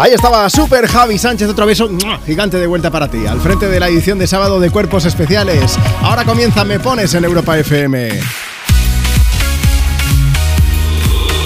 [0.00, 1.90] Ahí estaba Super Javi Sánchez, otro beso
[2.24, 5.76] gigante de vuelta para ti, al frente de la edición de sábado de Cuerpos Especiales.
[6.02, 8.20] Ahora comienza Me Pones en Europa FM.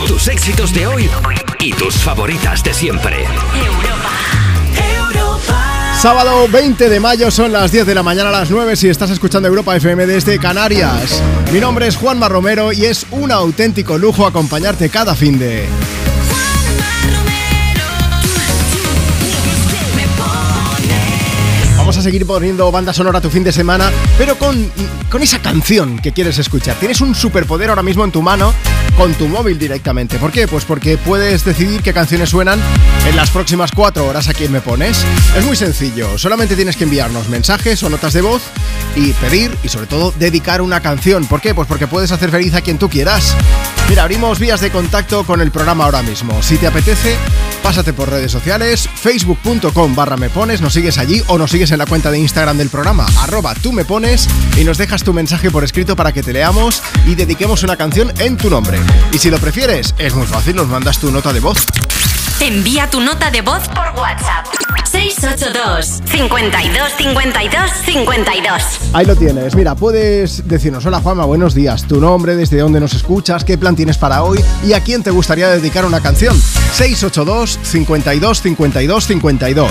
[0.06, 1.08] Tus éxitos de hoy
[1.60, 3.24] y tus favoritas de siempre.
[5.98, 9.08] Sábado 20 de mayo son las 10 de la mañana a las 9 si estás
[9.08, 11.22] escuchando Europa FM desde Canarias.
[11.54, 15.66] Mi nombre es Juanma Romero y es un auténtico lujo acompañarte cada fin de...
[22.02, 24.70] seguir poniendo banda sonora tu fin de semana, pero con,
[25.10, 26.76] con esa canción que quieres escuchar.
[26.76, 28.52] Tienes un superpoder ahora mismo en tu mano
[28.96, 30.18] con tu móvil directamente.
[30.18, 30.46] ¿Por qué?
[30.48, 32.60] Pues porque puedes decidir qué canciones suenan
[33.06, 35.04] en las próximas cuatro horas a quien me pones.
[35.36, 38.42] Es muy sencillo, solamente tienes que enviarnos mensajes o notas de voz
[38.96, 41.26] y pedir y sobre todo dedicar una canción.
[41.26, 41.54] ¿Por qué?
[41.54, 43.36] Pues porque puedes hacer feliz a quien tú quieras.
[43.92, 46.42] Mira, abrimos vías de contacto con el programa ahora mismo.
[46.42, 47.14] Si te apetece,
[47.62, 51.78] pásate por redes sociales, facebook.com barra me pones, nos sigues allí o nos sigues en
[51.78, 55.50] la cuenta de Instagram del programa, arroba tú me pones y nos dejas tu mensaje
[55.50, 58.78] por escrito para que te leamos y dediquemos una canción en tu nombre.
[59.12, 61.58] Y si lo prefieres, es muy fácil, nos mandas tu nota de voz.
[62.40, 64.71] Envía tu nota de voz por WhatsApp.
[65.22, 69.54] 682 52 52 52 Ahí lo tienes.
[69.54, 73.76] Mira, puedes decirnos, hola Juanma, buenos días, tu nombre, desde dónde nos escuchas, qué plan
[73.76, 76.36] tienes para hoy y a quién te gustaría dedicar una canción.
[76.36, 79.70] 682 52 52 52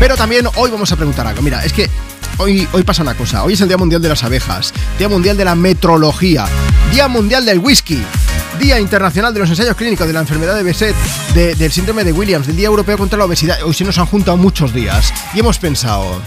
[0.00, 1.42] Pero también hoy vamos a preguntar algo.
[1.42, 1.90] Mira, es que
[2.38, 3.44] hoy, hoy pasa una cosa.
[3.44, 6.46] Hoy es el Día Mundial de las Abejas, Día Mundial de la Metrología,
[6.90, 8.02] Día Mundial del Whisky.
[8.58, 10.96] Día Internacional de los Ensayos Clínicos de la Enfermedad de Besset,
[11.34, 13.62] del Síndrome de Williams, del Día Europeo contra la Obesidad.
[13.62, 16.20] Hoy se nos han juntado muchos días y hemos pensado,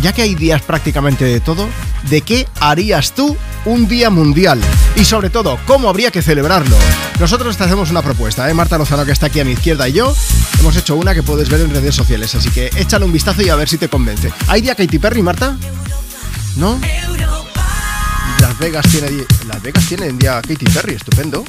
[0.00, 1.68] ya que hay días prácticamente de todo,
[2.08, 4.60] ¿de qué harías tú un día mundial?
[4.96, 6.76] Y sobre todo, ¿cómo habría que celebrarlo?
[7.18, 8.54] Nosotros te hacemos una propuesta, ¿eh?
[8.54, 10.14] Marta Lozano, que está aquí a mi izquierda, y yo
[10.60, 13.50] hemos hecho una que puedes ver en redes sociales, así que échale un vistazo y
[13.50, 14.32] a ver si te convence.
[14.48, 15.56] ¿Hay día Katy Perry, Marta?
[16.56, 16.80] ¿No?
[18.40, 21.44] Las Vegas tiene, Las Vegas tiene en día Katy Perry, estupendo.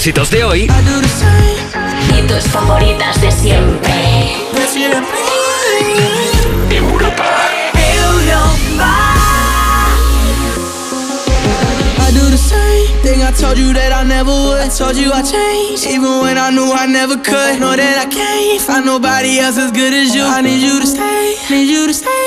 [0.00, 0.62] Éxitos de hoy
[2.16, 3.92] y tus favoritas de siempre.
[6.70, 7.24] Europa.
[11.98, 14.62] I do the same thing I told you that I never would.
[14.62, 17.60] I told you I changed, even when I knew I never could.
[17.60, 20.22] Know that I can't find nobody else as good as you.
[20.24, 22.19] I need you to stay, need you to stay.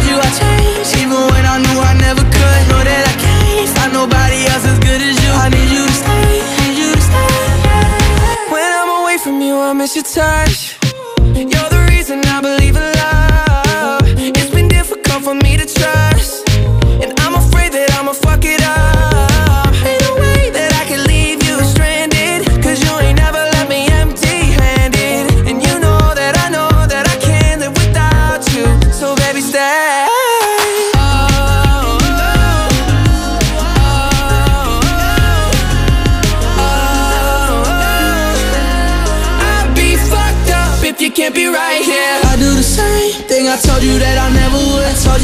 [0.00, 2.62] Told you I changed, even when I knew I never could.
[2.68, 5.30] Know that I can't find nobody else as good as you.
[5.32, 8.52] I need you to stay, need you to stay.
[8.52, 10.69] When I'm away from you, I miss your touch.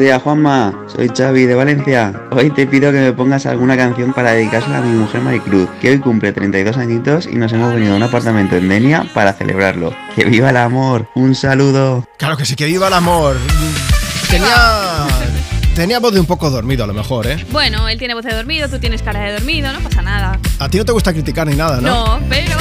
[0.00, 2.14] buenos días Juanma, soy Xavi de Valencia.
[2.30, 5.90] Hoy te pido que me pongas alguna canción para dedicársela a mi mujer Maricruz, que
[5.90, 9.94] hoy cumple 32 añitos y nos hemos venido a un apartamento en Denia para celebrarlo.
[10.16, 11.06] ¡Que viva el amor!
[11.14, 12.08] ¡Un saludo!
[12.16, 13.36] Claro que sí, que viva el amor.
[14.30, 15.06] Tenía.
[15.74, 17.44] Tenía voz de un poco dormido a lo mejor, ¿eh?
[17.50, 20.38] Bueno, él tiene voz de dormido, tú tienes cara de dormido, no pasa nada.
[20.60, 22.18] A ti no te gusta criticar ni nada, ¿no?
[22.18, 22.56] No, pero.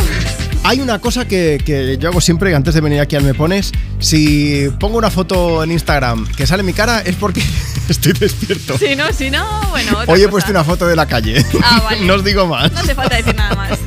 [0.63, 3.71] Hay una cosa que, que yo hago siempre antes de venir aquí al Me Pones.
[3.99, 7.41] Si pongo una foto en Instagram que sale mi cara es porque
[7.89, 8.77] estoy despierto.
[8.77, 9.97] Si no, si no, bueno.
[9.99, 10.31] otra Hoy he cosa.
[10.31, 11.43] puesto una foto de la calle.
[11.63, 12.01] Ah, vale.
[12.05, 12.71] no os digo más.
[12.71, 13.79] No hace falta decir nada más.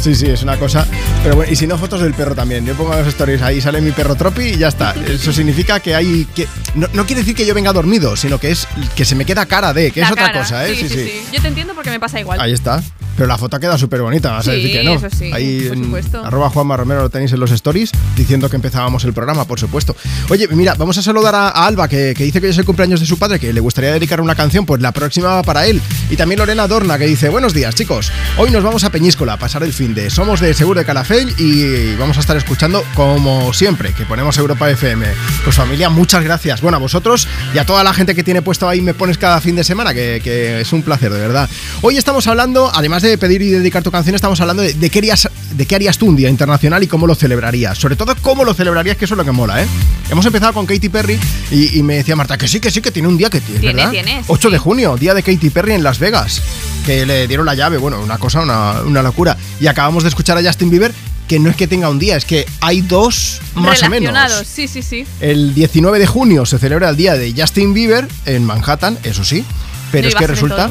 [0.00, 0.86] Sí, sí, es una cosa.
[1.22, 2.64] Pero bueno, y si no, fotos del perro también.
[2.66, 4.94] Yo pongo los stories ahí, sale mi perro Tropi y ya está.
[5.08, 6.26] Eso significa que hay.
[6.34, 9.24] que No, no quiere decir que yo venga dormido, sino que es que se me
[9.24, 10.40] queda cara de, que La es otra cara.
[10.40, 10.74] cosa, ¿eh?
[10.76, 11.22] Sí, sí, sí.
[11.32, 12.40] Yo te entiendo porque me pasa igual.
[12.40, 12.82] Ahí está.
[13.16, 14.94] Pero la foto ha quedado súper bonita, vas a decir que no.
[14.94, 16.24] eso sí, Ahí por supuesto.
[16.24, 19.94] arroba Juanma Romero lo tenéis en los stories diciendo que empezábamos el programa, por supuesto.
[20.30, 22.64] Oye, mira, vamos a saludar a, a Alba, que, que dice que hoy es el
[22.64, 25.66] cumpleaños de su padre, que le gustaría dedicar una canción, pues la próxima va para
[25.66, 25.80] él.
[26.10, 28.10] Y también Lorena Dorna, que dice, buenos días, chicos.
[28.38, 30.10] Hoy nos vamos a Peñíscola a pasar el fin de.
[30.10, 34.70] Somos de Seguro de Calafell y vamos a estar escuchando como siempre, que ponemos Europa
[34.70, 35.06] FM.
[35.44, 36.60] Pues familia, muchas gracias.
[36.60, 39.40] Bueno, a vosotros y a toda la gente que tiene puesto ahí me pones cada
[39.40, 41.48] fin de semana, que, que es un placer, de verdad.
[41.82, 44.98] Hoy estamos hablando, además de pedir y dedicar tu canción, estamos hablando de, de qué
[45.00, 47.76] harías, de qué harías tú un día internacional y cómo lo celebrarías.
[47.78, 49.66] Sobre todo cómo lo celebrarías, que eso es lo que mola, ¿eh?
[50.10, 51.18] Hemos empezado con Katy Perry
[51.50, 53.60] y, y me decía Marta que sí, que sí, que tiene un día que tiene,
[53.60, 53.90] Tiene, ¿verdad?
[53.92, 56.42] tiene, 8 de junio, día de Katy Perry en Las Vegas,
[56.86, 59.36] que le dieron la llave, bueno, una cosa, una, una locura.
[59.60, 60.92] Y acabamos de escuchar a Justin Bieber,
[61.28, 64.14] que no es que tenga un día, es que hay dos más o menos.
[64.46, 65.06] Sí, sí, sí.
[65.20, 69.44] El 19 de junio se celebra el día de Justin Bieber en Manhattan, eso sí.
[69.92, 70.70] Pero No es que resulta,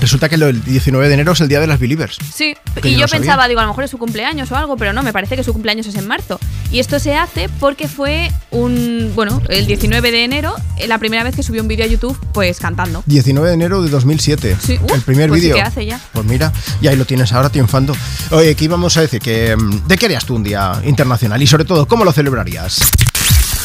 [0.00, 2.16] resulta que el 19 de enero es el día de las Believers.
[2.34, 5.02] Sí, y yo pensaba, digo, a lo mejor es su cumpleaños o algo, pero no,
[5.02, 6.40] me parece que su cumpleaños es en marzo.
[6.72, 11.22] Y esto se hace porque fue un, bueno, el 19 de enero, eh, la primera
[11.22, 13.02] vez que subió un vídeo a YouTube, pues cantando.
[13.06, 14.56] 19 de enero de 2007.
[14.64, 15.56] Sí, el primer pues sí vídeo.
[15.56, 16.00] que hace ya.
[16.12, 17.94] Pues mira, y ahí lo tienes ahora triunfando.
[18.30, 19.20] Oye, ¿qué íbamos a decir?
[19.20, 21.42] Que, mm, ¿De qué harías tú un día internacional?
[21.42, 22.80] Y sobre todo, ¿cómo lo celebrarías?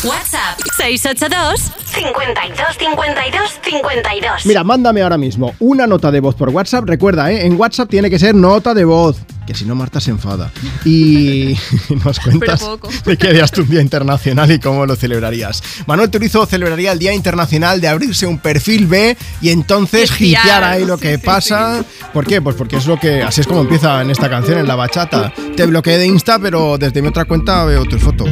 [0.06, 4.46] WhatsApp 682 52 52 52.
[4.46, 6.86] Mira, mándame ahora mismo una nota de voz por WhatsApp.
[6.86, 7.46] Recuerda, ¿eh?
[7.46, 9.18] en WhatsApp tiene que ser nota de voz.
[9.46, 10.52] Que si no, Marta se enfada.
[10.86, 11.56] Y
[12.04, 12.66] nos cuentas
[13.06, 15.62] de qué harías tú un día internacional y cómo lo celebrarías.
[15.86, 20.86] Manuel Turizo celebraría el Día Internacional de abrirse un perfil B y entonces hipear ahí
[20.86, 21.84] lo Sí, que sí, pasa.
[22.14, 22.42] ¿Por qué?
[22.42, 23.22] Pues porque es lo que.
[23.22, 25.34] Así es como empieza en esta canción, en la bachata.
[25.56, 28.30] Te bloqueé de Insta, pero desde mi otra cuenta veo tus fotos.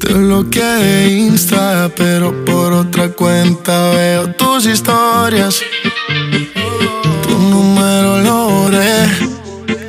[0.00, 5.60] Te bloqueé de Insta, pero por otra cuenta veo tus historias.
[7.22, 9.25] Tu número lo borré.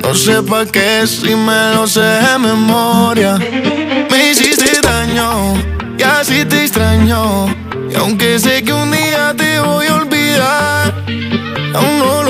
[0.08, 3.36] No sé pa' qué si me lo sé de memoria.
[4.10, 5.52] Me hiciste daño
[5.98, 7.54] y así te extraño.
[7.90, 11.04] Y aunque sé que un día te voy a olvidar,
[11.74, 12.27] aún no lo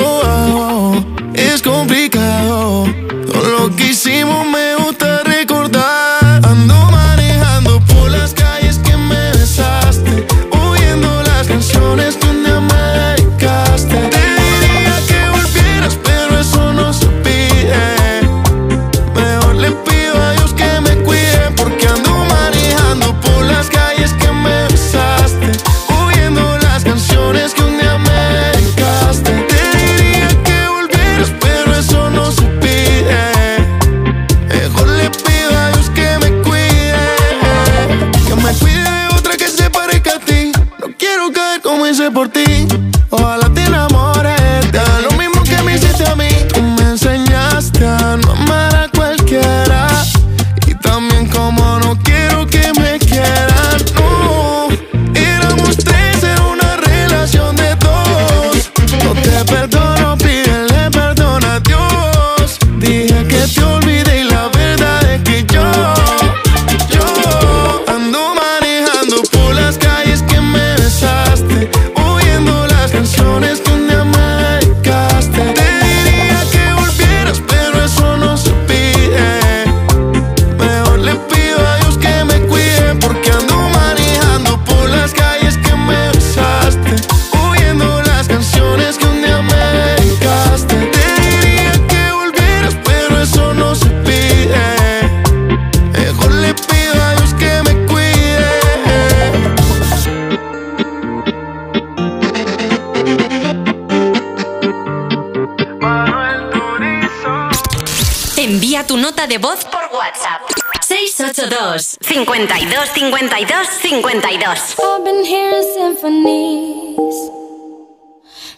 [112.25, 112.67] 52
[113.11, 114.83] 52 52.
[114.83, 117.17] I've been hearing symphonies.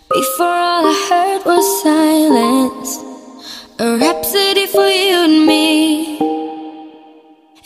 [0.08, 2.90] Before all I heard was silence.
[3.78, 6.18] A rhapsody for you and me.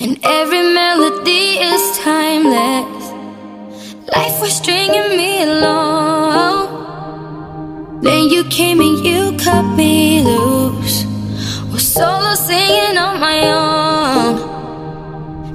[0.00, 3.12] And every melody is timeless.
[4.12, 6.72] Life was stringing me along.
[8.02, 11.04] Then you came and you cut me loose.
[11.72, 14.53] Was solo singing on my own.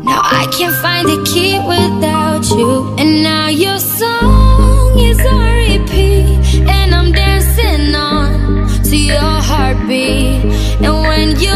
[0.09, 2.95] Now I can't find the key without you.
[2.97, 6.65] And now your song is on repeat.
[6.67, 10.45] And I'm dancing on to your heartbeat.
[10.85, 11.55] And when you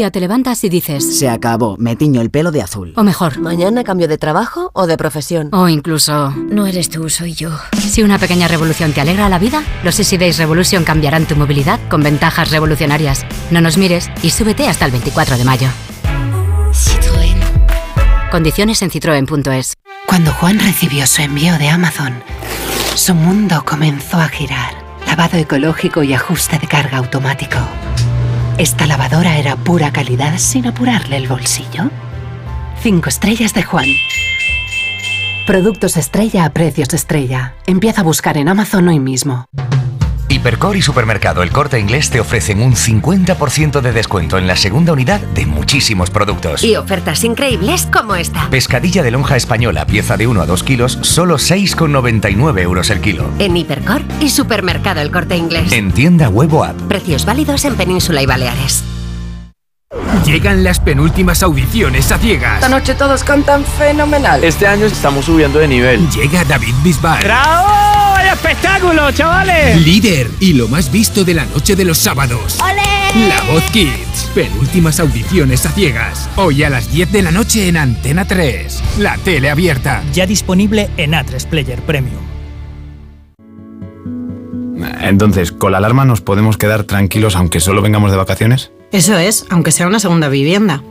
[0.00, 1.18] día te levantas y dices...
[1.18, 2.94] Se acabó, me tiño el pelo de azul.
[2.96, 3.38] O mejor...
[3.38, 5.50] Mañana cambio de trabajo o de profesión.
[5.52, 6.30] O incluso...
[6.30, 7.50] No eres tú, soy yo.
[7.78, 11.78] Si una pequeña revolución te alegra la vida, los Easy Days Revolution cambiarán tu movilidad
[11.90, 13.26] con ventajas revolucionarias.
[13.50, 15.68] No nos mires y súbete hasta el 24 de mayo.
[16.72, 18.30] Citroën.
[18.30, 19.74] Condiciones en citroen.es.
[20.06, 22.22] Cuando Juan recibió su envío de Amazon,
[22.94, 24.72] su mundo comenzó a girar.
[25.06, 27.58] Lavado ecológico y ajuste de carga automático.
[28.58, 31.90] Esta lavadora era pura calidad sin apurarle el bolsillo.
[32.82, 33.86] Cinco estrellas de Juan.
[35.46, 37.54] Productos estrella a precios estrella.
[37.66, 39.46] Empieza a buscar en Amazon hoy mismo.
[40.40, 44.94] Hipercor y Supermercado El Corte Inglés te ofrecen un 50% de descuento en la segunda
[44.94, 46.64] unidad de muchísimos productos.
[46.64, 48.48] Y ofertas increíbles como esta.
[48.48, 53.30] Pescadilla de lonja española, pieza de 1 a 2 kilos, solo 6,99 euros el kilo.
[53.38, 55.72] En Hipercor y Supermercado El Corte Inglés.
[55.72, 56.80] En tienda web o app.
[56.88, 58.82] Precios válidos en Península y Baleares.
[60.24, 62.54] Llegan las penúltimas audiciones a ciegas.
[62.54, 64.42] Esta noche todos cantan fenomenal.
[64.42, 66.08] Este año estamos subiendo de nivel.
[66.08, 67.22] Llega David Bisbal.
[67.24, 67.99] ¡Bravo!
[68.20, 69.80] ¡Vaya espectáculo, chavales!
[69.80, 72.58] Líder y lo más visto de la noche de los sábados.
[72.60, 73.26] ¡Ole!
[73.30, 74.30] La Voz Kids.
[74.34, 76.28] Penúltimas audiciones a ciegas.
[76.36, 78.82] Hoy a las 10 de la noche en Antena 3.
[78.98, 80.02] La tele abierta.
[80.12, 82.20] Ya disponible en A3 Player Premium.
[85.00, 88.70] Entonces, ¿con la alarma nos podemos quedar tranquilos aunque solo vengamos de vacaciones?
[88.92, 90.82] Eso es, aunque sea una segunda vivienda.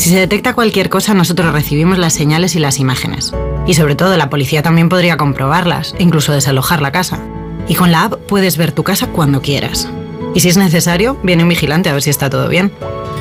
[0.00, 3.34] Si se detecta cualquier cosa, nosotros recibimos las señales y las imágenes.
[3.66, 7.22] Y sobre todo, la policía también podría comprobarlas incluso desalojar la casa.
[7.68, 9.90] Y con la app puedes ver tu casa cuando quieras.
[10.34, 12.72] Y si es necesario, viene un vigilante a ver si está todo bien.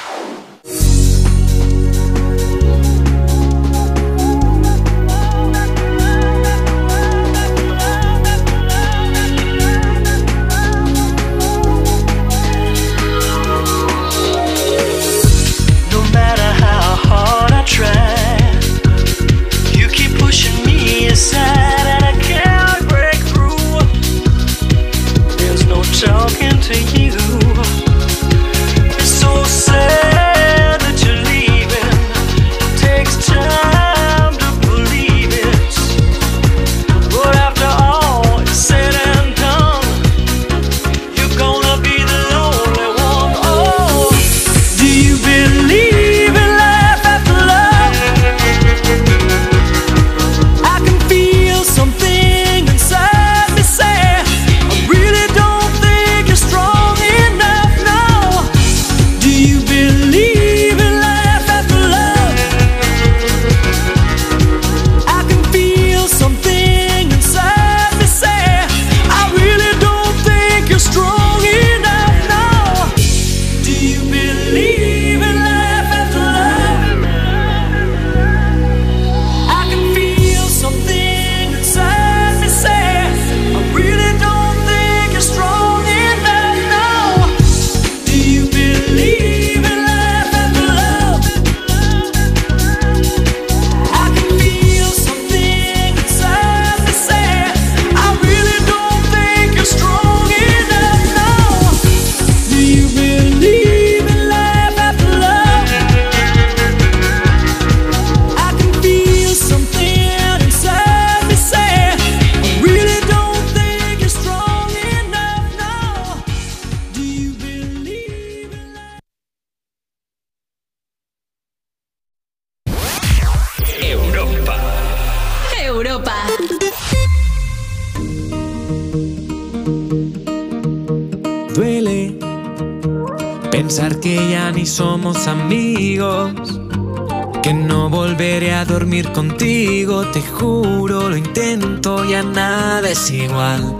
[138.31, 143.75] Volveré dormir contigo, te juro, lo intento, ya nada es igual.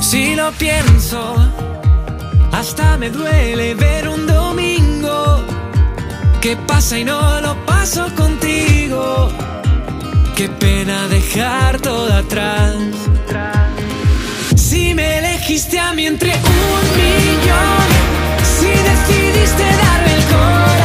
[0.00, 1.36] Si lo pienso,
[2.50, 5.44] hasta me duele ver un domingo
[6.40, 9.28] que pasa y no lo paso contigo.
[10.34, 12.74] Qué pena dejar todo atrás.
[14.56, 17.88] Si me elegiste a mí entre un millón,
[18.58, 20.79] si decidiste darme el corazón,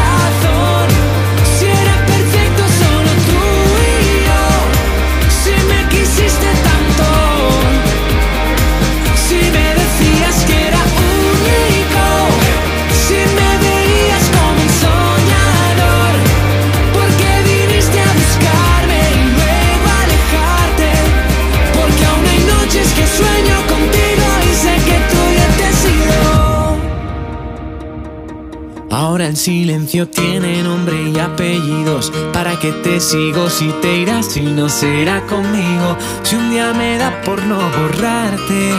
[29.16, 32.12] Ahora el silencio tiene nombre y apellidos.
[32.34, 35.98] ¿Para qué te sigo si te irás si no será conmigo?
[36.24, 38.74] Si un día me da por no borrarte,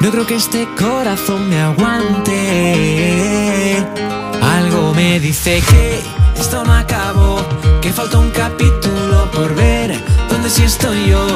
[0.00, 2.32] no creo que este corazón me aguante.
[4.40, 6.00] Algo me dice que
[6.40, 7.44] esto no acabó,
[7.82, 10.02] que falta un capítulo por ver.
[10.54, 11.26] Sí estoy yo,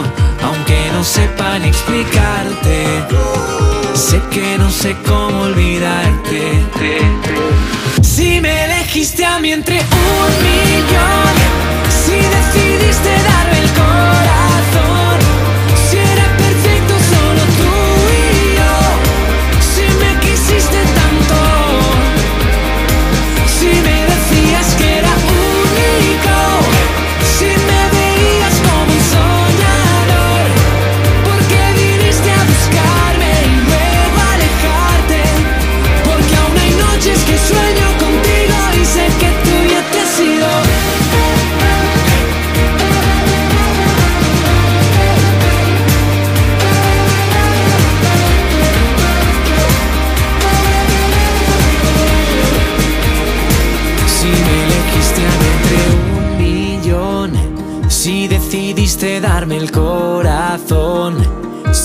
[0.45, 3.05] aunque no sepan explicarte.
[3.93, 6.65] Sé que no sé cómo olvidarte.
[8.01, 11.35] Si me elegiste a mí entre un millón,
[11.91, 14.28] si decidiste darme el corazón,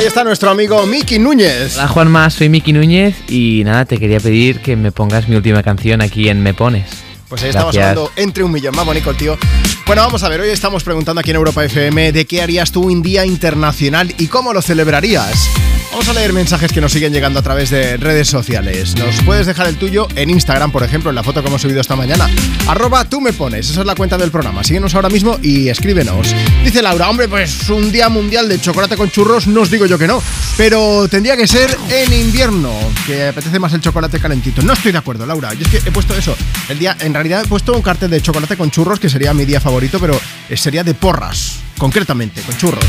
[0.00, 1.76] Ahí está nuestro amigo Miki Núñez.
[1.76, 5.62] Hola Juanma, soy Miki Núñez y nada, te quería pedir que me pongas mi última
[5.62, 6.88] canción aquí en Me Pones.
[7.28, 7.98] Pues ahí estamos Gracias.
[7.98, 8.74] hablando entre un millón.
[8.74, 9.36] Más bonito el tío.
[9.84, 10.40] Bueno, vamos a ver.
[10.40, 14.28] Hoy estamos preguntando aquí en Europa FM de qué harías tú un día internacional y
[14.28, 15.50] cómo lo celebrarías.
[15.90, 18.94] Vamos a leer mensajes que nos siguen llegando a través de redes sociales.
[18.96, 21.80] Nos puedes dejar el tuyo en Instagram, por ejemplo, en la foto que hemos subido
[21.80, 22.30] esta mañana.
[22.68, 23.68] Arroba tú me pones.
[23.70, 24.62] Esa es la cuenta del programa.
[24.62, 26.34] Síguenos ahora mismo y escríbenos.
[26.62, 29.98] Dice Laura, hombre, pues un día mundial de chocolate con churros, no os digo yo
[29.98, 30.22] que no.
[30.56, 32.72] Pero tendría que ser en invierno,
[33.04, 34.62] que apetece más el chocolate calentito.
[34.62, 35.52] No estoy de acuerdo, Laura.
[35.54, 36.36] Yo es que he puesto eso.
[36.68, 39.44] El día, en realidad he puesto un cartel de chocolate con churros, que sería mi
[39.44, 40.18] día favorito, pero
[40.54, 42.84] sería de porras, concretamente, con churros.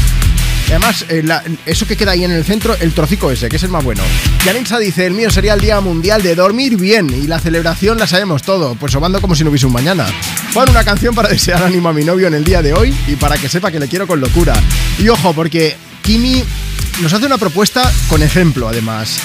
[0.71, 1.21] Además, eh,
[1.65, 4.01] eso que queda ahí en el centro, el trocico ese, que es el más bueno.
[4.45, 8.07] Yaninsa dice, el mío sería el Día Mundial de Dormir Bien y la celebración la
[8.07, 10.07] sabemos todo, pues sobando como si no hubiese un mañana.
[10.53, 13.17] Pon una canción para desear ánimo a mi novio en el día de hoy y
[13.17, 14.53] para que sepa que le quiero con locura.
[14.97, 16.41] Y ojo, porque Kimi
[17.01, 19.19] nos hace una propuesta con ejemplo, además.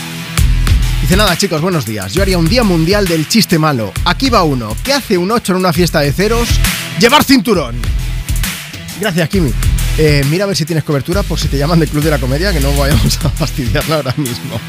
[1.00, 2.12] Dice nada chicos, buenos días.
[2.12, 3.92] Yo haría un día mundial del chiste malo.
[4.04, 4.76] Aquí va uno.
[4.82, 6.48] ¿Qué hace un 8 en una fiesta de ceros?
[6.98, 7.76] Llevar cinturón.
[9.00, 9.52] Gracias, Kimi.
[9.98, 12.18] Eh, mira a ver si tienes cobertura por si te llaman del Club de la
[12.18, 14.60] Comedia, que no vayamos a fastidiarla ahora mismo.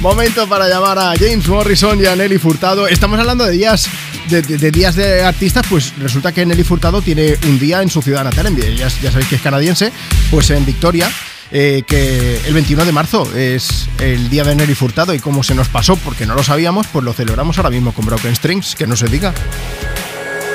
[0.00, 2.86] Momento para llamar a James Morrison y a Nelly Furtado.
[2.86, 3.88] Estamos hablando de días
[4.28, 8.22] de, días de artistas, pues resulta que Nelly Furtado tiene un día en su ciudad
[8.22, 9.92] natal, en, ya, ya sabéis que es canadiense,
[10.30, 11.10] pues en Victoria.
[11.54, 15.54] eh, que el 21 de marzo es el día de Nelly Furtado y como se
[15.54, 18.86] nos pasó porque no lo sabíamos, pues lo celebramos ahora mismo con Broken Strings, que
[18.86, 19.34] no se diga.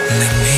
[0.09, 0.57] Let me.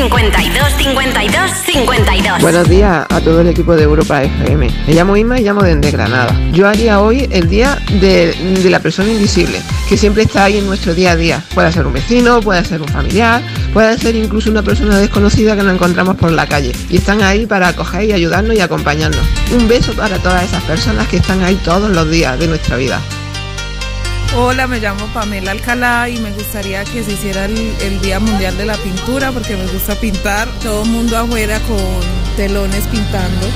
[0.00, 2.40] 52 52 52.
[2.40, 4.70] Buenos días a todo el equipo de Europa FM.
[4.86, 6.34] Me llamo Ima y llamo desde Granada.
[6.52, 8.32] Yo haría hoy el día de,
[8.62, 9.60] de, la persona invisible,
[9.90, 11.44] que siempre está ahí en nuestro día a día.
[11.52, 13.42] Puede ser un vecino, puede ser un familiar,
[13.74, 16.72] puede ser incluso una persona desconocida que nos encontramos por la calle.
[16.88, 19.20] Y están ahí para acoger y ayudarnos y acompañarnos.
[19.52, 23.02] Un beso para todas esas personas que están ahí todos los días de nuestra vida.
[24.36, 28.64] Hola, me llamo Pamela Alcalá y me gustaría que se hiciera el, Día Mundial de
[28.64, 30.48] la Pintura porque me gusta pintar.
[30.62, 33.48] Todo el mundo afuera con telones pintando.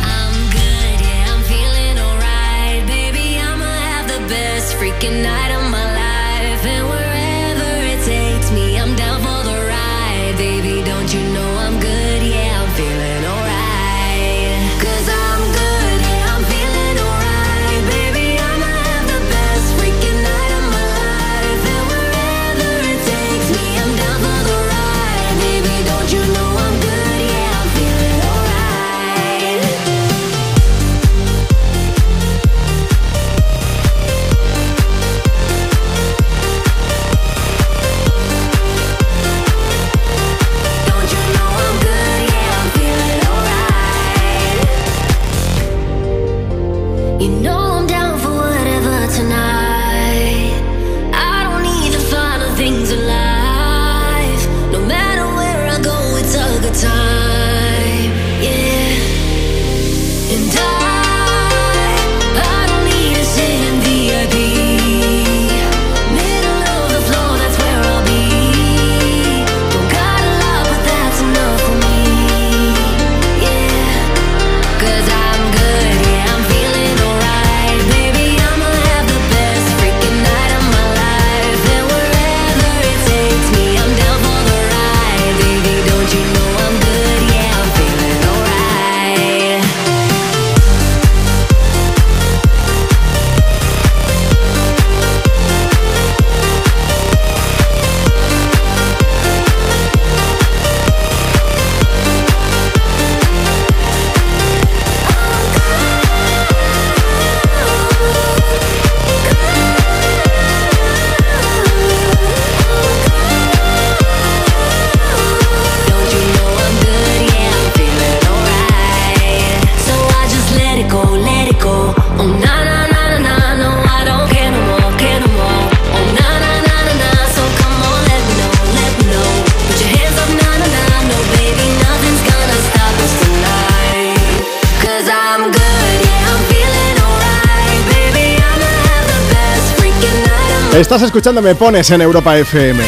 [140.76, 142.82] Estás escuchando Me Pones en Europa FM.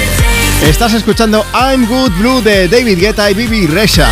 [0.64, 4.11] Estás escuchando I'm Good Blue de David Guetta y Bibi Resha.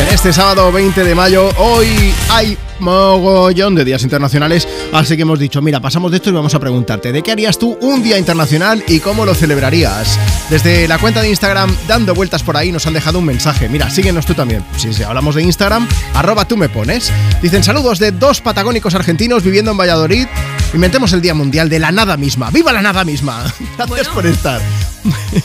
[0.00, 1.88] En este sábado 20 de mayo, hoy
[2.30, 6.54] hay mogollón de días internacionales, así que hemos dicho, mira, pasamos de esto y vamos
[6.54, 10.18] a preguntarte, ¿de qué harías tú un día internacional y cómo lo celebrarías?
[10.48, 13.68] Desde la cuenta de Instagram, dando vueltas por ahí, nos han dejado un mensaje.
[13.68, 14.64] Mira, síguenos tú también.
[14.76, 17.12] Si hablamos de Instagram, arroba tú me pones.
[17.42, 20.28] Dicen saludos de dos patagónicos argentinos viviendo en Valladolid
[20.74, 22.50] Inventemos el Día Mundial de la Nada Misma.
[22.50, 23.42] ¡Viva la Nada Misma!
[23.76, 24.12] Gracias Bueno.
[24.14, 24.60] por estar.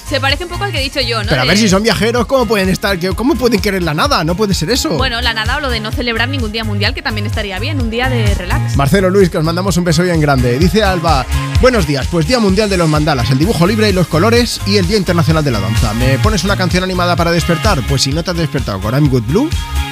[0.08, 1.30] Se parece un poco al que he dicho yo, ¿no?
[1.30, 2.98] Pero a De- ver si son viajeros, ¿cómo pueden estar?
[2.98, 4.24] ¿Qué- ¿Cómo pueden querer la nada?
[4.24, 4.90] No puede ser eso.
[4.92, 7.82] Bueno, la nada o lo de no celebrar ningún día mundial, que también estaría bien,
[7.82, 8.78] un día de relax.
[8.78, 10.58] Marcelo Luis, que os mandamos un beso bien grande.
[10.60, 11.26] Dice Alba,
[11.60, 14.78] buenos días, pues Día Mundial de los Mandalas, el dibujo libre y los colores y
[14.78, 15.94] el Día Internacional de la Danza.
[15.94, 17.82] ¿Me pones una canción animada para despertar?
[17.88, 19.50] Pues si no te has despertado con I'm Good Blue,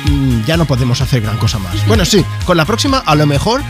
[0.10, 1.74] mm, ya no podemos hacer gran cosa más.
[1.88, 3.62] Bueno, sí, con la próxima a lo mejor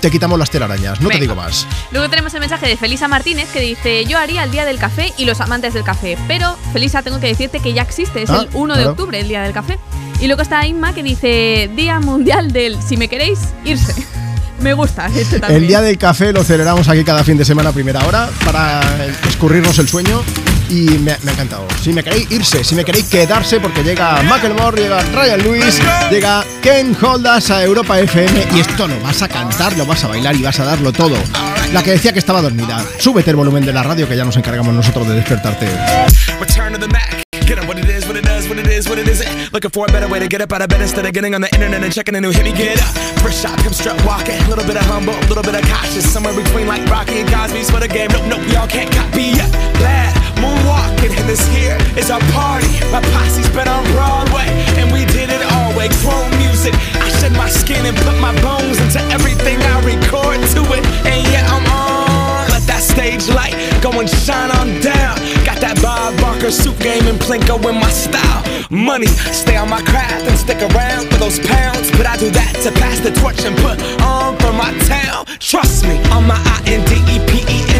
[0.00, 1.66] te quitamos las telarañas, no te digo más.
[1.92, 5.12] Luego tenemos el mensaje de Felisa Martínez que dice: Yo haría el día del café
[5.16, 6.18] y los amantes del café.
[6.26, 8.90] Pero, Felisa, tengo que decirte que ya existe, es Ah, el 1 de claro.
[8.92, 9.78] octubre, el día del café.
[10.20, 13.94] Y luego está Inma que dice: Día mundial del si me queréis, irse.
[14.60, 15.62] me gusta este también.
[15.62, 18.80] El Día del Café lo celebramos aquí cada fin de semana a primera hora para
[19.28, 20.22] escurrirnos el sueño
[20.70, 21.66] y me, me ha encantado.
[21.82, 25.80] Si me queréis irse, si me queréis quedarse porque llega Macklemore, llega Ryan Lewis,
[26.10, 30.08] llega Ken Holdas a Europa FM y esto lo vas a cantar, lo vas a
[30.08, 31.16] bailar y vas a darlo todo.
[31.72, 34.36] La que decía que estaba dormida, súbete el volumen de la radio que ya nos
[34.36, 35.66] encargamos nosotros de despertarte.
[37.46, 38.86] Get up what it is, what it does, what it is.
[39.52, 41.40] Looking for a better way to get up out of bed instead of getting on
[41.40, 42.44] the internet and checking a new hit.
[42.44, 42.94] Me get up.
[43.24, 44.40] First shot, come strut walking.
[44.40, 46.08] A little bit of humble, a little bit of cautious.
[46.08, 48.08] Somewhere between like Rocky and Cosby's for the game.
[48.12, 49.50] Nope, nope, y'all can't copy yet.
[49.78, 52.72] Glad moonwalking, and this here is our party.
[52.90, 54.48] My posse's been on Broadway,
[54.80, 55.88] and we did it all way.
[56.02, 56.74] Chrome music.
[56.96, 60.82] I shed my skin and put my bones into everything I record to it.
[61.04, 62.48] And yeah, I'm on.
[62.50, 65.16] Let that stage light go and shine on down.
[65.44, 68.42] Got that Bob Barker suit game and Plinko in my style.
[68.70, 71.90] Money, stay on my craft and stick around for those pounds.
[71.96, 75.26] But I do that to pass the torch and put on for my town.
[75.38, 77.79] Trust me, on my I N D E P E N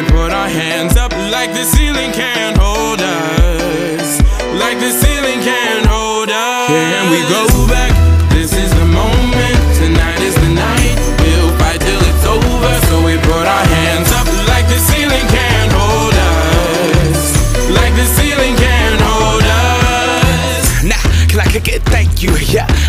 [0.00, 4.22] We put our hands up like the ceiling can't hold us.
[4.58, 6.70] Like the ceiling can't hold us.
[6.70, 8.09] Here we go back.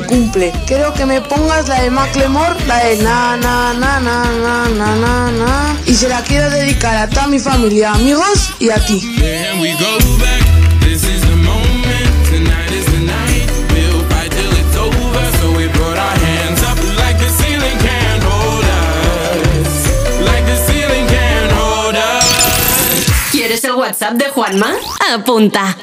[0.00, 0.52] incumple.
[0.66, 4.94] Quiero que me pongas la de Macklemore, la de na na na na na na
[4.96, 5.76] na na.
[5.86, 9.00] Y se la quiero dedicar a toda mi familia, amigos y a ti.
[23.30, 24.74] ¿Quieres el WhatsApp de Juanma?
[25.12, 25.76] Apunta.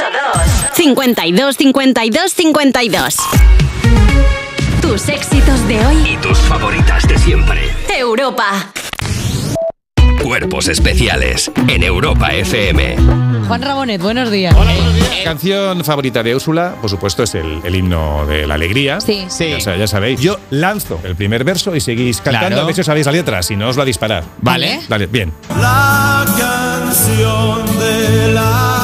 [0.00, 3.16] 682 52 52 52.
[4.80, 6.12] Tus éxitos de hoy.
[6.12, 7.60] Y tus favoritas de siempre.
[7.88, 8.72] Europa.
[10.22, 12.96] Cuerpos especiales en Europa FM.
[13.46, 14.54] Juan Rabonet, buenos días.
[15.24, 19.00] Canción favorita de Úrsula, por supuesto, es el, el himno de la alegría.
[19.00, 19.26] Sí.
[19.28, 19.52] Sí.
[19.54, 20.20] O sea, ya sabéis.
[20.20, 22.48] Yo lanzo el primer verso y seguís cantando.
[22.48, 22.62] Claro.
[22.62, 24.24] A ver si os sabéis la letra, si no os va a disparar.
[24.40, 24.80] Vale.
[24.88, 25.32] Dale, bien.
[25.60, 28.79] La canción de la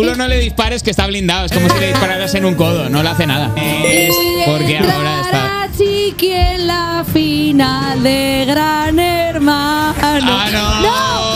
[0.00, 1.44] culo no le dispares que está blindado.
[1.46, 2.88] Es como si le dispararas en un codo.
[2.88, 3.52] No le hace nada.
[3.84, 4.14] Es
[4.46, 5.68] porque ahora está.
[5.76, 9.94] Chiqui en la final de Gran Hermano.
[10.02, 11.34] Ah,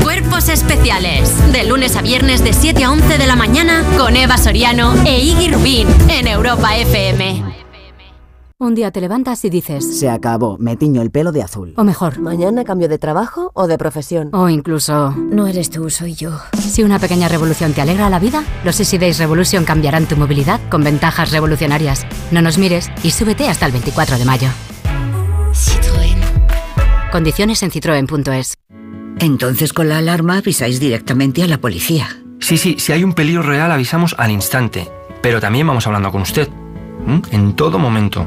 [0.02, 1.32] Cuerpos especiales.
[1.52, 5.20] De lunes a viernes de 7 a 11 de la mañana con Eva Soriano e
[5.20, 7.59] Iggy Rubín en Europa FM.
[8.62, 11.72] Un día te levantas y dices, Se acabó, me tiño el pelo de azul.
[11.78, 14.28] o mejor, Mañana cambio de trabajo o de profesión.
[14.34, 16.32] o incluso, No eres tú, soy yo.
[16.58, 20.60] si una pequeña revolución te alegra la vida, los Easy Days Revolution cambiarán tu movilidad
[20.68, 22.06] con ventajas revolucionarias.
[22.32, 24.48] No nos mires y súbete hasta el 24 de mayo.
[27.12, 28.58] Condiciones en citroen.es.
[29.20, 32.08] Entonces con la alarma avisáis directamente a la policía.
[32.40, 34.86] Sí, sí, si hay un peligro real avisamos al instante,
[35.22, 36.46] pero también vamos hablando con usted,
[37.06, 37.22] ¿m?
[37.32, 38.26] en todo momento.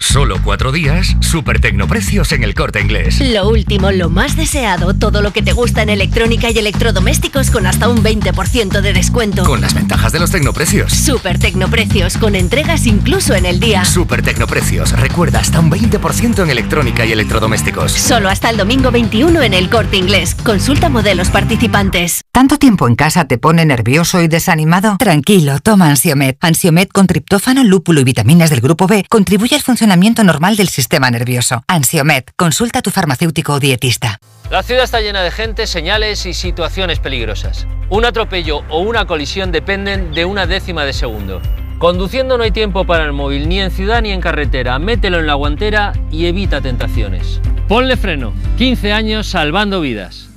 [0.00, 3.20] Solo cuatro días, super tecnoprecios en el corte inglés.
[3.20, 7.66] Lo último, lo más deseado, todo lo que te gusta en electrónica y electrodomésticos con
[7.66, 9.44] hasta un 20% de descuento.
[9.44, 10.92] Con las ventajas de los tecnoprecios.
[10.92, 13.84] Super Tecnoprecios, con entregas incluso en el día.
[13.84, 14.92] Super tecnoprecios.
[14.98, 17.92] Recuerda hasta un 20% en electrónica y electrodomésticos.
[17.92, 20.34] Solo hasta el domingo 21 en el corte inglés.
[20.44, 22.22] Consulta modelos participantes.
[22.32, 24.96] ¿Tanto tiempo en casa te pone nervioso y desanimado?
[24.98, 26.34] Tranquilo, toma Ansiomed.
[26.40, 31.10] Ansiomed con triptófano, lúpulo y vitaminas del grupo B contribuye al funcionamiento normal del sistema
[31.10, 31.62] nervioso.
[31.68, 34.18] Ansiomed, consulta a tu farmacéutico o dietista.
[34.50, 37.66] La ciudad está llena de gente, señales y situaciones peligrosas.
[37.90, 41.40] Un atropello o una colisión dependen de una décima de segundo.
[41.78, 44.78] Conduciendo no hay tiempo para el móvil, ni en ciudad ni en carretera.
[44.78, 47.40] Mételo en la guantera y evita tentaciones.
[47.68, 48.32] Ponle freno.
[48.58, 50.28] 15 años salvando vidas.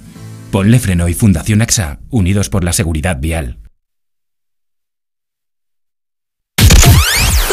[0.52, 3.58] Ponle Freno y Fundación AXA, unidos por la seguridad vial.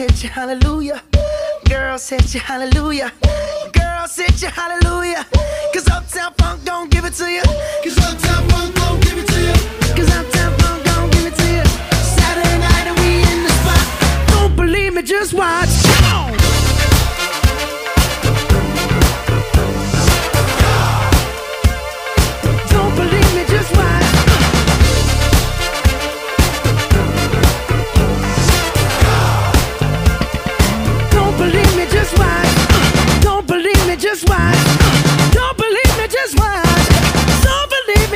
[0.00, 1.02] Hit you, hallelujah.
[1.68, 3.12] Girls hit you, hallelujah.
[3.70, 5.26] Girls hit you, hallelujah.
[5.74, 7.42] Cause Uptown Funk don't give it to you.
[7.84, 9.29] Cause Uptown Funk don't give it to you.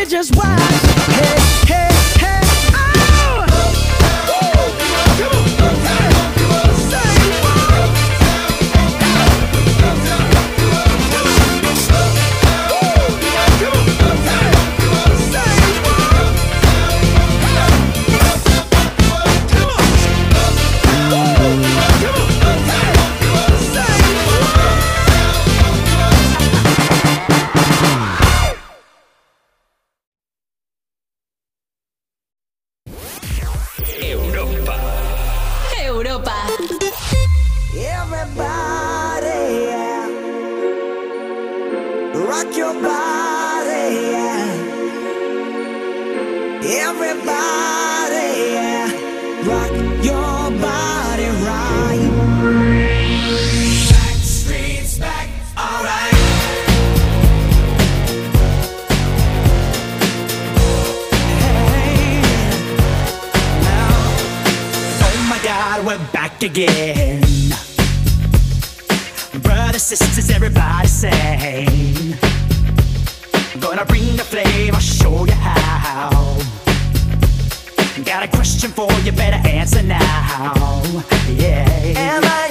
[0.05, 0.61] Just watch.
[1.17, 1.44] Hey,
[46.67, 47.35] Everybody.
[49.47, 49.71] Rock
[50.03, 52.11] your body right.
[53.91, 56.15] Back streets back, alright.
[61.41, 62.23] Hey,
[63.63, 63.99] now,
[65.03, 67.21] oh my God, we're back again.
[69.43, 72.34] Brothers, sisters, everybody sing.
[73.61, 76.11] Gonna bring the flame, I'll show you how.
[78.05, 80.83] Got a question for you, better answer now.
[81.29, 82.44] Yeah.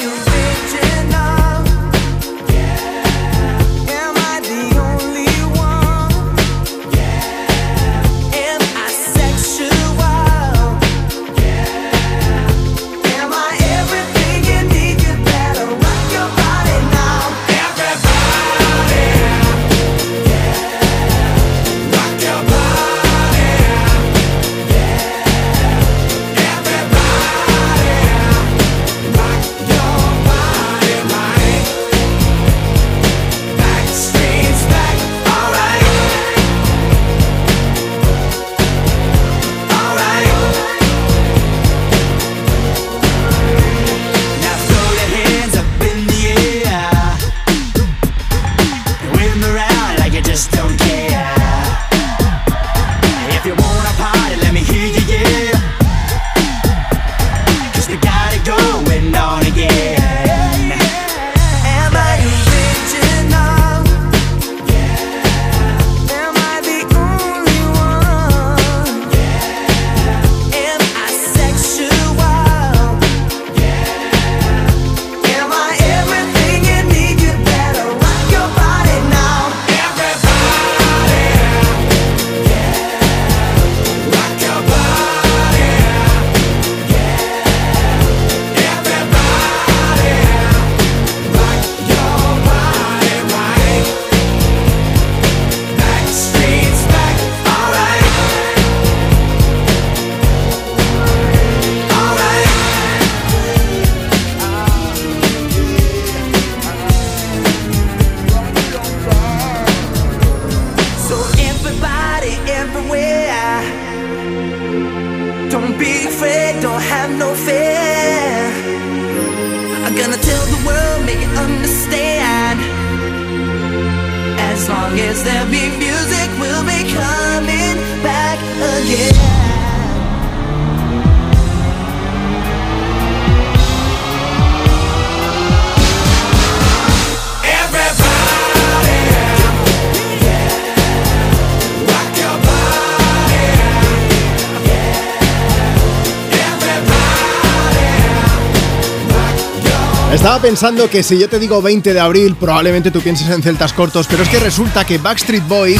[150.33, 153.71] Estaba pensando que si yo te digo 20 de abril, probablemente tú pienses en celtas
[153.71, 155.79] cortos, pero es que resulta que Backstreet Boys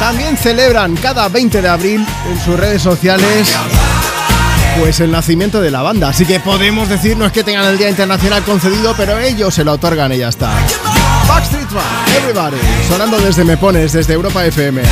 [0.00, 3.56] también celebran cada 20 de abril en sus redes sociales
[4.80, 6.08] pues el nacimiento de la banda.
[6.08, 9.62] Así que podemos decir, no es que tengan el Día Internacional concedido, pero ellos se
[9.62, 10.50] lo otorgan y ya está.
[11.28, 11.84] Backstreet Boys,
[12.18, 12.56] everybody,
[12.88, 14.82] sonando desde Me Pones, desde Europa FM.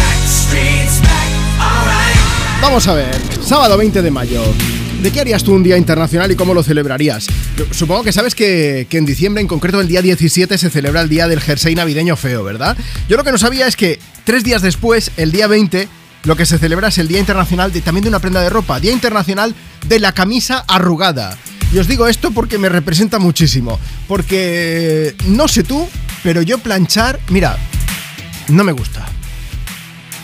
[2.63, 4.41] Vamos a ver, sábado 20 de mayo.
[5.05, 7.27] ¿De qué harías tú un día internacional y cómo lo celebrarías?
[7.73, 11.11] Supongo que sabes que, que en diciembre, en concreto el día 17, se celebra el
[11.11, 12.75] día del jersey navideño feo, ¿verdad?
[13.07, 15.89] Yo lo que no sabía es que tres días después, el día 20,
[16.23, 18.81] lo que se celebra es el Día Internacional de, también de una prenda de ropa,
[18.81, 19.55] Día Internacional
[19.87, 21.37] de la camisa arrugada.
[21.71, 23.79] Y os digo esto porque me representa muchísimo.
[24.09, 25.87] Porque no sé tú,
[26.23, 27.59] pero yo planchar, mira,
[28.49, 29.07] no me gusta.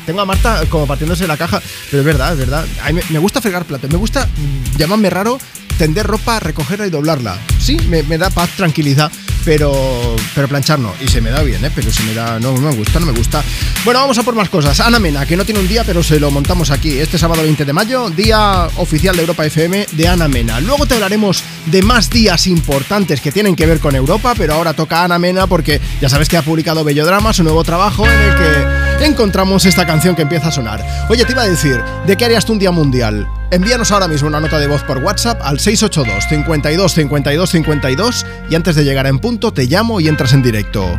[0.06, 2.66] Tengo a Marta como partiéndose la caja, pero es verdad, es verdad.
[2.84, 5.38] A me, gusta fregar platos, me gusta, mm, llamarme raro,
[5.78, 7.38] tender ropa, recogerla y doblarla.
[7.58, 9.10] Sí, me, da paz, tranquilidad,
[9.44, 10.92] pero, pero planchar no.
[11.00, 11.70] Y se me da bien, ¿eh?
[11.74, 13.42] Pero se me da, no, no me gusta, no me gusta.
[13.84, 14.78] Bueno, vamos a por más cosas.
[14.80, 16.98] Ana Mena, que no tiene un día, pero se lo montamos aquí.
[16.98, 20.60] Este sábado 20 de mayo, día oficial de Europa FM de Ana Mena.
[20.60, 24.74] Luego te hablaremos de más días importantes que tienen que ver con Europa, pero ahora
[24.74, 28.34] toca Ana Mena porque ya sabes que ha publicado Bellodrama, su nuevo trabajo en el
[28.34, 30.84] que encontramos esta canción que empieza a sonar.
[31.08, 33.26] Oye, te iba a decir, ¿de qué harías tú un día mundial?
[33.50, 38.54] Envíanos ahora mismo una nota de voz por WhatsApp al 682 52 52 52 y
[38.54, 40.98] antes de llegar en punto te llamo y entras en directo.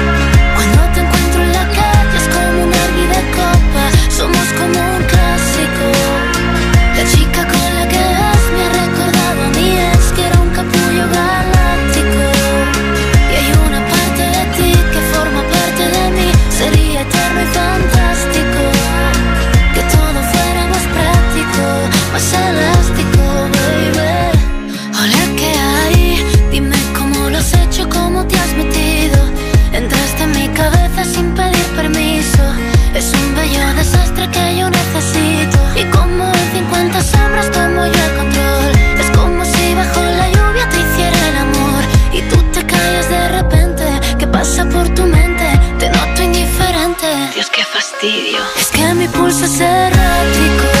[48.01, 48.39] Fastidio.
[48.59, 50.80] Es que mi pulso es errático.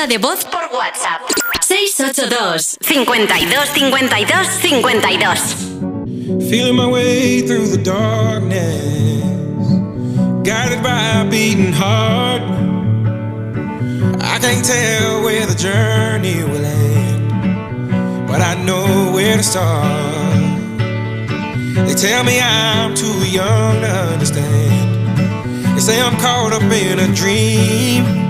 [0.00, 1.20] Nota de voz por WhatsApp.
[1.60, 9.68] 682 52 52 52 Feeling my way through the darkness,
[10.42, 12.42] guided by a beating heart.
[14.22, 19.84] I can't tell where the journey will end, but I know where to start.
[21.86, 25.76] They tell me I'm too young to understand.
[25.76, 28.29] They say I'm caught up in a dream.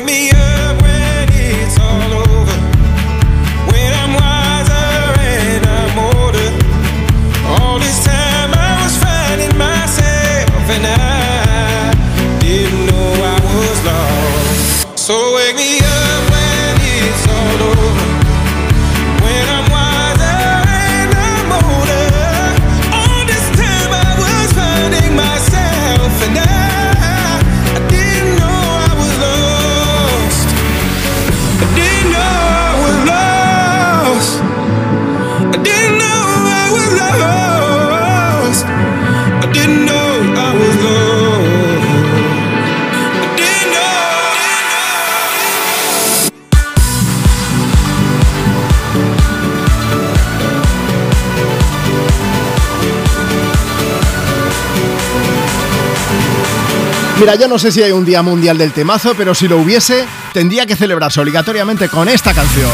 [57.21, 60.07] Mira, yo no sé si hay un día mundial del temazo, pero si lo hubiese,
[60.33, 62.71] tendría que celebrarse obligatoriamente con esta canción.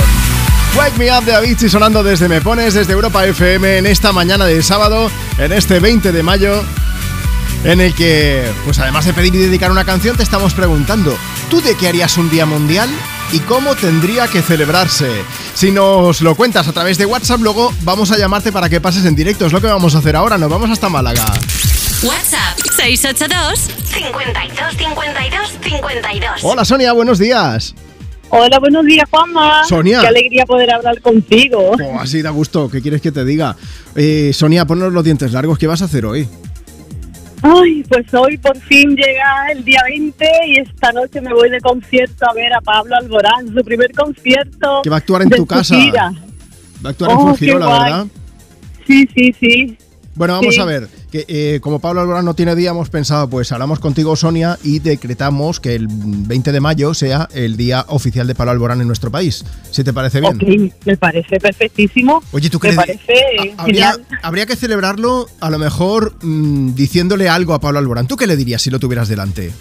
[0.74, 4.45] Wake Me Up de Avicii sonando desde Me Pones, desde Europa FM, en esta mañana
[4.45, 6.64] de sábado, en este 20 de mayo,
[7.66, 11.18] en el que, pues además de pedir y dedicar una canción, te estamos preguntando,
[11.50, 12.89] ¿tú de qué harías un día mundial?
[13.34, 15.12] ¿Y cómo tendría que celebrarse?
[15.56, 19.04] Si nos lo cuentas a través de WhatsApp, luego vamos a llamarte para que pases
[19.04, 19.45] en directo.
[19.45, 20.38] Es lo que vamos a hacer ahora.
[20.38, 21.26] Nos vamos hasta Málaga.
[22.04, 26.43] WhatsApp 682 52 52 52.
[26.43, 27.74] Hola Sonia, buenos días.
[28.30, 29.64] Hola, buenos días, Juanma.
[29.64, 30.02] Sonia.
[30.02, 31.72] Qué alegría poder hablar contigo.
[31.82, 32.70] Oh, así da gusto.
[32.70, 33.56] ¿Qué quieres que te diga?
[33.95, 35.58] Eh, Sonia, ponnos los dientes largos.
[35.58, 36.28] ¿Qué vas a hacer hoy?
[37.41, 41.60] Ay, pues hoy por fin llega el día 20 y esta noche me voy de
[41.62, 44.82] concierto a ver a Pablo Alborán, su primer concierto.
[44.84, 45.76] Que va a actuar en tu casa.
[45.76, 46.12] gira.
[46.86, 47.84] Va a actuar en Oh, qué guay.
[47.84, 48.08] ¿verdad?
[48.86, 49.78] Sí, sí, sí.
[50.16, 50.60] Bueno, vamos Sí.
[50.62, 54.16] a ver, que eh, como Pablo Alborán no tiene día, hemos pensado, pues hablamos contigo,
[54.16, 58.82] Sonia, y decretamos que el 20 de mayo sea el día oficial de Pablo Alborán
[58.82, 59.45] en nuestro país.
[59.72, 60.36] Si te parece bien.
[60.36, 62.22] Ok, me parece perfectísimo.
[62.32, 62.76] Oye, ¿tú Me crees?
[62.76, 63.14] parece
[63.58, 64.20] Habría, genial.
[64.22, 68.08] habría que celebrarlo, a lo mejor, mm, diciéndole algo a Pablo Alborán.
[68.08, 69.51] ¿Tú qué le dirías si lo tuvieras delante?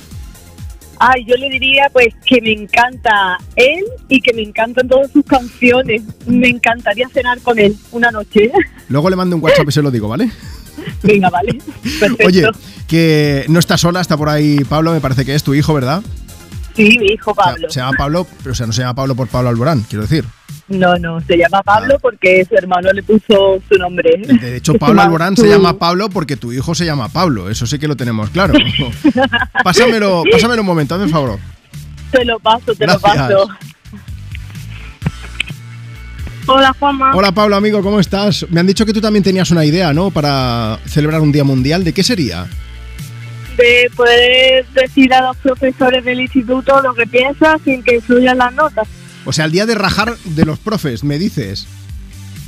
[0.99, 5.25] Ay, yo le diría pues que me encanta él y que me encantan todas sus
[5.25, 6.03] canciones.
[6.27, 8.51] Me encantaría cenar con él una noche.
[8.89, 10.31] Luego le mando un WhatsApp y se lo digo, ¿vale?
[11.03, 11.59] Venga, vale.
[12.01, 12.27] Perfecto.
[12.27, 12.47] Oye,
[12.87, 16.03] que no está sola, está por ahí Pablo, me parece que es tu hijo, ¿verdad?
[16.77, 17.71] Sí, mi hijo O sea, Pablo.
[17.71, 20.25] se llama Pablo, pero o sea, no se llama Pablo por Pablo Alborán, quiero decir.
[20.69, 24.11] No, no, se llama Pablo porque su hermano le puso su nombre.
[24.19, 27.79] De hecho, Pablo Alborán se llama Pablo porque tu hijo se llama Pablo, eso sí
[27.79, 28.55] que lo tenemos claro.
[29.65, 31.39] pásamelo, pásamelo un momento, hazme un favor.
[32.11, 33.03] Te lo paso, te Gracias.
[33.31, 33.49] lo paso.
[36.49, 37.17] Hola, Juanma.
[37.17, 38.47] Hola Pablo, amigo, ¿cómo estás?
[38.51, 40.11] Me han dicho que tú también tenías una idea, ¿no?
[40.13, 41.83] Para celebrar un día mundial.
[41.83, 42.47] ¿De qué sería?
[43.57, 48.53] De poder decir a los profesores del instituto lo que piensas sin que influyan las
[48.55, 48.87] notas.
[49.25, 51.67] O sea, el día de rajar de los profes, me dices.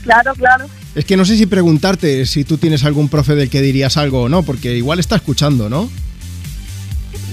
[0.02, 0.66] Claro, claro.
[0.94, 4.22] Es que no sé si preguntarte si tú tienes algún profe del que dirías algo
[4.22, 5.90] o no, porque igual está escuchando, ¿no?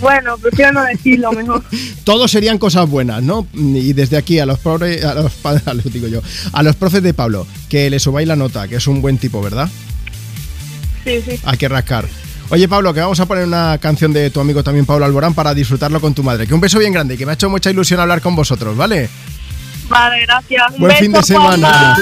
[0.02, 1.64] Bueno, prefiero no decirlo mejor.
[2.04, 3.48] Todos serían cosas buenas, ¿no?
[3.54, 6.22] Y desde aquí a los, profe- a los, pa- a los- digo yo,
[6.52, 9.42] a los profes de Pablo, que le subáis la nota, que es un buen tipo,
[9.42, 9.70] ¿verdad?
[11.04, 11.40] Sí, sí.
[11.44, 12.08] Hay que rascar.
[12.50, 15.54] Oye, Pablo, que vamos a poner una canción de tu amigo también, Pablo Alborán, para
[15.54, 16.46] disfrutarlo con tu madre.
[16.46, 19.10] Que un beso bien grande, que me ha hecho mucha ilusión hablar con vosotros, ¿vale?
[19.90, 20.72] Vale, gracias.
[20.74, 21.98] Un Buen beso, fin de semana.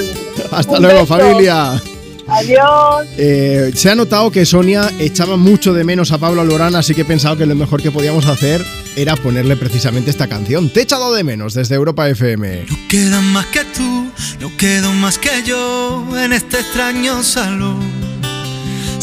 [0.51, 1.17] Hasta Un luego, beso.
[1.17, 1.81] familia.
[2.27, 3.05] Adiós.
[3.17, 7.01] Eh, se ha notado que Sonia echaba mucho de menos a Pablo Alborán, así que
[7.01, 8.65] he pensado que lo mejor que podíamos hacer
[8.95, 10.69] era ponerle precisamente esta canción.
[10.69, 12.65] Te he echado de menos desde Europa FM.
[12.89, 14.07] Quedan más que tú,
[14.39, 17.79] no quedo más que yo en este extraño salón.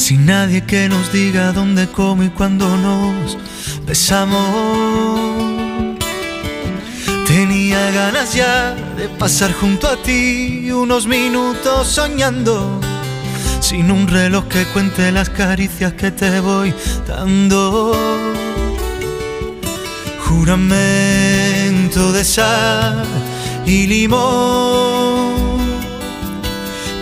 [0.01, 3.37] Sin nadie que nos diga dónde, cómo y cuándo nos
[3.87, 4.49] besamos.
[7.29, 12.81] Tenía ganas ya de pasar junto a ti unos minutos soñando.
[13.61, 16.75] Sin un reloj que cuente las caricias que te voy
[17.07, 17.93] dando.
[20.27, 23.05] Juramento de sal
[23.67, 25.60] y limón.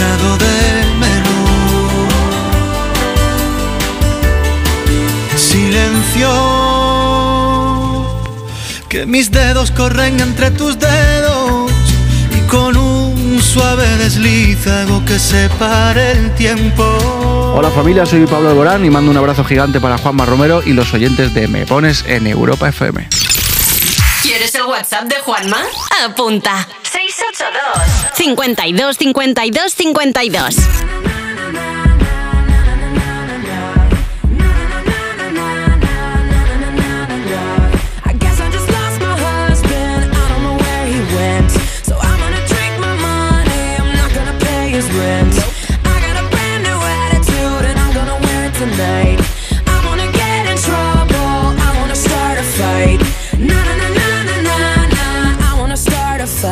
[0.00, 0.56] echado de
[0.98, 1.40] menú.
[5.36, 6.30] Silencio,
[8.88, 11.70] que mis dedos corren entre tus dedos
[12.34, 16.84] y con un suave desliz hago que separe el tiempo.
[17.54, 20.94] Hola familia, soy Pablo Alborán y mando un abrazo gigante para Juanma Romero y los
[20.94, 23.19] oyentes de Me Pones en Europa FM.
[24.50, 25.62] ¿Quieres el WhatsApp de Juanma?
[26.04, 26.66] Apunta.
[26.82, 31.09] 682 52 52 52.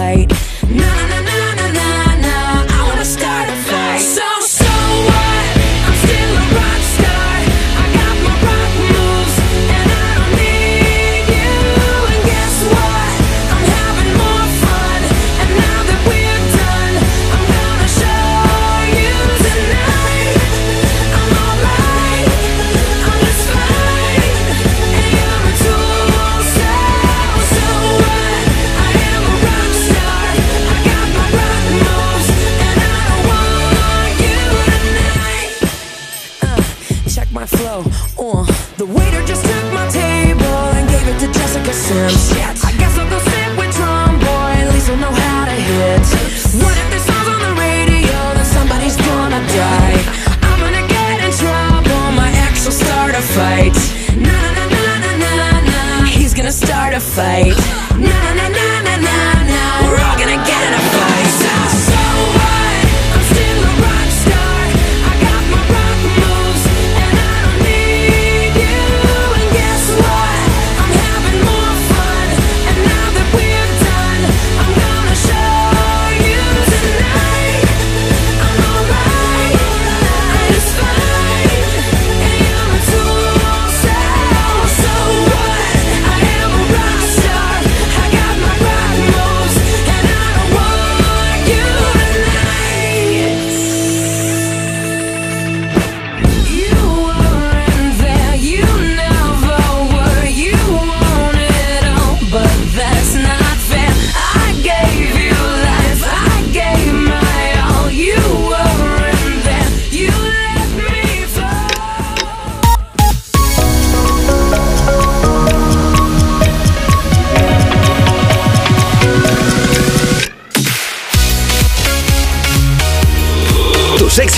[0.08, 0.47] light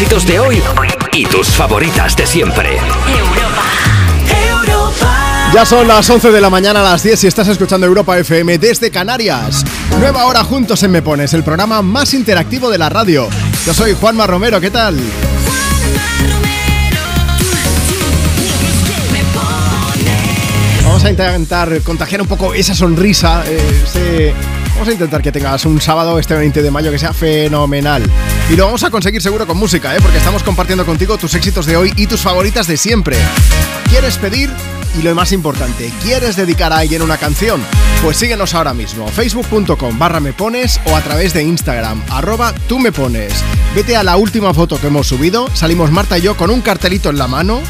[0.00, 0.62] éxitos de hoy
[1.12, 2.78] y tus favoritas de siempre.
[5.52, 8.56] Ya son las 11 de la mañana a las 10 y estás escuchando Europa FM
[8.56, 9.62] desde Canarias.
[9.98, 13.28] Nueva hora juntos en Me Pones, el programa más interactivo de la radio.
[13.66, 14.96] Yo soy Juanma Romero, ¿qué tal?
[20.84, 23.44] Vamos a intentar contagiar un poco esa sonrisa.
[23.46, 24.34] eh, ese-
[24.80, 28.02] Vamos a intentar que tengas un sábado este 20 de mayo que sea fenomenal.
[28.48, 29.98] Y lo vamos a conseguir seguro con música, ¿eh?
[30.00, 33.18] porque estamos compartiendo contigo tus éxitos de hoy y tus favoritas de siempre.
[33.90, 34.48] ¿Quieres pedir?
[34.98, 37.60] Y lo más importante, ¿quieres dedicar a alguien una canción?
[38.02, 42.78] Pues síguenos ahora mismo, facebook.com barra me pones o a través de Instagram, arroba tú
[42.78, 42.90] me.
[43.74, 47.10] Vete a la última foto que hemos subido, salimos Marta y yo con un cartelito
[47.10, 47.60] en la mano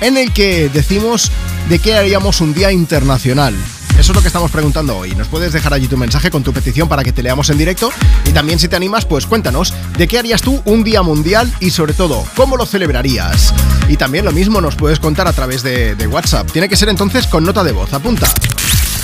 [0.00, 1.32] en el que decimos
[1.68, 3.56] de qué haríamos un día internacional.
[4.00, 5.14] Eso es lo que estamos preguntando hoy.
[5.14, 7.92] Nos puedes dejar allí tu mensaje con tu petición para que te leamos en directo.
[8.24, 11.68] Y también si te animas, pues cuéntanos de qué harías tú un día mundial y
[11.68, 13.52] sobre todo, cómo lo celebrarías.
[13.90, 16.50] Y también lo mismo nos puedes contar a través de, de WhatsApp.
[16.50, 17.92] Tiene que ser entonces con nota de voz.
[17.92, 18.32] Apunta.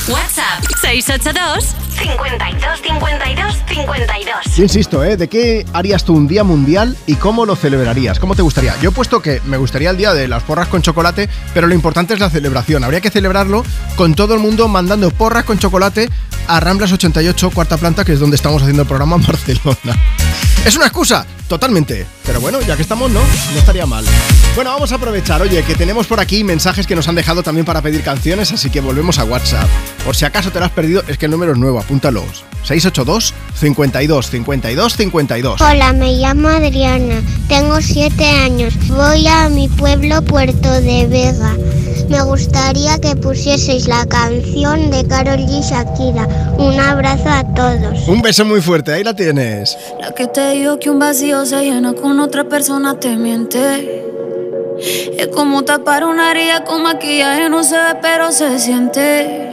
[0.08, 4.56] WhatsApp 682 52 52 52.
[4.56, 5.16] Yo insisto, ¿eh?
[5.16, 8.20] ¿De qué harías tú un día mundial y cómo lo celebrarías?
[8.20, 8.78] ¿Cómo te gustaría?
[8.80, 11.74] Yo he puesto que me gustaría el día de las porras con chocolate, pero lo
[11.74, 12.84] importante es la celebración.
[12.84, 13.64] Habría que celebrarlo
[13.96, 16.08] con todo el mundo mandando porras con chocolate
[16.46, 19.96] a Ramblas 88, cuarta planta, que es donde estamos haciendo el programa en Barcelona.
[20.64, 22.06] Es una excusa, totalmente.
[22.24, 24.04] Pero bueno, ya que estamos, no, no estaría mal.
[24.54, 27.64] Bueno, vamos a aprovechar, oye, que tenemos por aquí mensajes que nos han dejado también
[27.64, 29.68] para pedir canciones, así que volvemos a WhatsApp.
[30.04, 32.44] Por si acaso te lo has perdido, es que el número es nuevo, apúntalos.
[32.64, 35.60] 682 52 52 52.
[35.60, 41.56] Hola, me llamo Adriana, tengo siete años, voy a mi pueblo Puerto de Vega.
[42.08, 45.58] Me gustaría que pusieseis la canción de Carol G.
[45.58, 46.26] y Shakira.
[46.58, 48.06] Un abrazo a todos.
[48.08, 49.76] Un beso muy fuerte, ahí la tienes.
[50.00, 54.04] La que te digo que un vacío se llena con otra persona te miente.
[55.18, 59.50] Es como tapar una herida con maquillaje, no se ve, pero se siente.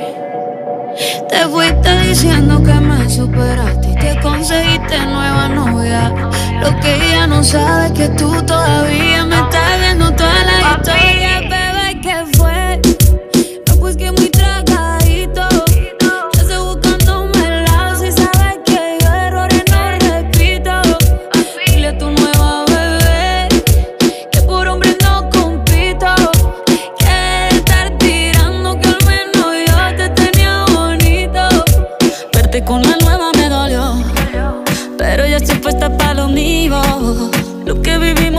[1.29, 6.13] Te fuiste diciendo que me superaste y que conseguiste nueva novia.
[6.61, 11.22] Lo que ella no sabe es que tú todavía me estás viendo toda la historia,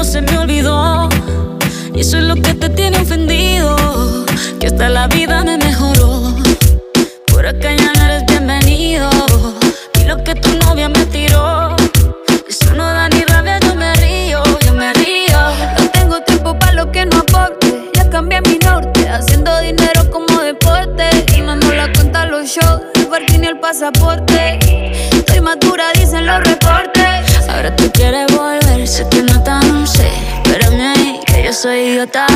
[0.04, 1.08] se me olvidó.
[1.94, 3.76] Y eso es lo que te tiene ofendido.
[4.60, 6.34] Que hasta la vida me mejoró.
[7.26, 9.08] Por acá ya no eres bienvenido.
[10.00, 11.74] Y lo que tu novia me tiró.
[12.48, 15.38] Eso no da ni rabia, yo me río, yo me río.
[15.78, 17.90] No tengo tiempo para lo que no aporte.
[17.94, 21.08] Ya cambié mi norte, haciendo dinero como deporte.
[21.36, 24.58] Y no nos la cuenta los shows, el parking y el pasaporte.
[25.12, 27.04] Estoy madura, dicen los reportes.
[27.48, 29.73] Ahora tú quieres volver, sé que no tan sé.
[30.54, 32.28] Espérame que yo soy idiota.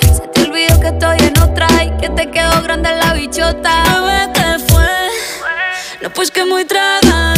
[0.00, 3.82] Se te olvidó que estoy en otra y que te quedó grande la bichota.
[4.00, 4.88] Bebé, ¿qué fue?
[6.00, 7.37] No, pues que muy tragadito.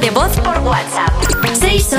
[0.00, 1.15] De voz por WhatsApp.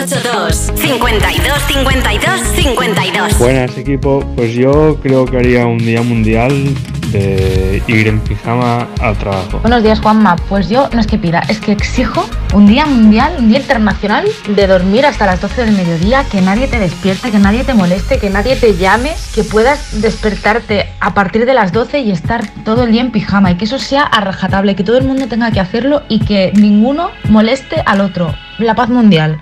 [0.06, 6.76] 682 52 52 52 Buenas equipo, pues yo creo que haría un día mundial
[7.12, 9.60] de ir en pijama al trabajo.
[9.60, 10.36] Buenos días, Juanma.
[10.50, 14.28] Pues yo no es que pida, es que exijo un día mundial, un día internacional
[14.48, 18.20] de dormir hasta las 12 del mediodía, que nadie te despierte, que nadie te moleste,
[18.20, 22.84] que nadie te llame, que puedas despertarte a partir de las 12 y estar todo
[22.84, 25.28] el día en pijama y que eso sea a rajatabla, y que todo el mundo
[25.28, 28.36] tenga que hacerlo y que ninguno moleste al otro.
[28.60, 29.42] La paz mundial.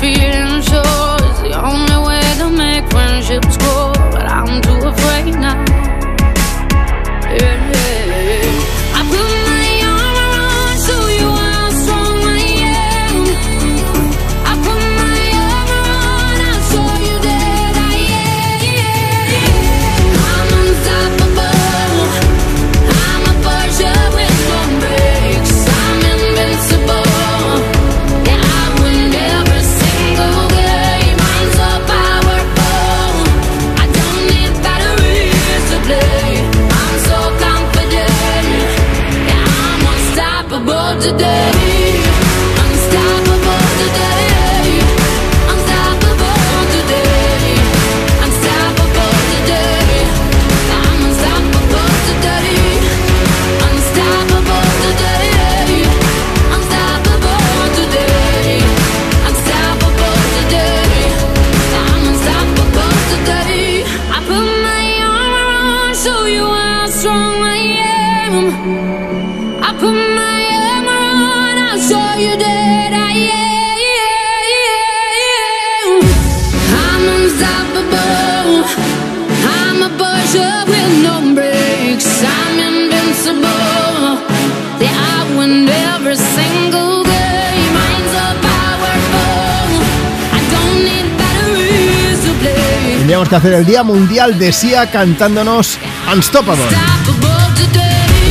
[0.00, 0.51] to
[93.32, 95.78] que hacer el Día Mundial de Sia cantándonos
[96.12, 96.64] Unstoppable.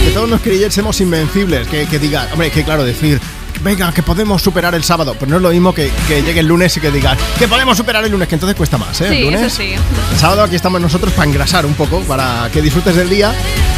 [0.04, 3.20] Que todos nos creyésemos invencibles, que, que digan, hombre, que claro, decir,
[3.64, 6.46] venga, que podemos superar el sábado, pero no es lo mismo que, que llegue el
[6.46, 9.08] lunes y que digan, que podemos superar el lunes, que entonces cuesta más, ¿eh?
[9.08, 9.42] el lunes.
[9.42, 9.74] eso sí.
[9.74, 13.34] El sábado aquí estamos nosotros para engrasar un poco, para que disfrutes del día,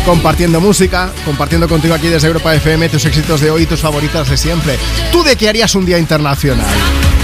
[0.05, 4.29] compartiendo música, compartiendo contigo aquí desde Europa FM tus éxitos de hoy y tus favoritas
[4.29, 4.77] de siempre.
[5.13, 6.67] ¿Tú de qué harías un día internacional?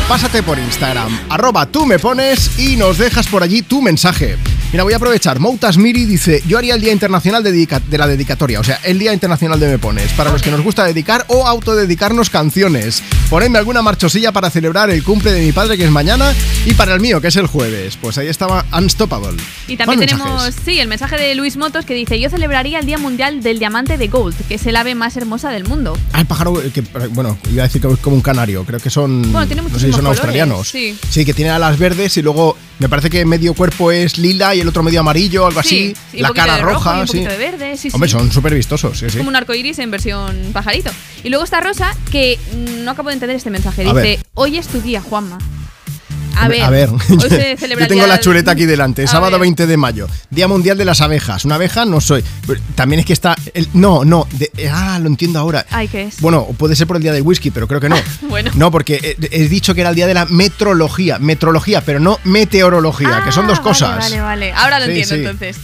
[0.09, 4.39] Pásate por Instagram, arroba tú me pones y nos dejas por allí tu mensaje.
[4.71, 5.39] Mira, voy a aprovechar.
[5.39, 9.11] Moutas Miri dice, yo haría el Día Internacional de, la Dedicatoria, o sea, el Día
[9.13, 13.01] Internacional de Me Pones, para los que nos gusta dedicar o autodedicarnos canciones.
[13.31, 16.35] Ponedme alguna marchosilla para celebrar el cumple de mi padre, que es mañana,
[16.67, 17.97] y para el mío, que es el jueves.
[17.99, 19.41] Pues ahí estaba Unstoppable.
[19.67, 20.55] Y también tenemos, mensajes.
[20.63, 23.97] sí, el mensaje de Luis Motos que dice, yo celebraría el Día Mundial del Diamante
[23.97, 25.97] de Gold, que es el ave más hermosa del mundo.
[26.13, 28.79] Ah, el pájaro, eh, que, bueno, iba a decir que es como un canario, creo
[28.79, 30.67] que son, Bueno, tiene no sé si son colores, australianos.
[30.69, 31.25] sí.
[31.25, 34.67] que tiene alas verdes y luego me parece que medio cuerpo es lila y el
[34.67, 36.01] otro medio amarillo, algo Sí, así.
[36.11, 37.13] sí, la cara de roja, y un sí.
[37.17, 39.17] poquito de verde, sí, Hombre, son súper vistosos, sí.
[39.17, 40.89] Como un arco iris en versión pajarito.
[41.23, 42.39] Y luego está Rosa, que
[42.83, 43.83] no acabo de entender este mensaje.
[43.83, 45.37] Dice, hoy es tu día, Juanma.
[46.39, 46.93] A ver, a
[47.79, 49.41] yo tengo la chuleta aquí delante, sábado ver.
[49.41, 51.45] 20 de mayo, Día Mundial de las Abejas.
[51.45, 52.23] Una abeja no soy.
[52.75, 53.35] También es que está.
[53.53, 54.27] el- no, no.
[54.31, 55.65] de- ah, lo entiendo ahora.
[55.69, 56.21] Ay, ¿qué es?
[56.21, 57.97] Bueno, puede ser por el día del whisky, pero creo que no.
[58.29, 58.51] Bueno.
[58.55, 61.19] No, porque he, he dicho que era el día de la metrología.
[61.19, 63.97] Metrología, pero no meteorología, que son dos Ah, vale, cosas.
[63.97, 64.53] Vale, vale.
[64.53, 65.21] Ahora lo Sí, entiendo sí.
[65.21, 65.57] entonces.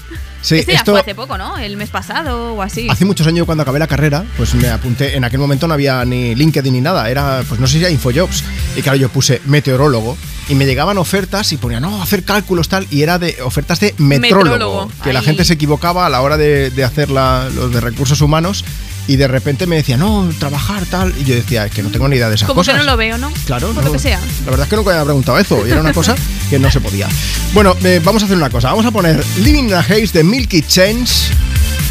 [0.46, 1.58] Sí, este ya esto- fue hace poco, ¿no?
[1.58, 2.88] El mes pasado o así.
[2.90, 6.06] Hace muchos años cuando acabé la carrera, pues me apunté, en aquel momento no había
[6.06, 8.44] ni LinkedIn ni nada, era, pues no sé si era Infojobs.
[8.76, 10.16] Y claro, yo puse meteorólogo
[10.48, 13.96] y me llegaban ofertas y ponía, no, hacer cálculos tal, y era de ofertas de
[13.98, 14.46] metrólogo.
[14.52, 17.82] Metrólogo, Que la gente se equivocaba a la hora de, de hacer la- los de
[17.82, 18.64] recursos humanos
[19.08, 21.14] y de repente me decía, no, trabajar tal.
[21.20, 22.74] Y yo decía, "Es que no tengo ni idea de esas Como cosas.
[22.76, 23.32] que no lo veo, ¿no?
[23.46, 23.90] Claro, Por no.
[23.90, 24.20] lo que sea.
[24.46, 26.16] La verdad es que nunca me había preguntado eso y era una cosa
[26.50, 27.08] que no se podía.
[27.54, 28.70] Bueno, eh, vamos a hacer una cosa.
[28.70, 31.12] Vamos a poner Living in a Haze de Milky Change.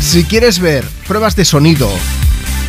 [0.01, 1.91] Si quieres ver pruebas de sonido,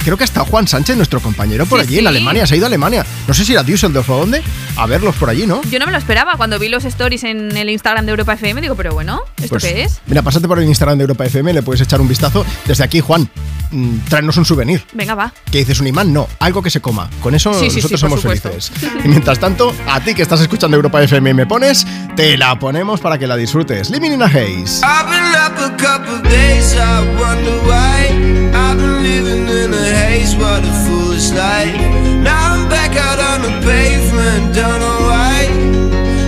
[0.05, 2.07] creo que hasta Juan Sánchez, nuestro compañero por Sí, allí en.
[2.07, 3.05] Alemania, se ha ido a Alemania.
[3.27, 4.41] No sé si era Düsseldorf o dónde,
[4.77, 5.61] a verlos por allí, ¿no?
[5.63, 8.61] Yo no me lo esperaba cuando vi los stories en el Instagram de Europa FM.
[8.61, 9.99] Digo, pero bueno, ¿esto Pues, qué es?
[10.05, 12.45] Mira, pásate por el Instagram de Europa FM, le puedes echar un vistazo.
[12.65, 13.29] Desde aquí, Juan,
[13.71, 14.83] mm, tráenos un souvenir.
[14.93, 15.33] Venga, va.
[15.51, 15.79] ¿Qué dices?
[15.79, 16.13] ¿Un imán?
[16.13, 17.09] No, algo que se coma.
[17.21, 18.71] Con eso Sí, nosotros somos felices.
[19.03, 22.57] Y mientras tanto, a ti que estás escuchando Europa FM y me pones, te la
[22.59, 23.89] ponemos para que la disfrutes.
[23.89, 24.81] Living in a Haze.
[24.83, 28.51] I've been up a couple days, I wonder why.
[28.53, 31.75] I've been living in a haze, what a foolish life.
[32.21, 35.37] Now I'm back out on the pavement, don't know why.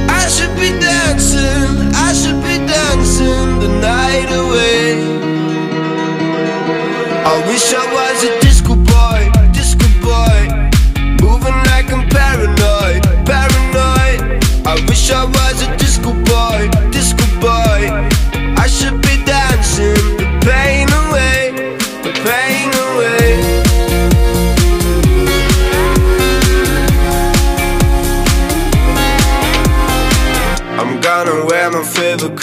[0.09, 4.85] I should be dancing, I should be dancing the night away.
[7.31, 8.46] I wish I was a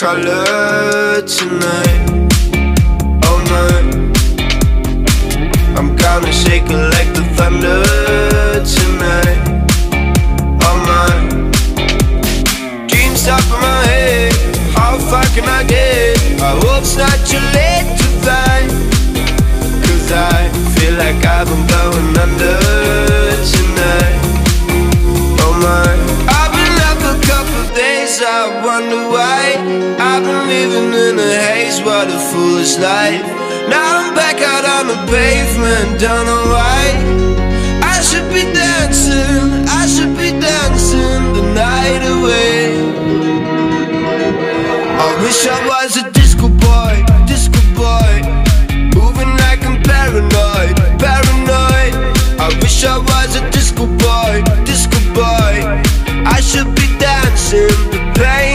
[0.05, 2.05] color tonight,
[3.25, 3.89] oh, all night.
[5.75, 7.81] I'm gonna shake it like the thunder
[8.75, 9.39] tonight,
[10.31, 11.25] oh, all night.
[12.87, 14.33] Dreams top of my head,
[14.77, 16.21] how far can I get?
[16.39, 18.69] I hope it's not too late to find.
[19.81, 20.37] Cause I
[20.75, 22.57] feel like I've been going under
[23.53, 24.17] tonight,
[25.41, 25.89] oh my.
[26.37, 29.34] I've been up a couple days, I wonder why.
[30.45, 33.25] I've living in a haze, what a foolish life.
[33.67, 36.83] Now I'm back out on the pavement, don't know why.
[37.81, 42.77] I should be dancing, I should be dancing the night away.
[45.01, 46.93] I wish I was a disco boy,
[47.25, 48.13] disco boy.
[48.93, 51.93] Moving like I'm paranoid, paranoid.
[52.37, 55.53] I wish I was a disco boy, disco boy.
[56.37, 58.54] I should be dancing the pain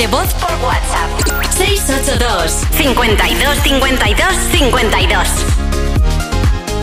[0.00, 1.10] de voz por WhatsApp.
[1.58, 5.28] 682 52 52 52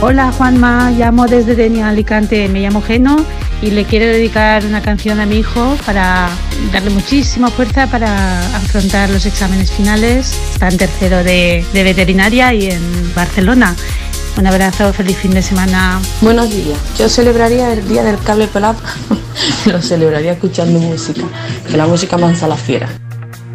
[0.01, 3.17] Hola Juanma, llamo desde Denia, Alicante, me llamo Geno
[3.63, 6.29] y le quiero dedicar una canción a mi hijo para
[6.71, 10.37] darle muchísima fuerza para afrontar los exámenes finales.
[10.53, 13.75] Está en tercero de, de veterinaria y en Barcelona.
[14.37, 15.99] Un abrazo, feliz fin de semana.
[16.21, 16.77] Buenos días.
[16.99, 18.77] Yo celebraría el día del cable pelado.
[19.65, 21.23] Lo celebraría escuchando música,
[21.67, 22.87] que la música mansa la fiera.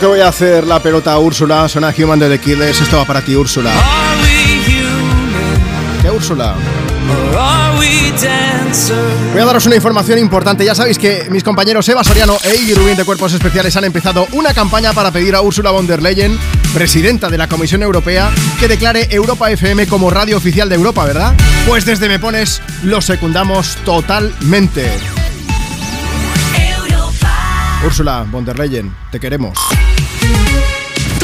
[0.00, 1.68] Te voy a hacer la pelota a Úrsula.
[1.68, 2.80] Suena Human de The Killers.
[2.80, 3.70] Esto va para ti, Úrsula.
[6.00, 6.54] ¿Qué, Úrsula?
[9.32, 10.64] Voy a daros una información importante.
[10.64, 14.26] Ya sabéis que mis compañeros Eva Soriano e Iggy Rubin de Cuerpos Especiales han empezado
[14.32, 16.38] una campaña para pedir a Ursula von der Leyen,
[16.72, 21.34] presidenta de la Comisión Europea, que declare Europa FM como radio oficial de Europa, ¿verdad?
[21.68, 24.90] Pues desde Me Pones lo secundamos totalmente.
[27.84, 29.58] Úrsula von der Leyen, te queremos.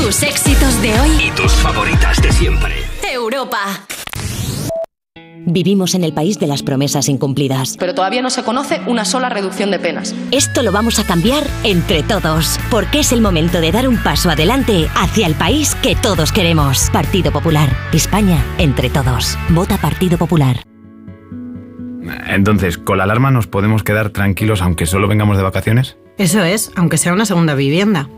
[0.06, 1.10] Tus éxitos de hoy.
[1.26, 2.74] Y tus favoritas de siempre.
[3.12, 3.58] Europa.
[5.44, 7.74] Vivimos en el país de las promesas incumplidas.
[7.76, 10.14] Pero todavía no se conoce una sola reducción de penas.
[10.30, 14.30] Esto lo vamos a cambiar entre todos, porque es el momento de dar un paso
[14.30, 16.88] adelante hacia el país que todos queremos.
[16.90, 17.76] Partido Popular.
[17.92, 19.36] España, entre todos.
[19.48, 20.62] Vota Partido Popular.
[22.28, 25.96] Entonces, ¿con la alarma nos podemos quedar tranquilos aunque solo vengamos de vacaciones?
[26.16, 28.08] Eso es, aunque sea una segunda vivienda.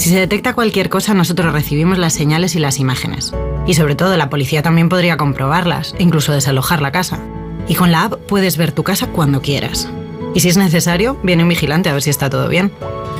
[0.00, 3.34] Si se detecta cualquier cosa, nosotros recibimos las señales y las imágenes.
[3.66, 7.20] Y sobre todo, la policía también podría comprobarlas, e incluso desalojar la casa.
[7.68, 9.90] Y con la app puedes ver tu casa cuando quieras.
[10.34, 12.72] Y si es necesario, viene un vigilante a ver si está todo bien.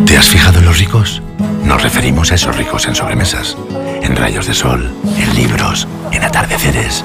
[0.07, 1.23] ¿Te has fijado en los ricos?
[1.65, 3.57] Nos referimos a esos ricos en sobremesas,
[4.03, 7.05] en rayos de sol, en libros, en atardeceres.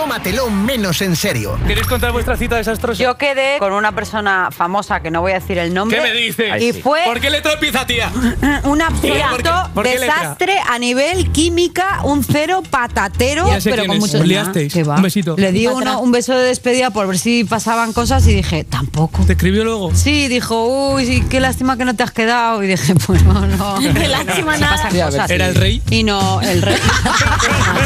[0.11, 1.57] Tómatelo menos en serio.
[1.65, 3.01] ¿Queréis contar vuestra cita desastrosa?
[3.01, 5.99] Yo quedé con una persona famosa que no voy a decir el nombre.
[5.99, 6.61] ¿Qué me dices?
[6.61, 8.11] Y fue ¿Por qué letra empieza, tía?
[8.65, 14.19] un absoluto desastre a nivel química, un cero patatero, Ya sé pero quién con muchos
[14.19, 14.73] Os liasteis.
[14.73, 14.97] ¿Qué va?
[14.97, 15.37] Un besito.
[15.37, 19.23] Le di uno- un beso de despedida por ver si pasaban cosas y dije, tampoco.
[19.23, 19.95] ¿Te escribió luego?
[19.95, 22.61] Sí, dijo, uy, sí, qué lástima que no te has quedado.
[22.63, 23.79] Y dije, pues no, no.
[23.93, 24.75] Qué lástima nada.
[24.75, 25.29] pasan cosas.
[25.29, 25.81] ¿era el rey?
[25.89, 26.75] Y no, el rey.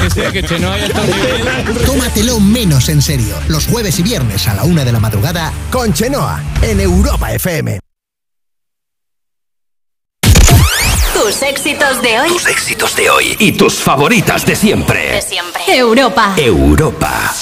[0.02, 2.15] que sea, que Chenoa ya está muy bien.
[2.16, 3.36] Tómatelo menos en serio.
[3.50, 7.80] Los jueves y viernes a la una de la madrugada con Chenoa en Europa FM.
[11.14, 12.30] Tus éxitos de hoy.
[12.30, 15.12] Tus éxitos de hoy y tus favoritas de siempre.
[15.12, 15.62] De siempre.
[15.68, 16.34] Europa.
[16.38, 17.34] Europa.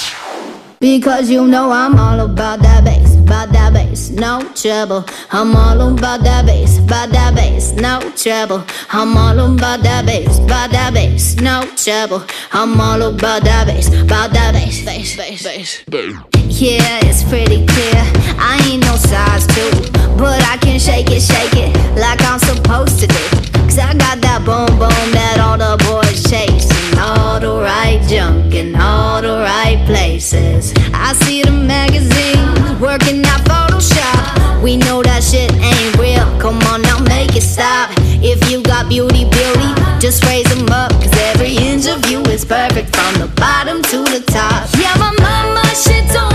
[0.80, 5.06] Because you know I'm all about that bass, about that bass, no trouble.
[5.32, 8.66] I'm all about that bass, about that bass, no trouble.
[8.90, 12.26] I'm all about that bass, about that bass, no trouble.
[12.52, 15.84] I'm all about that bass, about that bass, bass, bass, bass.
[16.62, 18.04] Yeah, it's pretty clear.
[18.40, 19.72] I ain't no size two,
[20.18, 23.54] but I can shake it, shake it like I'm supposed to do.
[23.66, 26.70] Cause I got that boom boom that all the boys chase.
[26.92, 30.74] And all the right junk in all the right places.
[31.04, 34.64] I see the magazines working out Photoshop.
[34.64, 36.24] We know that shit ain't real.
[36.40, 37.92] Come on now, make it stop.
[38.24, 39.70] If you got beauty, beauty,
[40.00, 40.92] just raise them up.
[41.04, 44.70] Cause every inch of you is perfect from the bottom to the top.
[44.80, 46.33] Yeah, my mama, me don't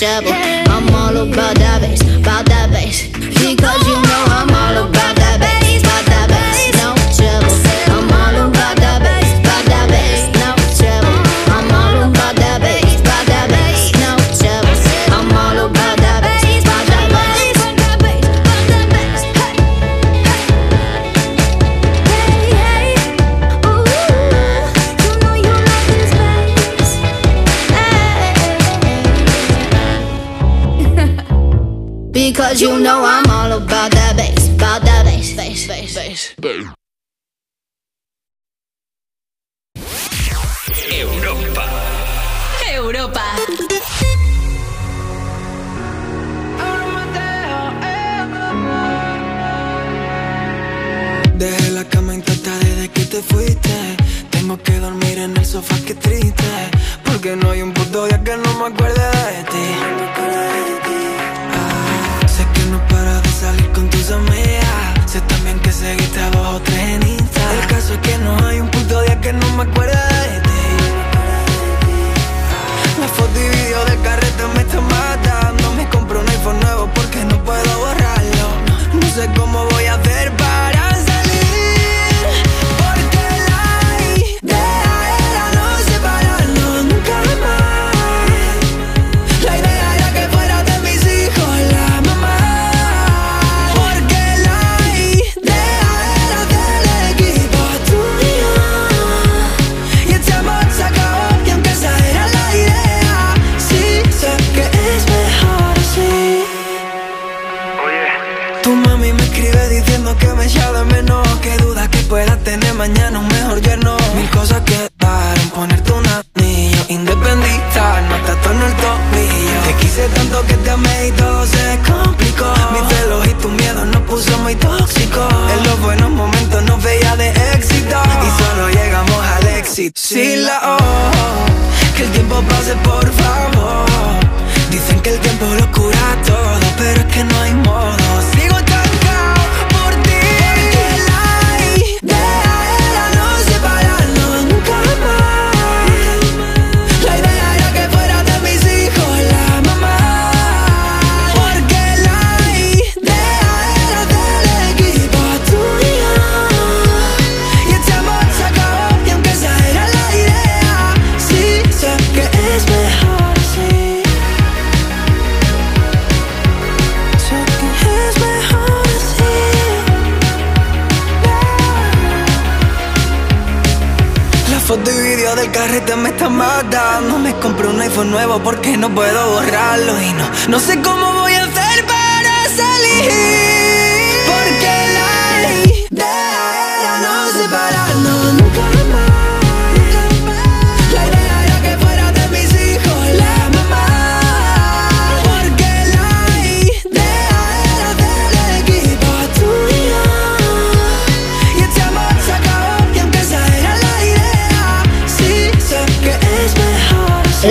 [0.00, 0.27] bass,
[53.22, 53.96] te.
[54.30, 56.07] Tengo que dormir en el sofá, que triste.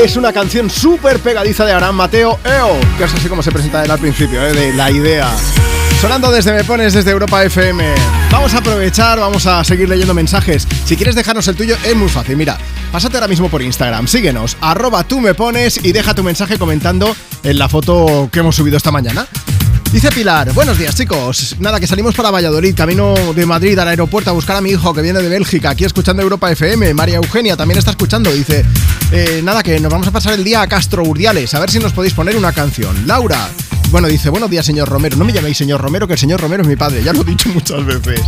[0.07, 3.83] Es una canción súper pegadiza de Abraham Mateo, EO, que es así como se presenta
[3.83, 4.53] él al principio, ¿eh?
[4.53, 5.29] de la idea.
[5.99, 7.83] Sonando desde Me Pones, desde Europa FM.
[8.31, 10.65] Vamos a aprovechar, vamos a seguir leyendo mensajes.
[10.85, 12.37] Si quieres dejarnos el tuyo, es muy fácil.
[12.37, 12.57] Mira,
[12.89, 17.13] pásate ahora mismo por Instagram, síguenos, arroba tú me pones y deja tu mensaje comentando
[17.43, 19.27] en la foto que hemos subido esta mañana.
[19.91, 21.55] Dice Pilar, buenos días chicos.
[21.59, 24.93] Nada, que salimos para Valladolid, camino de Madrid al aeropuerto a buscar a mi hijo
[24.93, 26.93] que viene de Bélgica, aquí escuchando Europa FM.
[26.93, 28.65] María Eugenia también está escuchando, dice,
[29.11, 31.79] eh, nada, que nos vamos a pasar el día a Castro Urdiales, a ver si
[31.79, 33.07] nos podéis poner una canción.
[33.07, 33.49] Laura,
[33.89, 36.63] bueno, dice, buenos días señor Romero, no me llaméis señor Romero, que el señor Romero
[36.63, 38.21] es mi padre, ya lo he dicho muchas veces.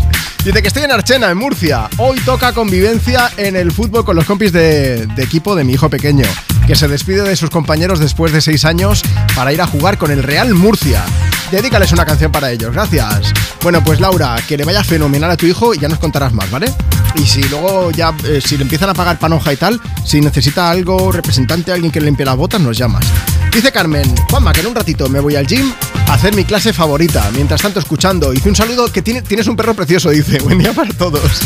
[0.44, 1.90] Dice que estoy en Archena, en Murcia.
[1.98, 6.26] Hoy toca convivencia en el fútbol con los compis de, equipo de mi hijo pequeño,
[6.66, 9.02] que se despide de sus compañeros después de seis años
[9.36, 11.04] para ir a jugar con el Real Murcia.
[11.52, 13.34] Dedícales una canción para ellos, gracias.
[13.62, 16.50] Bueno, pues Laura, que le vaya fenomenal a tu hijo y ya nos contarás más,
[16.50, 16.72] ¿vale?
[17.16, 20.70] Y si luego ya, eh, si le empiezan a pagar panoja y tal, si necesita
[20.70, 23.06] algo, representante, alguien que le limpie las botas, nos llamas.
[23.52, 25.74] Dice Carmen, Juanma, que en un ratito me voy al gym
[26.08, 27.30] a hacer mi clase favorita.
[27.34, 28.34] Mientras tanto, escuchando.
[28.34, 30.40] Hice un saludo que tiene, tienes un perro precioso, dice.
[30.44, 31.42] Buen día para todos.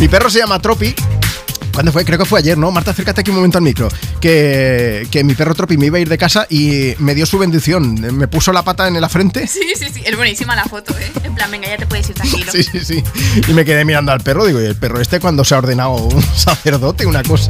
[0.00, 0.94] Mi perro se llama Tropi.
[1.72, 2.04] ¿Cuándo fue?
[2.04, 2.70] Creo que fue ayer, ¿no?
[2.70, 3.88] Marta, acércate aquí un momento al micro.
[4.20, 7.38] Que, que mi perro Tropi me iba a ir de casa y me dio su
[7.38, 7.94] bendición.
[8.16, 9.46] Me puso la pata en la frente.
[9.46, 10.02] Sí, sí, sí.
[10.04, 11.10] Es buenísima la foto, ¿eh?
[11.24, 12.42] En plan, venga, ya te puedes ir tranquilo.
[12.52, 13.02] Sí, sí, sí.
[13.48, 14.44] Y me quedé mirando al perro.
[14.44, 17.48] Digo, ¿y el perro este cuando se ha ordenado un sacerdote, una cosa?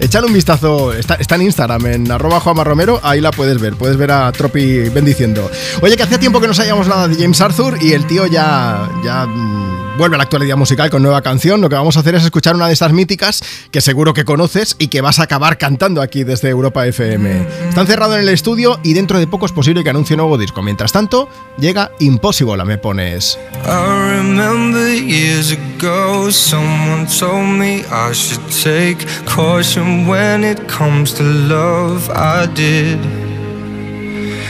[0.00, 3.74] Échale un vistazo, está, está en Instagram, en arroba Juanma Romero, ahí la puedes ver,
[3.74, 5.50] puedes ver a Tropi bendiciendo.
[5.80, 8.88] Oye, que hacía tiempo que no sabíamos nada de James Arthur y el tío ya,
[9.04, 11.60] ya mm, vuelve a la actualidad musical con nueva canción.
[11.60, 14.76] Lo que vamos a hacer es escuchar una de esas míticas que seguro que conoces
[14.78, 17.46] y que vas a acabar cantando aquí desde Europa FM.
[17.68, 20.38] Está encerrado en el estudio y dentro de poco es posible que anuncie un nuevo
[20.38, 20.62] disco.
[20.62, 23.38] Mientras tanto, llega Impossible, me pones.
[32.10, 33.37] I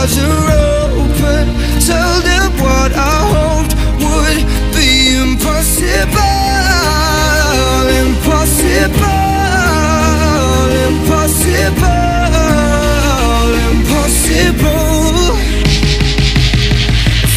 [0.00, 0.50] Scars are
[0.96, 1.46] open.
[1.84, 4.40] Tell them what I hoped would
[4.74, 6.20] be impossible.
[8.04, 9.10] Impossible.
[11.10, 11.60] Impossible.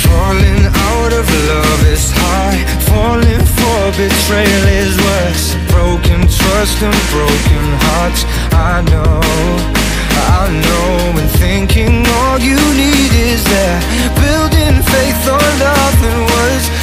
[0.03, 2.59] Falling out of love is high.
[2.87, 5.55] Falling for betrayal is worse.
[5.69, 8.25] Broken trust and broken hearts.
[8.53, 9.82] I know,
[10.15, 11.13] I know.
[11.39, 13.83] Thinking all you need is that
[14.15, 16.82] Building faith on nothing words.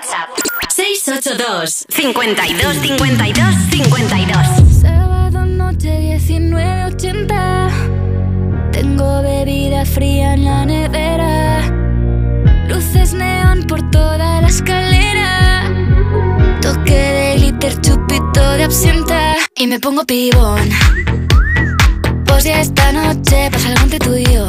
[0.00, 0.30] WhatsApp.
[0.70, 7.68] 682 52 52 52 Sábado noche 1980
[8.72, 11.60] Tengo bebida fría en la nevera.
[12.68, 15.64] Luces neón por toda la escalera.
[16.62, 19.34] Toque de glitter, chupito de absenta.
[19.56, 20.70] Y me pongo pibón.
[22.24, 24.48] Pues ya esta noche pasa algo entre tú y yo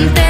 [0.00, 0.29] Noche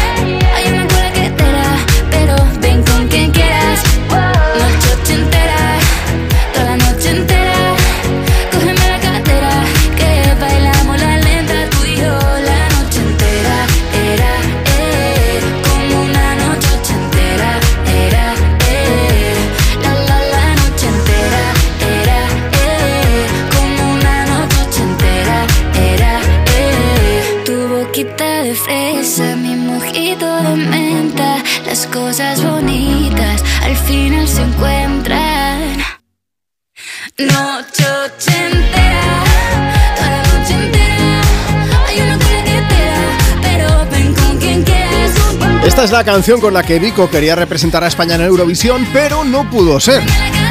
[45.63, 49.23] Esta es la canción con la que Vico quería representar a España en Eurovisión, pero
[49.23, 50.01] no pudo ser.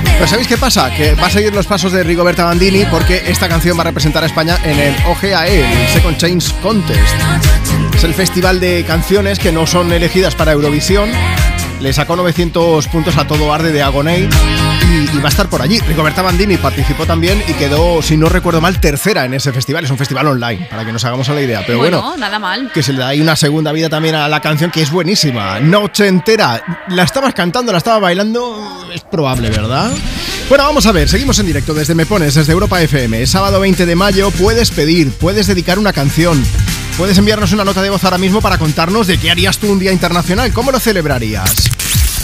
[0.05, 0.94] Pero ¿sabéis qué pasa?
[0.94, 4.22] Que va a seguir los pasos de Rigoberta Bandini porque esta canción va a representar
[4.22, 7.14] a España en el OGAE, el Second Change Contest.
[7.94, 11.10] Es el festival de canciones que no son elegidas para Eurovisión.
[11.81, 14.28] Le sacó 900 puntos a todo arde de Agoney
[14.90, 15.78] y, y va a estar por allí.
[15.81, 19.85] Rigoberta Bandini participó también y quedó, si no recuerdo mal, tercera en ese festival.
[19.85, 21.62] Es un festival online, para que nos hagamos a la idea.
[21.66, 22.70] Pero bueno, nada mal.
[22.73, 25.59] que se le da ahí una segunda vida también a la canción que es buenísima.
[25.61, 26.62] Noche entera.
[26.89, 28.86] La estabas cantando, la estaba bailando.
[28.93, 29.90] Es probable, ¿verdad?
[30.51, 33.27] Bueno, vamos a ver, seguimos en directo desde Me Pones, desde Europa FM.
[33.27, 36.44] Sábado 20 de mayo puedes pedir, puedes dedicar una canción.
[37.01, 39.78] Puedes enviarnos una nota de voz ahora mismo para contarnos de qué harías tú un
[39.78, 41.80] día internacional, cómo lo celebrarías.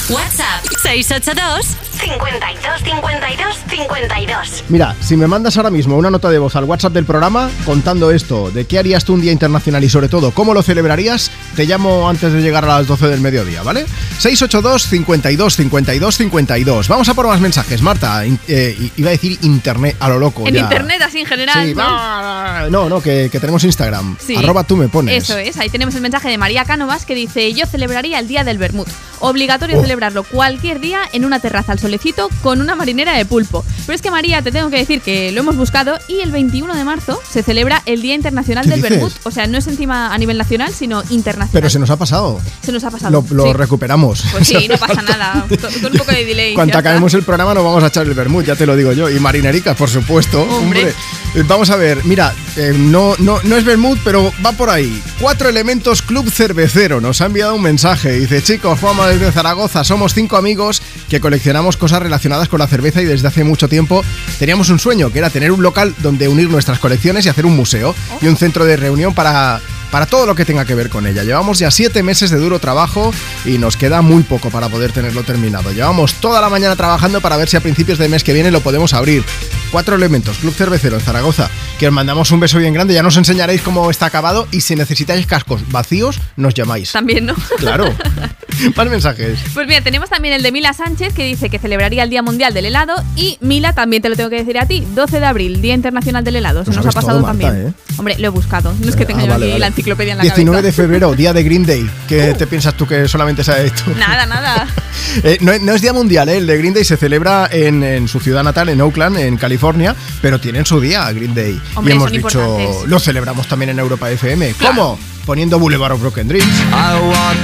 [0.09, 1.67] WhatsApp 682
[1.99, 6.93] 52 52 52 Mira, si me mandas ahora mismo una nota de voz al WhatsApp
[6.93, 10.55] del programa contando esto, de qué harías tú un día internacional y sobre todo cómo
[10.55, 13.85] lo celebrarías, te llamo antes de llegar a las 12 del mediodía, ¿vale?
[14.19, 16.89] 682 52 52 52.
[16.89, 18.25] Vamos a por más mensajes, Marta.
[18.25, 20.47] eh, iba a decir internet a lo loco.
[20.47, 20.61] En ya.
[20.61, 21.67] internet, así en general.
[21.67, 22.71] Sí, ¿no?
[22.71, 24.17] No, no, que, que tenemos Instagram.
[24.25, 24.37] Sí.
[24.37, 25.25] Arroba tú me pones.
[25.25, 28.45] Eso es, ahí tenemos el mensaje de María Cánovas que dice: Yo celebraría el día
[28.45, 28.87] del Bermud.
[29.21, 29.81] Obligatorio Oh.
[29.97, 33.65] Celebrarlo cualquier día en una terraza al sol solecito con una marinera de pulpo.
[33.87, 36.75] Pero es que María, te tengo que decir que lo hemos buscado y el 21
[36.75, 38.81] de marzo se celebra el Día Internacional ¿Qué del?
[38.81, 39.13] Vermut.
[39.23, 41.49] O sea, no es encima a nivel nacional, sino internacional.
[41.53, 42.41] Pero se nos ha pasado.
[42.61, 43.25] Se nos ha pasado.
[43.31, 43.53] Lo, lo sí.
[43.53, 44.25] recuperamos.
[44.33, 45.47] Pues sí, no pasa nada.
[45.49, 46.55] Con, con un poco de delay.
[46.55, 49.09] Cuando acabemos el programa nos vamos a echar el vermut, ya te lo digo yo.
[49.09, 50.43] Y marinericas, por supuesto.
[50.43, 50.93] Hombre.
[51.35, 55.03] Eh, Vamos a ver, mira, eh, no, no, no es vermut, pero va por ahí.
[55.21, 58.13] Cuatro elementos Club Cervecero nos ha enviado un mensaje.
[58.13, 63.03] Dice, chicos, Juanma desde Zaragoza, somos cinco amigos que coleccionamos cosas relacionadas con la cerveza
[63.03, 64.05] y desde hace mucho tiempo
[64.39, 67.57] teníamos un sueño, que era tener un local donde unir nuestras colecciones y hacer un
[67.57, 69.61] museo y un centro de reunión para
[69.91, 71.23] para todo lo que tenga que ver con ella.
[71.23, 73.13] Llevamos ya siete meses de duro trabajo
[73.45, 75.73] y nos queda muy poco para poder tenerlo terminado.
[75.73, 78.61] Llevamos toda la mañana trabajando para ver si a principios del mes que viene lo
[78.61, 79.25] podemos abrir.
[79.71, 83.17] Cuatro elementos, Club Cervecero en Zaragoza, que os mandamos un beso bien grande, ya nos
[83.17, 86.93] enseñaréis cómo está acabado y si necesitáis cascos vacíos, nos llamáis.
[86.93, 87.35] También, ¿no?
[87.59, 87.95] Claro.
[88.77, 89.39] Más mensajes.
[89.55, 92.55] Pues mira, tenemos también el de Mila Sánchez que dice que celebraría el Día Mundial
[92.55, 95.61] del Helado y Mila también te lo tengo que decir a ti, 12 de abril,
[95.61, 96.65] Día Internacional del Helado.
[96.65, 97.75] Se nos ha sabes pasado todo, Marta, también.
[97.97, 98.75] Hombre, lo he buscado.
[98.81, 99.61] No es que tenga Ah, yo vale, aquí vale.
[99.61, 101.89] la enciclopedia en la 19 de febrero, día de Green Day.
[102.07, 103.85] ¿Qué te piensas tú que solamente se ha hecho?
[103.99, 104.67] Nada, nada.
[105.23, 106.39] Eh, no, no es día mundial, ¿eh?
[106.39, 109.95] el de Green Day se celebra en, en su ciudad natal, en Oakland, en California,
[110.21, 111.61] pero tienen su día, Green Day.
[111.75, 114.55] Hombre, y hemos son dicho, lo celebramos también en Europa FM.
[114.61, 114.99] ¿Cómo?
[115.27, 116.47] Poniendo Boulevard of Broken Dreams.
[116.71, 117.37] Walk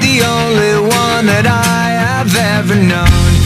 [0.00, 1.46] the only one that
[2.34, 3.37] ever known.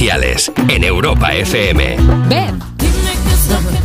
[0.00, 1.96] Especiales en Europa FM.
[2.26, 2.54] Beth.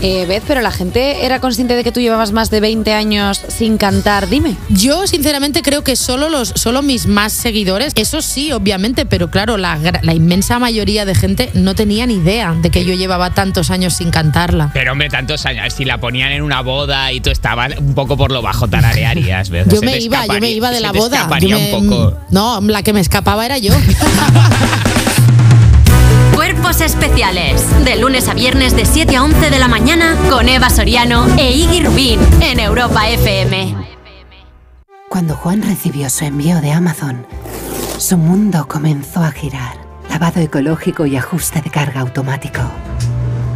[0.01, 3.41] Eh, Beth, pero la gente era consciente de que tú llevabas más de 20 años
[3.49, 4.29] sin cantar.
[4.29, 4.55] Dime.
[4.69, 9.57] Yo, sinceramente, creo que solo, los, solo mis más seguidores, eso sí, obviamente, pero claro,
[9.57, 9.77] la,
[10.13, 14.09] inmensa mayoría de gente no tenía ni idea de que yo llevaba tantos años sin
[14.09, 14.71] cantarla.
[14.73, 18.15] Pero hombre, tantos años, si la ponían en una boda y tú estabas un poco
[18.15, 19.49] por lo bajo, tararearías.
[19.49, 19.69] ¿verdad?
[19.73, 21.27] Yo Se me iba, yo me iba de se la te boda.
[21.41, 22.17] Me- un poco.
[22.29, 23.73] No, la que me escapaba era yo.
[26.65, 27.85] Especiales.
[27.85, 31.51] De lunes a viernes de 7 a 11 de la mañana con Eva Soriano e
[31.51, 33.75] Iggy Rubín en Europa FM.
[35.07, 37.27] Cuando Juan recibió su envío de Amazon,
[37.99, 39.77] su mundo comenzó a girar.
[40.09, 42.61] Lavado ecológico y ajuste de carga automático.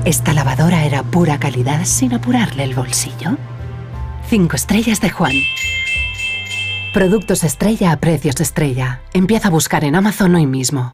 [0.05, 3.37] Esta lavadora era pura calidad sin apurarle el bolsillo.
[4.29, 5.33] Cinco estrellas de Juan.
[6.93, 9.01] Productos estrella a precios estrella.
[9.13, 10.93] Empieza a buscar en Amazon hoy mismo.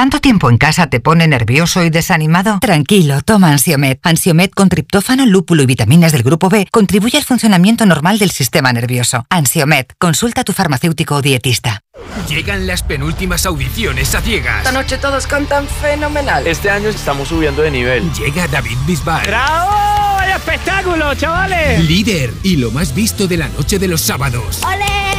[0.00, 2.58] ¿Tanto tiempo en casa te pone nervioso y desanimado?
[2.58, 4.00] Tranquilo, toma Ansiomet.
[4.02, 8.72] Ansiomet con triptófano, lúpulo y vitaminas del grupo B contribuye al funcionamiento normal del sistema
[8.72, 9.26] nervioso.
[9.28, 11.82] Ansiomet, consulta a tu farmacéutico o dietista.
[12.30, 14.64] Llegan las penúltimas audiciones a ciegas.
[14.64, 16.46] Esta noche todos cantan fenomenal.
[16.46, 18.10] Este año estamos subiendo de nivel.
[18.14, 19.26] Llega David Bisbal.
[19.26, 19.70] ¡Bravo!
[20.16, 21.84] ¡Vaya espectáculo, chavales!
[21.84, 24.62] Líder y lo más visto de la noche de los sábados.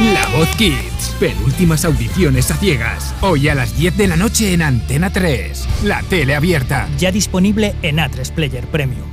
[0.00, 1.16] La Voz Kids.
[1.20, 3.14] Penúltimas audiciones a ciegas.
[3.20, 5.68] Hoy a las 10 de la noche en Antena 3.
[5.84, 6.88] La tele abierta.
[6.98, 9.06] Ya disponible en A3 Player Premium.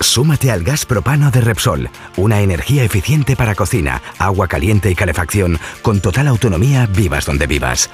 [0.00, 5.58] Súmate al gas propano de Repsol, una energía eficiente para cocina, agua caliente y calefacción,
[5.82, 7.90] con total autonomía vivas donde vivas.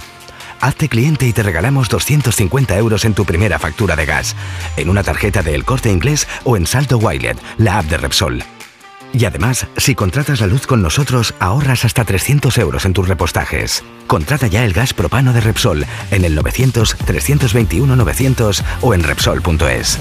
[0.61, 4.37] Hazte cliente y te regalamos 250 euros en tu primera factura de gas,
[4.77, 8.45] en una tarjeta de El Corte Inglés o en Saldo Wilet, la app de Repsol.
[9.15, 13.85] Y además, si contratas la luz con nosotros, ahorras hasta 300 euros en tus repostajes.
[14.09, 20.01] Contrata ya el gas propano de Repsol en el 900-321-900 o en Repsol.es.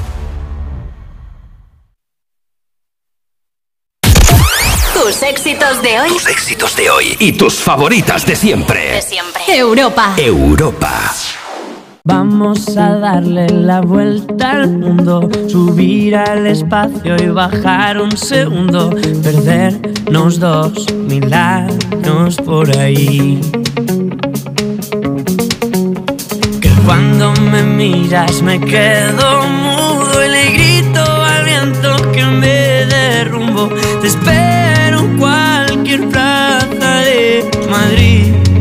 [4.93, 6.09] Tus éxitos de hoy.
[6.09, 8.93] Tus éxitos de hoy y tus favoritas de siempre.
[8.93, 9.43] De siempre.
[9.47, 10.15] Europa.
[10.17, 11.13] Europa.
[12.05, 20.37] Vamos a darle la vuelta al mundo, subir al espacio y bajar un segundo, perdernos
[20.37, 23.39] dos mil años por ahí.
[26.59, 33.69] Que cuando me miras me quedo mudo y le grito al viento que me derrumbo.
[34.01, 38.52] Te espero en cualquier plaza de Madrid.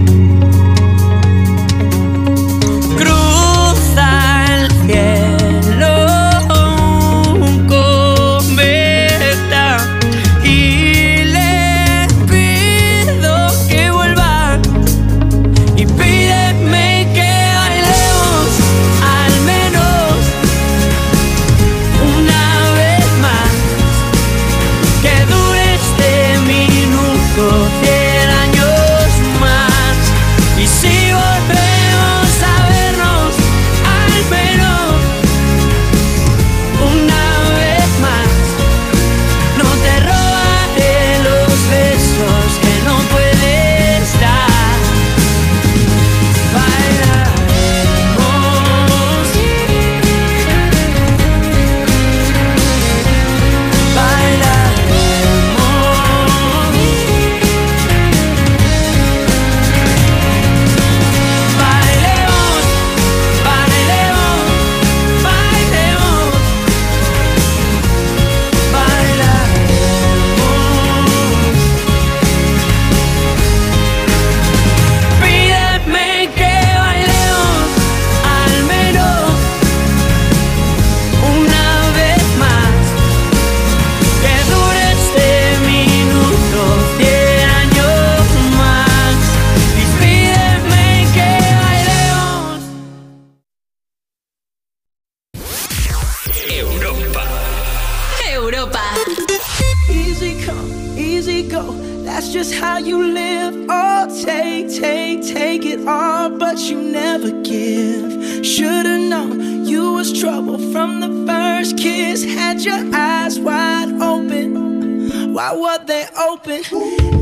[115.33, 117.22] Why were they open?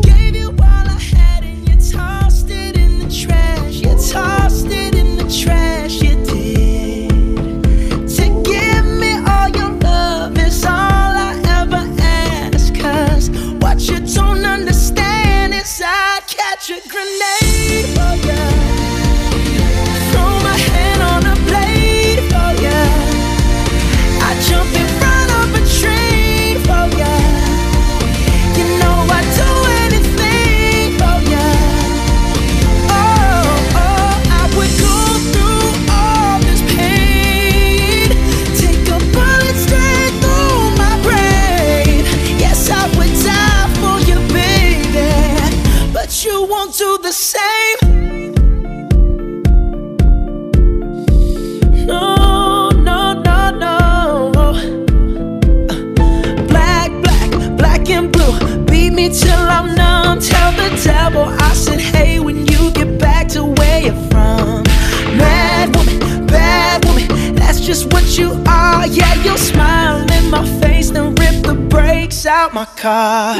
[69.00, 73.36] Yeah, your smile in my face, then rip the brakes out my car.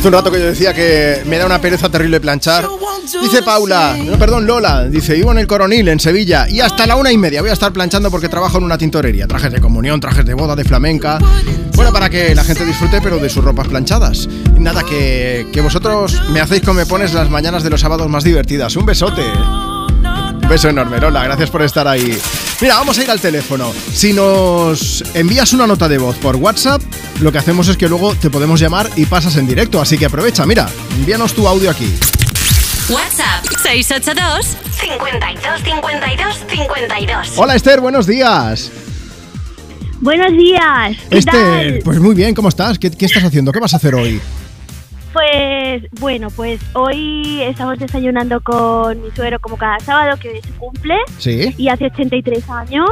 [0.00, 2.66] Hace un rato que yo decía que me da una pereza terrible planchar.
[3.20, 6.96] Dice Paula, no, perdón, Lola, dice, vivo en el Coronil, en Sevilla, y hasta la
[6.96, 9.26] una y media voy a estar planchando porque trabajo en una tintorería.
[9.26, 11.18] Trajes de comunión, trajes de boda, de flamenca.
[11.74, 14.26] Bueno, para que la gente disfrute, pero de sus ropas planchadas.
[14.56, 18.24] Nada, que, que vosotros me hacéis como me pones las mañanas de los sábados más
[18.24, 18.76] divertidas.
[18.76, 19.20] Un besote.
[20.50, 22.18] Beso enorme, Lola, gracias por estar ahí.
[22.60, 23.72] Mira, vamos a ir al teléfono.
[23.94, 26.82] Si nos envías una nota de voz por WhatsApp,
[27.20, 29.80] lo que hacemos es que luego te podemos llamar y pasas en directo.
[29.80, 31.94] Así que aprovecha, mira, envíanos tu audio aquí.
[32.88, 37.28] WhatsApp 682 52 52 52.
[37.36, 38.72] Hola Esther, buenos días.
[40.00, 40.96] Buenos días.
[41.10, 41.80] ¿Qué Esther, tal?
[41.84, 42.76] pues muy bien, ¿cómo estás?
[42.76, 43.52] ¿Qué, qué estás haciendo?
[43.52, 44.20] ¿Qué vas a hacer hoy?
[45.12, 50.54] Pues bueno, pues hoy estamos desayunando con mi suegro como cada sábado, que es su
[50.56, 51.52] cumple, Sí.
[51.58, 52.88] y hace 83 años.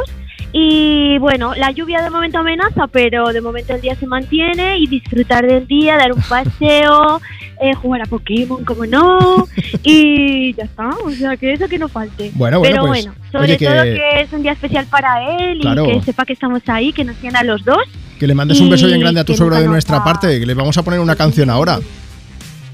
[0.53, 4.86] Y bueno, la lluvia de momento amenaza, pero de momento el día se mantiene y
[4.86, 7.20] disfrutar del día, dar un paseo,
[7.61, 9.47] eh, jugar a Pokémon, como no,
[9.82, 12.31] y ya está, o sea que eso que no falte.
[12.35, 15.61] Bueno, bueno, pero pues, bueno, sobre oye, todo que es un día especial para él
[15.61, 15.85] Claro.
[15.85, 17.82] y que sepa que estamos ahí, que nos tiene a los dos.
[18.19, 20.55] Que le mandes un beso bien grande a tu suegro de nuestra parte, que le
[20.55, 21.78] vamos a poner una canción ahora.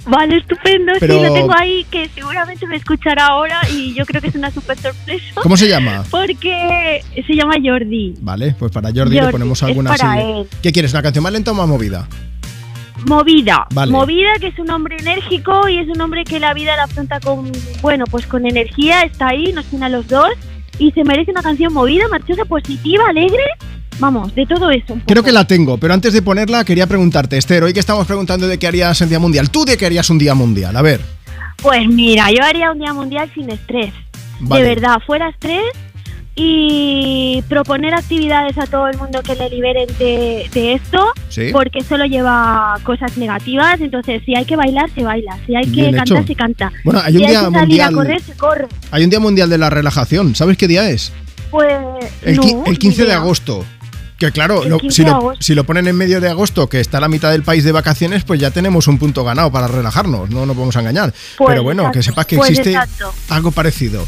[0.07, 0.93] Vale, estupendo.
[1.01, 4.35] Pero- Sí, lo tengo ahí que seguramente me escuchará ahora y yo creo que es
[4.35, 5.41] una súper sorpresa.
[5.43, 6.05] ¿Cómo se llama?
[6.11, 8.15] Porque se llama Jordi.
[8.21, 10.49] Vale, pues para Jordi, le ponemos alguna así.
[10.63, 10.93] ¿Qué quieres?
[10.93, 12.07] ¿Una canción más lenta o más movida?
[13.07, 13.67] Movida.
[13.75, 13.93] Vale.
[13.93, 17.21] Movida, que es un hombre enérgico y es un hombre que la vida la afronta
[17.21, 17.51] con,
[17.83, 20.31] bueno, pues con energía, está ahí, nos tiene a los dos
[20.79, 23.43] y se merece una canción movida, marchosa, positiva, alegre.
[23.99, 24.99] Vamos, de todo eso.
[25.07, 28.49] Creo que la tengo, pero antes de ponerla quería preguntarte, Esther, hoy que estamos preguntando
[28.49, 30.77] de qué harías en Día Mundial, ¿tú de qué harías un Día Mundial?
[30.77, 31.01] A ver.
[31.63, 33.93] Pues mira, yo haría un día mundial sin estrés.
[34.41, 34.63] Vale.
[34.63, 35.63] De verdad, fuera estrés
[36.37, 41.51] y proponer actividades a todo el mundo que le liberen de, de esto, Sí.
[41.53, 43.81] porque solo lleva cosas negativas.
[43.81, 45.39] Entonces, si hay que bailar, se baila.
[45.47, 46.73] Si hay que cantar, se canta.
[46.85, 48.67] Bueno, hay si un hay día que salir mundial- a correr, se corre.
[48.91, 51.13] Hay un Día Mundial de la Relajación, ¿sabes qué día es?
[51.51, 51.79] Pues.
[52.23, 53.65] El, no, el 15 ni de agosto.
[54.19, 57.01] Que claro, lo- 15 si, lo, si lo ponen en medio de agosto, que está
[57.01, 60.47] la mitad del país de vacaciones, pues ya tenemos un punto ganado para relajarnos, no
[60.47, 61.13] nos vamos a engañar.
[61.37, 63.13] Pues Pero bueno, exacto, que sepas que pues existe exacto.
[63.29, 64.07] algo parecido.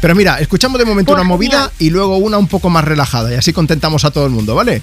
[0.00, 1.72] Pero mira, escuchamos de momento Pues una movida genial.
[1.80, 4.80] y luego una un poco más relajada y así contentamos a todo el mundo, ¿vale?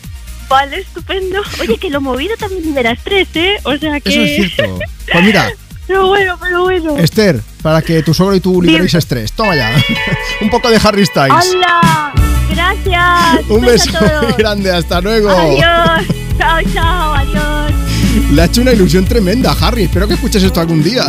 [0.50, 1.42] Vale, estupendo.
[1.62, 3.56] Oye, que lo movido también libera estrés, ¿eh?
[3.64, 4.10] O sea que.
[4.10, 4.78] Eso es cierto.
[5.12, 5.50] Pues mira,
[5.88, 6.98] Pero bueno, pero bueno.
[6.98, 9.72] Esther, para que tu suegro y tú liberéis estrés, toma ya.
[10.42, 11.32] un poco de Harry Styles.
[11.32, 12.12] ¡Hala!
[12.66, 13.50] Gracias.
[13.50, 13.92] Un beso
[14.24, 15.30] muy grande, hasta luego.
[15.30, 16.06] Adiós.
[16.38, 17.72] Chao, chao, adiós.
[18.32, 19.84] Le ha hecho una ilusión tremenda, Harry.
[19.84, 21.06] Espero que escuches esto algún día.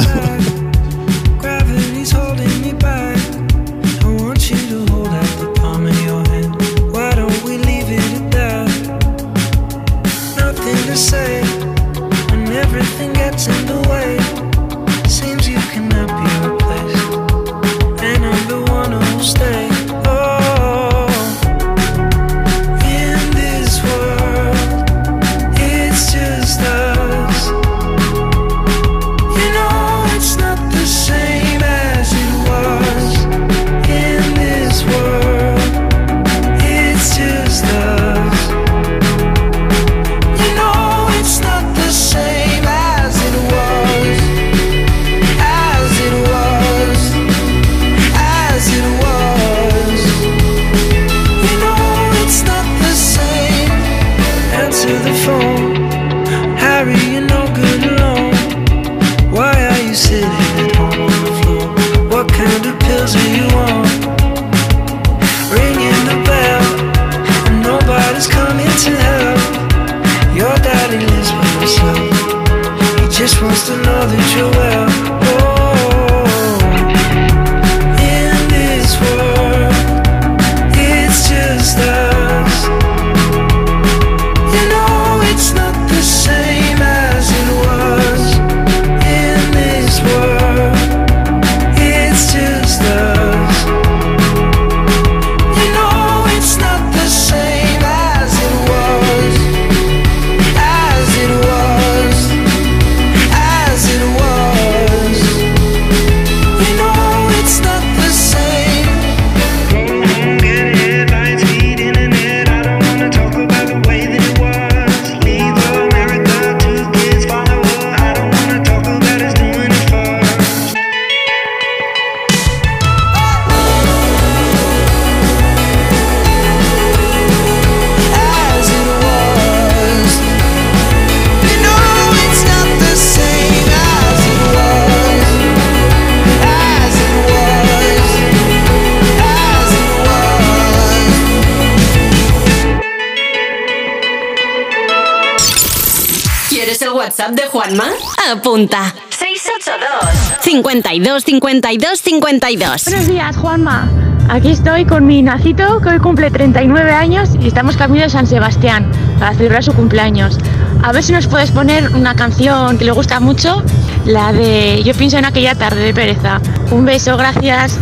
[148.30, 148.94] Apunta.
[149.10, 153.88] 682 52 52 52 Buenos días, Juanma.
[154.28, 158.26] Aquí estoy con mi Nacito, que hoy cumple 39 años y estamos camino de San
[158.26, 160.38] Sebastián para celebrar su cumpleaños.
[160.82, 163.62] A ver si nos puedes poner una canción que le gusta mucho,
[164.04, 166.40] la de Yo pienso en aquella tarde de pereza.
[166.70, 167.78] Un beso, gracias.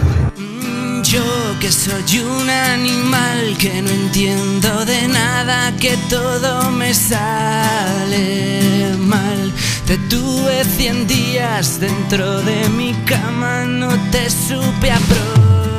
[1.04, 1.22] Yo
[1.60, 9.43] que soy un animal que no entiendo de nada, que todo me sale mal
[9.86, 15.73] te tuve cien días dentro de mi cama, no te supe aprovechar.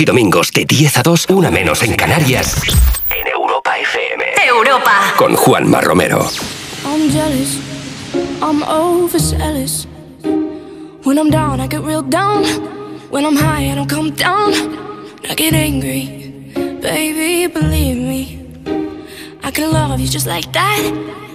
[0.00, 2.56] Sábados y domingos de 10 a 2, una menos en Canarias.
[3.10, 4.24] En Europa FM.
[4.48, 5.14] Europa.
[5.18, 6.26] Con Juanma Romero.
[6.86, 7.58] I'm jealous,
[8.40, 9.86] I'm overzealous.
[11.04, 12.44] When I'm down, I get real down.
[13.10, 14.54] When I'm high, I don't come down.
[15.28, 16.50] I get angry,
[16.80, 18.38] baby, believe me.
[19.42, 20.82] I can love you just like that,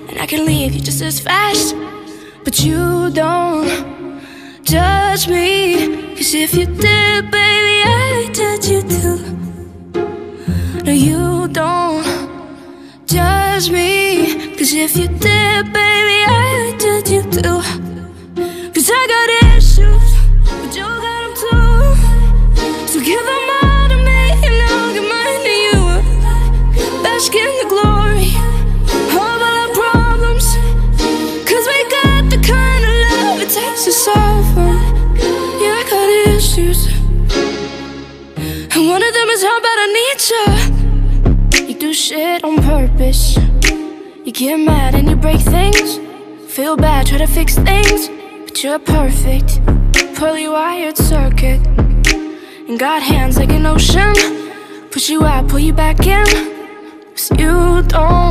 [0.10, 1.76] and I can leave you just as fast.
[2.44, 3.70] But you don't
[4.64, 7.30] judge me, cause if you did,
[8.70, 9.18] you too.
[10.84, 12.04] No, you don't
[13.06, 15.65] judge me, cause if you did,
[47.18, 48.10] try to fix things.
[48.46, 49.62] But you're perfect.
[50.16, 51.66] Poorly wired circuit.
[52.68, 54.14] And got hands like an ocean.
[54.92, 56.26] Push you out, pull you back in.
[57.16, 58.25] Cause you don't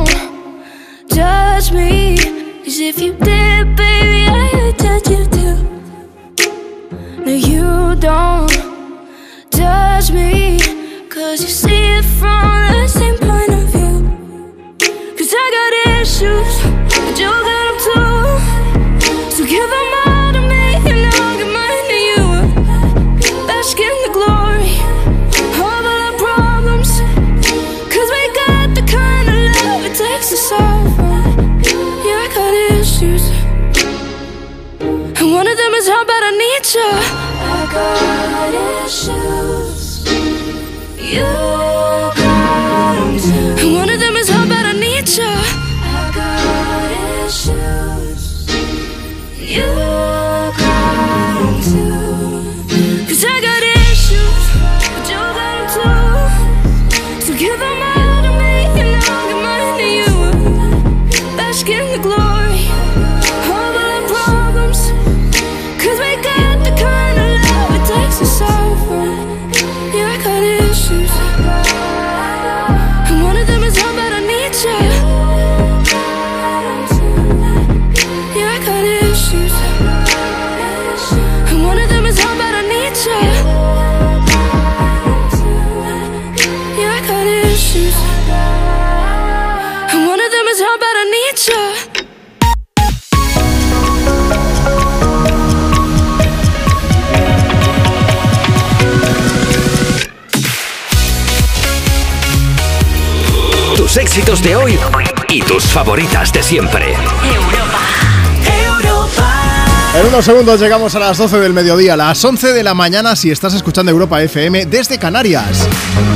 [110.15, 113.53] unos segundos llegamos a las 12 del mediodía, las 11 de la mañana si estás
[113.53, 115.67] escuchando Europa FM desde Canarias.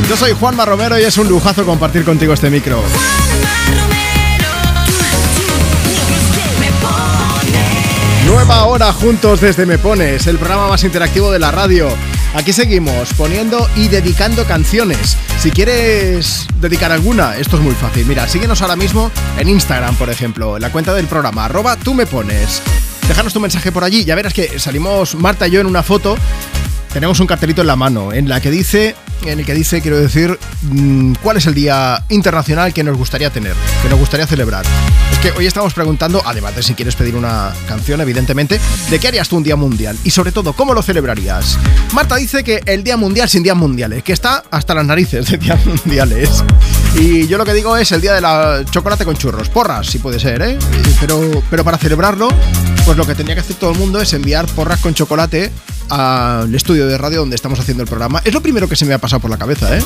[0.08, 2.82] Yo soy Juanma Romero y es un lujazo compartir contigo este micro.
[8.26, 11.90] Nueva hora juntos desde Me Pones, el programa más interactivo de la radio.
[12.36, 15.18] Aquí seguimos poniendo y dedicando canciones.
[15.42, 18.06] Si quieres dedicar alguna, esto es muy fácil.
[18.06, 21.94] Mira, síguenos ahora mismo en Instagram, por ejemplo, en la cuenta del programa, arroba tú
[21.94, 22.62] me pones.
[23.10, 26.15] Déjanos tu mensaje por allí, ya verás que salimos Marta y yo en una foto.
[26.94, 28.95] Tenemos un cartelito en la mano en la que dice,
[29.26, 33.31] en el que dice, quiero decir, mm, cuál es el día internacional que nos gustaría
[33.31, 34.64] tener, que nos gustaría celebrar.
[35.11, 38.60] Es que hoy estamos preguntando, además de si quieres pedir una canción, evidentemente,
[38.91, 41.57] de qué harías tú un día mundial y sobre todo, cómo lo celebrarías.
[41.94, 45.38] Marta dice que el día mundial sin días mundiales, que está hasta las narices de
[45.38, 46.44] días mundiales.
[46.95, 49.98] Y yo lo que digo es el día de la chocolate con churros, porras, si
[49.98, 50.60] puede ser, ¿eh?
[50.99, 52.30] Pero, pero para celebrarlo,
[52.90, 55.52] pues lo que tendría que hacer todo el mundo es enviar porras con chocolate
[55.90, 58.20] al estudio de radio donde estamos haciendo el programa.
[58.26, 59.84] Es lo primero que se me ha pasado por la cabeza, ¿eh?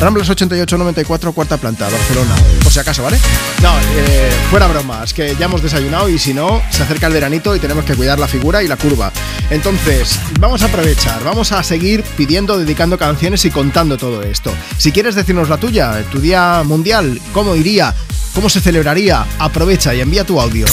[0.00, 2.34] Ramblas 8894, cuarta planta, Barcelona.
[2.62, 3.18] Por si acaso, ¿vale?
[3.62, 7.54] No, eh, fuera bromas, que ya hemos desayunado y si no, se acerca el veranito
[7.54, 9.12] y tenemos que cuidar la figura y la curva.
[9.50, 14.50] Entonces, vamos a aprovechar, vamos a seguir pidiendo, dedicando canciones y contando todo esto.
[14.78, 17.94] Si quieres decirnos la tuya, tu día mundial, cómo iría,
[18.34, 20.64] cómo se celebraría, aprovecha y envía tu audio.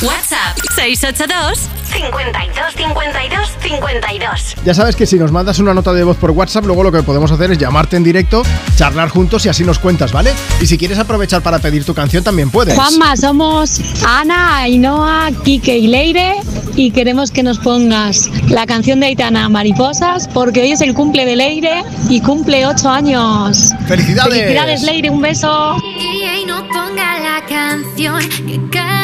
[0.00, 0.33] WhatsApp
[0.74, 4.56] 682 52 52 52.
[4.64, 7.02] Ya sabes que si nos mandas una nota de voz por WhatsApp, luego lo que
[7.02, 8.42] podemos hacer es llamarte en directo,
[8.76, 10.32] charlar juntos y así nos cuentas, ¿vale?
[10.60, 12.74] Y si quieres aprovechar para pedir tu canción, también puedes.
[12.74, 16.36] Juanma, somos Ana, Ainhoa, Kike y Leire
[16.76, 21.24] y queremos que nos pongas la canción de Aitana, Mariposas, porque hoy es el cumple
[21.24, 23.72] de Leire y cumple 8 años.
[23.86, 24.34] ¡Felicidades!
[24.34, 25.10] ¡Felicidades, Leire!
[25.10, 25.76] ¡Un beso!
[25.98, 28.20] Y no ponga la canción
[28.70, 29.03] que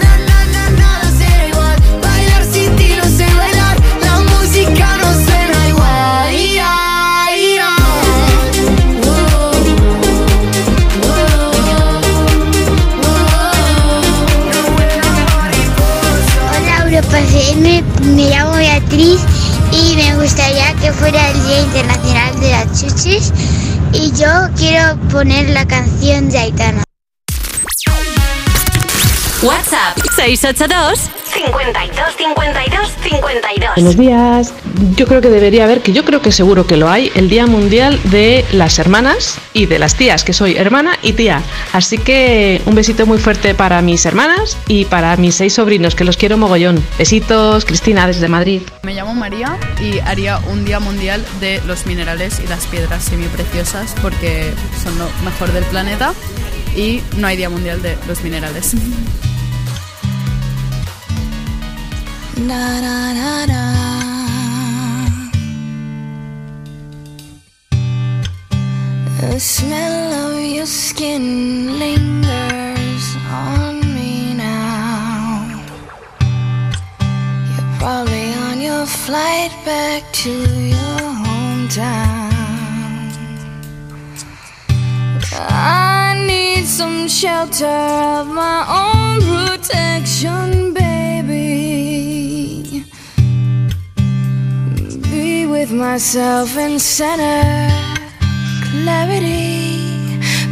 [17.65, 19.19] FM, me llamo Beatriz
[19.71, 23.31] y me gustaría que fuera el Día Internacional de las Chuchis
[23.93, 26.83] y yo quiero poner la canción de Aitana.
[29.43, 33.75] WhatsApp 682 52 52 52.
[33.75, 34.53] Buenos días.
[34.95, 37.47] Yo creo que debería haber, que yo creo que seguro que lo hay, el Día
[37.47, 41.41] Mundial de las Hermanas y de las tías, que soy hermana y tía.
[41.73, 46.03] Así que un besito muy fuerte para mis hermanas y para mis seis sobrinos, que
[46.03, 46.83] los quiero mogollón.
[46.99, 48.61] Besitos, Cristina, desde Madrid.
[48.83, 53.95] Me llamo María y haría un día mundial de los minerales y las piedras semipreciosas
[54.03, 54.53] porque
[54.83, 56.13] son lo mejor del planeta
[56.75, 58.75] y no hay día mundial de los minerales.
[62.47, 63.61] Na, na, na, na.
[69.19, 75.63] The smell of your skin lingers on me now.
[77.53, 82.31] You're probably on your flight back to your hometown.
[85.37, 87.65] I need some shelter
[88.17, 91.00] of my own protection, baby.
[95.61, 97.69] With myself in center,
[98.63, 99.77] clarity,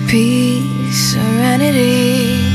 [0.07, 2.48] peace, serenity.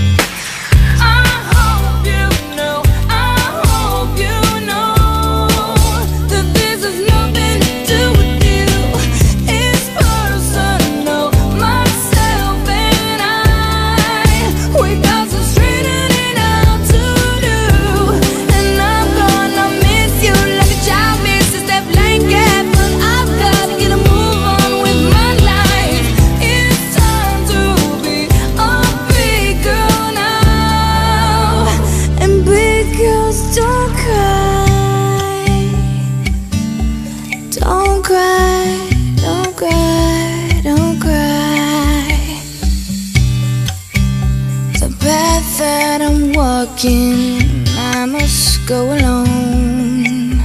[46.87, 47.41] I'm
[47.79, 50.39] I must go alone.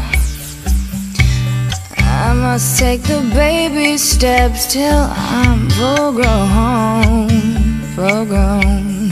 [1.98, 7.28] I must take the baby steps till I'm full grown,
[7.94, 9.11] full grown.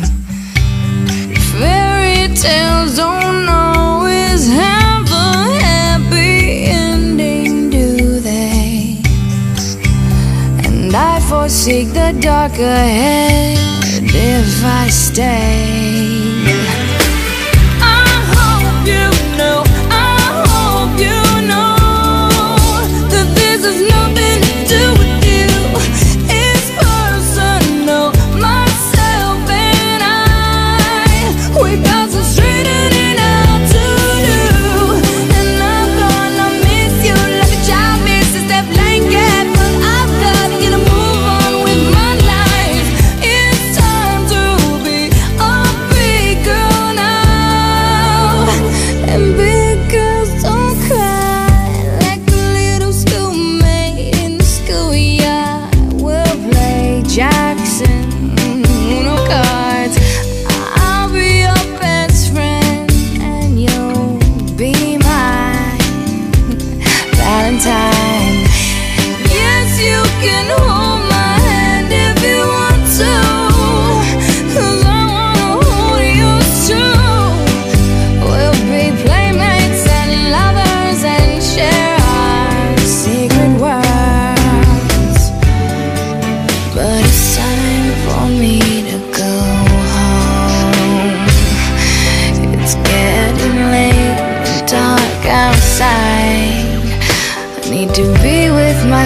[1.52, 9.02] Fairy tales don't always have a happy ending, do they?
[10.66, 13.58] And I forsake the dark ahead
[14.02, 15.87] if I stay.
[19.38, 19.67] Know,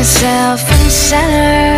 [0.01, 1.70] myself and center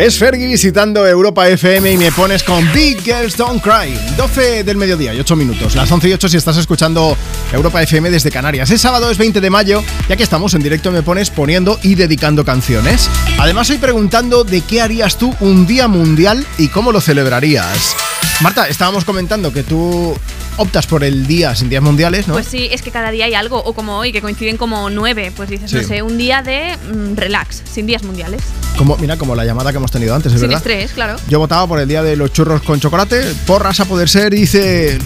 [0.00, 3.92] Es Fergie visitando Europa FM y me pones con Big Girls Don't Cry.
[4.16, 5.74] 12 del mediodía y 8 minutos.
[5.74, 7.14] Las 11 y 8 si estás escuchando
[7.52, 8.70] Europa FM desde Canarias.
[8.70, 11.96] Es sábado, es 20 de mayo, ya que estamos en directo me pones poniendo y
[11.96, 13.10] dedicando canciones.
[13.38, 17.94] Además hoy preguntando de qué harías tú un día mundial y cómo lo celebrarías.
[18.40, 20.16] Marta, estábamos comentando que tú
[20.60, 22.34] optas por el día sin días mundiales, ¿no?
[22.34, 25.32] Pues sí, es que cada día hay algo, o como hoy, que coinciden como nueve,
[25.34, 25.86] pues dices, no Sí.
[25.86, 28.42] sé, un día de mm, relax, sin días mundiales.
[28.76, 30.58] Como, mira, como la llamada que hemos tenido antes, es sin verdad.
[30.58, 31.16] estrés, claro.
[31.28, 34.98] Yo votaba por el día de los churros con chocolate, porras a poder ser, dice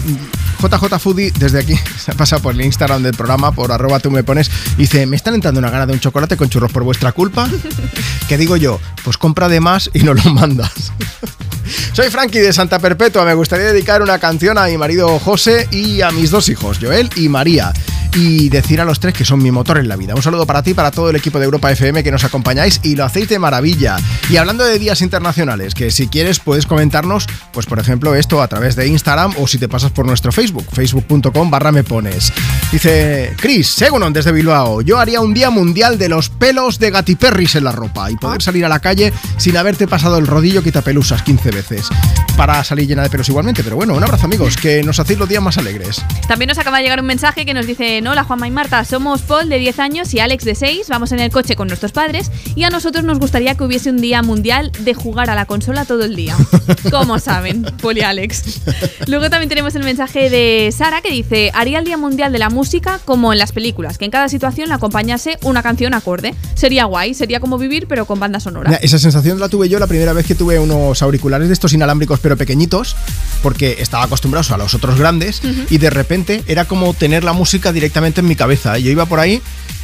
[0.67, 4.11] JJ Foodie, desde aquí, se ha pasado por el Instagram del programa, por arroba tú
[4.11, 7.11] me pones, dice, me están entrando una gana de un chocolate con churros por vuestra
[7.11, 7.49] culpa.
[8.27, 8.79] ¿Qué digo yo?
[9.03, 10.71] Pues compra de más y no lo mandas.
[11.93, 16.01] Soy Frankie de Santa Perpetua, me gustaría dedicar una canción a mi marido José y
[16.01, 17.73] a mis dos hijos, Joel y María.
[18.13, 20.15] Y decir a los tres que son mi motor en la vida.
[20.15, 22.95] Un saludo para ti, para todo el equipo de Europa FM que nos acompañáis y
[22.95, 23.97] lo hacéis de maravilla.
[24.29, 28.47] Y hablando de días internacionales, que si quieres puedes comentarnos, pues por ejemplo esto a
[28.47, 32.31] través de Instagram o si te pasas por nuestro Facebook, facebook.com barra me pones.
[32.71, 37.55] Dice Chris, Segunon desde Bilbao, yo haría un día mundial de los pelos de gatiperris
[37.55, 41.21] en la ropa y poder salir a la calle sin haberte pasado el rodillo quitapelusas
[41.23, 41.89] 15 veces.
[42.35, 45.29] Para salir llena de pelos igualmente, pero bueno, un abrazo amigos, que nos hacéis los
[45.29, 46.01] días más alegres.
[46.27, 49.21] También nos acaba de llegar un mensaje que nos dice, hola Juanma y Marta, somos
[49.21, 52.31] Paul de 10 años y Alex de 6, vamos en el coche con nuestros padres
[52.55, 55.85] y a nosotros nos gustaría que hubiese un día mundial de jugar a la consola
[55.85, 56.35] todo el día.
[56.91, 58.61] ¿Cómo saben, Paul y Alex?
[59.07, 60.34] Luego también tenemos el mensaje de
[60.71, 64.05] Sara que dice, haría el día mundial de la música como en las películas, que
[64.05, 66.35] en cada situación le acompañase una canción acorde.
[66.55, 68.69] Sería guay, sería como vivir pero con banda sonora.
[68.69, 71.73] Mira, esa sensación la tuve yo la primera vez que tuve unos auriculares de estos
[71.73, 72.95] inalámbricos pero pequeñitos,
[73.41, 77.71] porque estaba acostumbrado a los otros grandes y de repente era como tener la música
[77.71, 78.77] directamente en mi cabeza.
[78.77, 79.41] Yo iba por ahí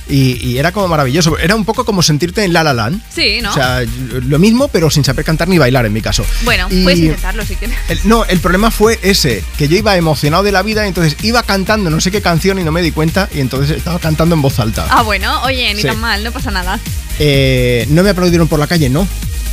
[0.09, 1.37] y, y era como maravilloso.
[1.37, 3.01] Era un poco como sentirte en La La Land.
[3.13, 3.51] Sí, ¿no?
[3.51, 3.81] O sea,
[4.27, 6.25] lo mismo, pero sin saber cantar ni bailar en mi caso.
[6.43, 7.77] bueno, y- puedes intentarlo si quieres.
[7.89, 11.15] El- no, el problema fue ese, que yo iba emocionado de la vida, y entonces
[11.23, 14.35] iba cantando no sé qué canción y no me di cuenta, y entonces estaba cantando
[14.35, 14.87] en voz alta.
[14.89, 15.87] Ah, bueno, oye, ni Sí.
[15.87, 16.79] tan mal, no pasa nada.
[17.19, 19.07] Eh, no me aplaudieron por la calle, no.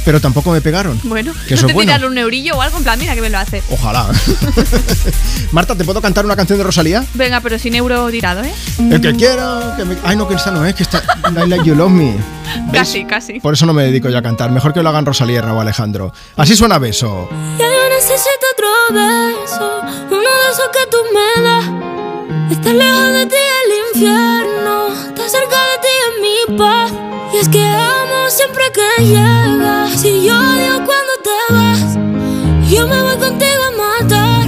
[0.04, 0.98] Pero tampoco me pegaron.
[1.04, 1.92] Bueno, Que no eso te es bueno.
[1.92, 3.62] tiraron un eurillo o algo en plan, mira que me lo hace.
[3.70, 4.08] Ojalá.
[5.52, 7.04] Marta, ¿te puedo cantar una canción de Rosalía?
[7.14, 8.52] Venga, pero sin euro tirado, ¿eh?
[8.78, 9.74] El que quiera.
[9.76, 9.96] Que me...
[10.04, 11.02] Ay, no, que esta no es, que está.
[11.30, 12.12] I like you love me.
[12.70, 12.80] ¿Ves?
[12.80, 13.40] Casi, casi.
[13.40, 14.50] Por eso no me dedico yo a cantar.
[14.50, 16.12] Mejor que lo hagan Rosalía y Raúl Alejandro.
[16.36, 17.28] Así suena beso.
[17.58, 19.80] Ya yo necesito otro beso,
[20.10, 21.64] uno de esos que tú me das.
[22.52, 26.92] Estar lejos de ti el infierno, estar cerca de ti es mi paz.
[27.32, 30.04] Y es que amo siempre que llegas.
[30.04, 32.70] Y yo odio cuando te vas.
[32.70, 34.46] Yo me voy contigo a matar.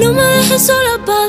[0.00, 1.28] No me dejes sola, ¿pa'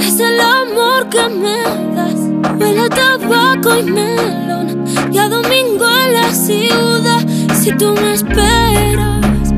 [0.00, 1.62] es el amor que me
[1.94, 2.20] das.
[2.58, 7.26] Huele a tabaco y melón y a domingo en la ciudad.
[7.60, 9.52] Si tú me esperas,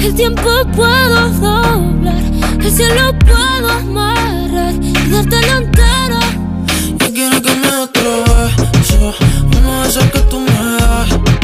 [0.00, 2.22] el tiempo puedo doblar,
[2.60, 6.18] el cielo puedo amarrar y dártelo entero.
[6.98, 7.70] Yo quiero que me
[8.74, 9.14] beso,
[9.58, 11.43] uno de esos que tú me das.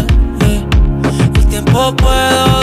[1.71, 2.60] el tiempo puedo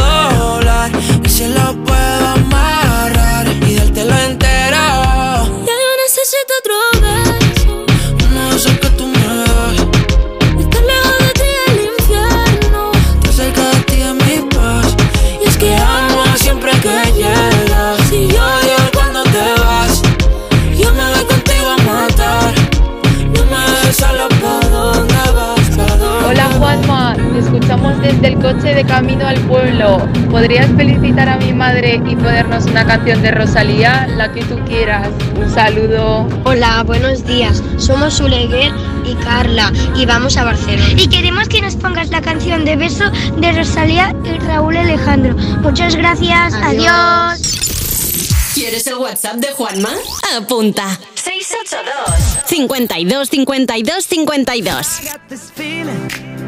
[28.38, 30.06] el coche de camino al pueblo.
[30.30, 35.08] ¿Podrías felicitar a mi madre y ponernos una canción de Rosalía, la que tú quieras?
[35.36, 36.28] Un saludo.
[36.44, 37.62] Hola, buenos días.
[37.76, 38.72] Somos Uleguer
[39.04, 40.92] y Carla y vamos a Barcelona.
[40.96, 45.34] Y queremos que nos pongas la canción de beso de Rosalía y Raúl Alejandro.
[45.62, 46.54] Muchas gracias.
[46.54, 48.52] Adiós.
[48.54, 49.90] ¿Quieres el WhatsApp de Juanma?
[50.36, 50.98] Apunta.
[51.14, 56.47] 682 52 52 52 this feeling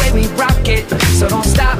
[0.13, 1.79] we rock it, so don't stop.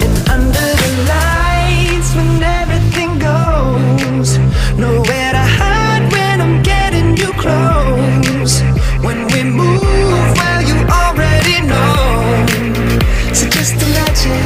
[0.00, 4.38] And under the lights, when everything goes,
[4.78, 8.60] nowhere to hide when I'm getting you close.
[9.04, 9.82] When we move,
[10.38, 12.46] well, you already know.
[13.34, 14.40] So just imagine.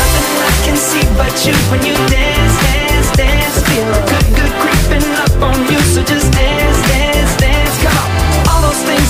[0.00, 1.99] Nothing I can see but you when you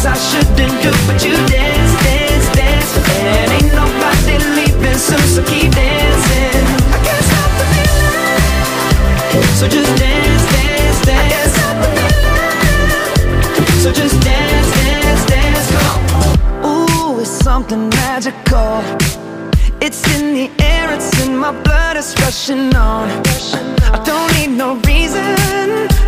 [0.01, 2.97] things I shouldn't do, but you dance, dance, dance.
[3.21, 6.65] And ain't nobody leaving soon, so keep dancing.
[6.93, 8.41] I can't stop the feeling.
[9.57, 11.21] So just dance, dance, dance.
[11.21, 12.21] I can't stop the feeling.
[13.83, 15.69] So just dance, dance, dance.
[15.83, 16.67] On.
[16.67, 18.83] Ooh, it's something magical.
[19.81, 23.09] It's in the air, it's in my blood, it's rushing on.
[23.93, 25.37] I don't need no reason,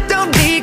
[0.09, 0.63] don't need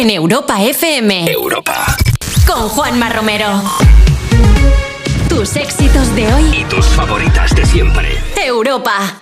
[0.00, 1.30] En Europa FM.
[1.30, 1.94] Europa.
[2.46, 3.62] Con Juanma Romero.
[5.28, 6.60] Tus éxitos de hoy.
[6.60, 8.08] Y tus favoritas de siempre.
[8.34, 9.19] Europa.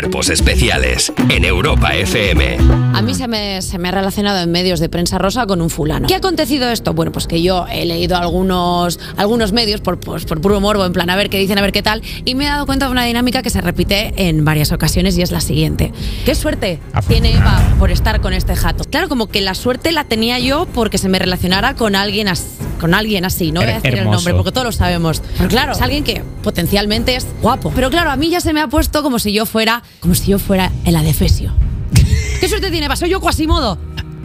[0.00, 2.56] Cuerpos especiales en Europa FM.
[2.94, 5.68] A mí se me, se me ha relacionado en medios de prensa rosa con un
[5.68, 6.08] fulano.
[6.08, 6.94] ¿Qué ha acontecido esto?
[6.94, 10.94] Bueno, pues que yo he leído algunos, algunos medios por, pues, por puro morbo, en
[10.94, 12.92] plan a ver qué dicen, a ver qué tal, y me he dado cuenta de
[12.92, 15.92] una dinámica que se repite en varias ocasiones y es la siguiente.
[16.24, 18.84] ¿Qué suerte tiene Eva por estar con este jato?
[18.84, 22.46] Claro, como que la suerte la tenía yo porque se me relacionara con alguien así.
[22.80, 24.16] Con alguien así, no voy a decir el Hermoso.
[24.16, 25.22] nombre porque todos lo sabemos.
[25.36, 27.70] Pero claro, es alguien que potencialmente es guapo.
[27.74, 30.30] Pero claro, a mí ya se me ha puesto como si yo fuera, como si
[30.30, 31.52] yo fuera el adefesio.
[32.40, 32.94] ¿Qué suerte tiene?
[32.96, 33.76] Soy yo Quasimodo.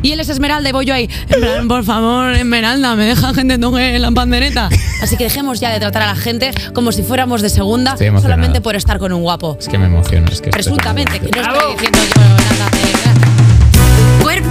[0.01, 1.09] Y él es Esmeralda y voy yo ahí.
[1.29, 4.69] En plan, por favor, Esmeralda, me deja gente toque la pandereta.
[5.01, 8.61] Así que dejemos ya de tratar a la gente como si fuéramos de segunda solamente
[8.61, 9.57] por estar con un guapo.
[9.59, 10.29] Es que me emociona.
[10.31, 12.44] Es que Presuntamente, que no estoy diciendo yo.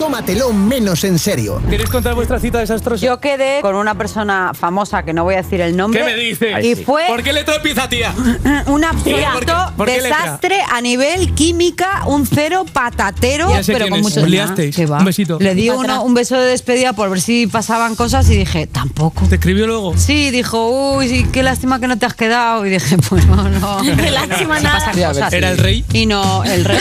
[0.00, 1.60] Tómatelo menos en serio.
[1.68, 3.04] ¿Queréis contar vuestra cita desastrosa?
[3.04, 6.00] Yo quedé con una persona famosa que no voy a decir el nombre.
[6.00, 6.64] ¿Qué me dices?
[6.64, 8.10] Y fue ¿Por qué letra empieza, tía?
[8.66, 9.22] un ¿Por qué?
[9.26, 10.08] absoluto ¿Por qué letra?
[10.22, 14.04] desastre a nivel química, un cero patatero, Ya sé pero quién con es.
[14.04, 14.74] mucho Os liasteis.
[14.74, 15.00] ¿Qué va?
[15.00, 15.36] Un besito.
[15.38, 19.26] Le di uno- un beso de despedida por ver si pasaban cosas y dije, tampoco.
[19.28, 19.98] ¿Te escribió luego?
[19.98, 22.64] Sí, dijo, uy, sí, qué lástima que no te has quedado.
[22.64, 23.82] Y dije, pues no, no.
[23.96, 24.92] Qué lástima nada.
[24.92, 25.30] cosas.
[25.34, 25.84] ¿era el rey?
[25.92, 26.78] Y no, el rey.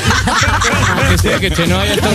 [1.10, 2.08] que sí, que Chenoa ya está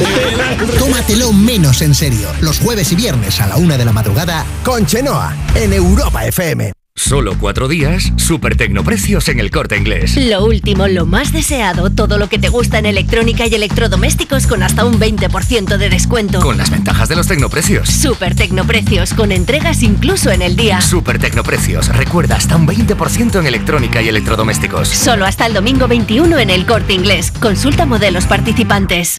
[0.95, 2.29] Tómatelo menos en serio.
[2.41, 6.71] Los jueves y viernes a la una de la madrugada con Chenoa en Europa FM.
[6.95, 10.17] Solo cuatro días, super tecnoprecios en el corte inglés.
[10.17, 14.63] Lo último, lo más deseado, todo lo que te gusta en electrónica y electrodomésticos con
[14.63, 16.39] hasta un 20% de descuento.
[16.39, 17.89] Con las ventajas de los tecnoprecios.
[17.89, 20.81] Super Tecnoprecios con entregas incluso en el día.
[20.81, 21.89] Super tecnoprecios.
[21.89, 24.91] Recuerda, hasta un 20% en electrónica y electrodomésticos.
[24.91, 27.33] Solo hasta el domingo 21 en el Corte Inglés.
[27.33, 29.19] Consulta modelos participantes.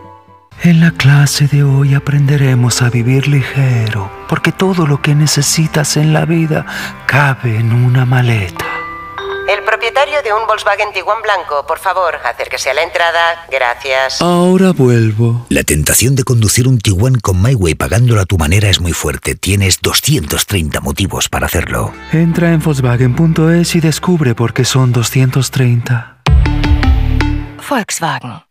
[0.63, 6.13] En la clase de hoy aprenderemos a vivir ligero, porque todo lo que necesitas en
[6.13, 6.67] la vida
[7.07, 8.63] cabe en una maleta.
[9.49, 11.65] El propietario de un Volkswagen Tiguan blanco.
[11.65, 13.47] Por favor, acérquese a la entrada.
[13.49, 14.21] Gracias.
[14.21, 15.47] Ahora vuelvo.
[15.49, 19.33] La tentación de conducir un Tiguan con MyWay pagándolo a tu manera es muy fuerte.
[19.33, 21.91] Tienes 230 motivos para hacerlo.
[22.11, 26.17] Entra en Volkswagen.es y descubre por qué son 230.
[27.67, 28.50] Volkswagen.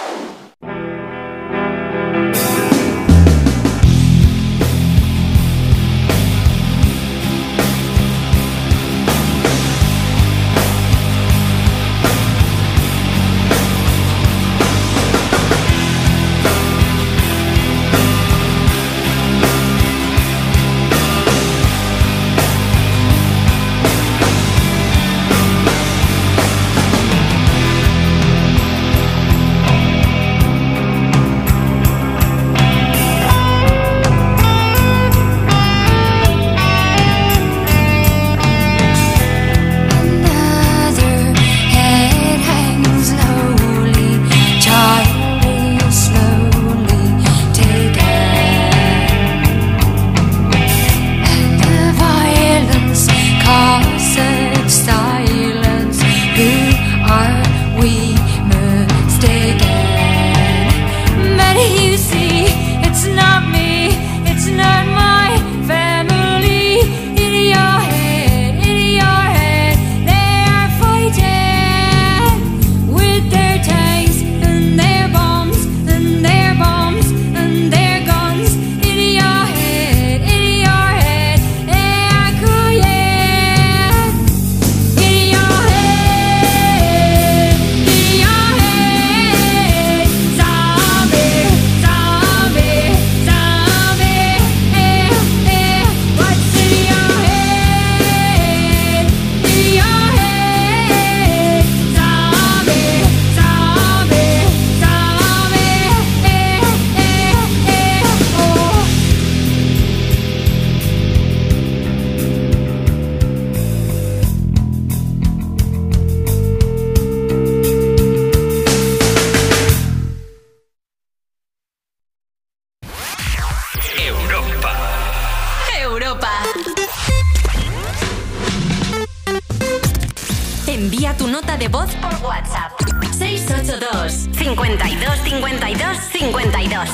[131.11, 132.71] Envía tu nota de voz por WhatsApp.
[133.17, 136.89] 682 52 52 52.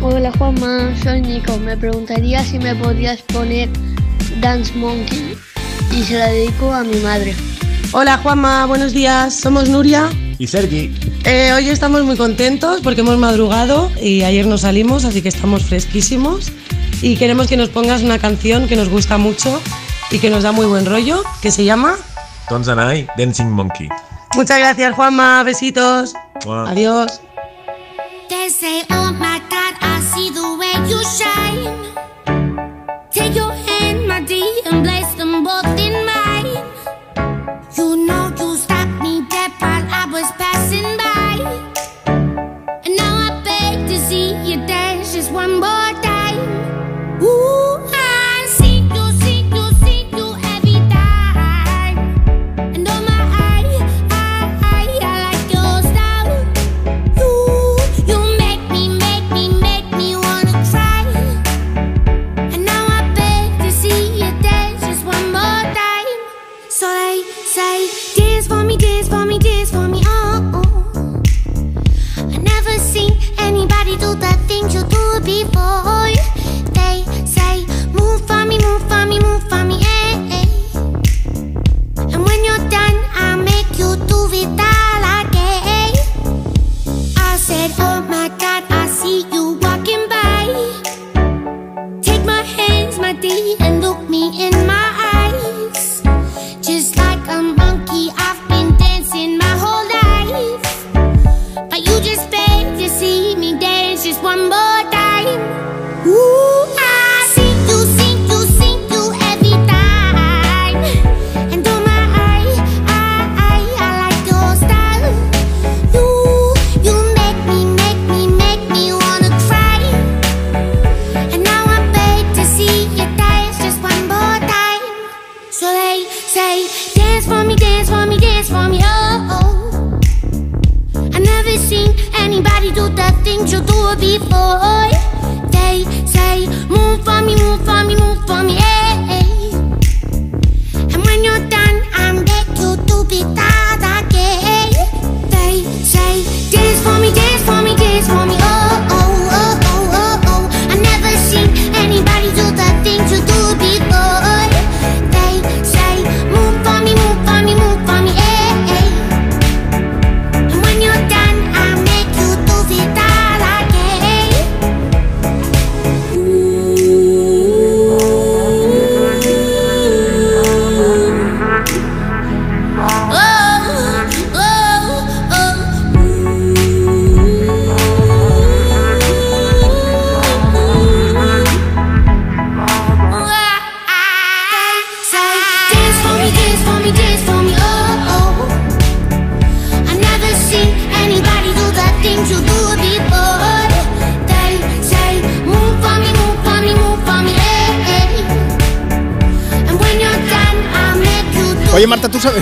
[0.00, 1.58] Hola Juanma, soy Nico.
[1.58, 3.68] Me preguntaría si me podrías poner
[4.40, 5.36] Dance Monkey
[5.92, 7.34] y se la dedico a mi madre.
[7.92, 9.34] Hola Juanma, buenos días.
[9.38, 10.08] Somos Nuria.
[10.38, 10.94] Y Sergi.
[11.24, 15.64] Eh, hoy estamos muy contentos porque hemos madrugado y ayer nos salimos, así que estamos
[15.64, 16.50] fresquísimos.
[17.02, 19.60] Y queremos que nos pongas una canción que nos gusta mucho
[20.10, 21.96] y que nos da muy buen rollo, que se llama.
[22.50, 23.88] Doncs Anai, Dancing Monkey.
[24.34, 26.14] Muchas gracias Juanma, besitos.
[26.44, 26.68] Mua.
[26.68, 27.20] Adiós.
[27.22, 27.30] Oh.
[33.12, 35.09] Take your hand, my dear, and place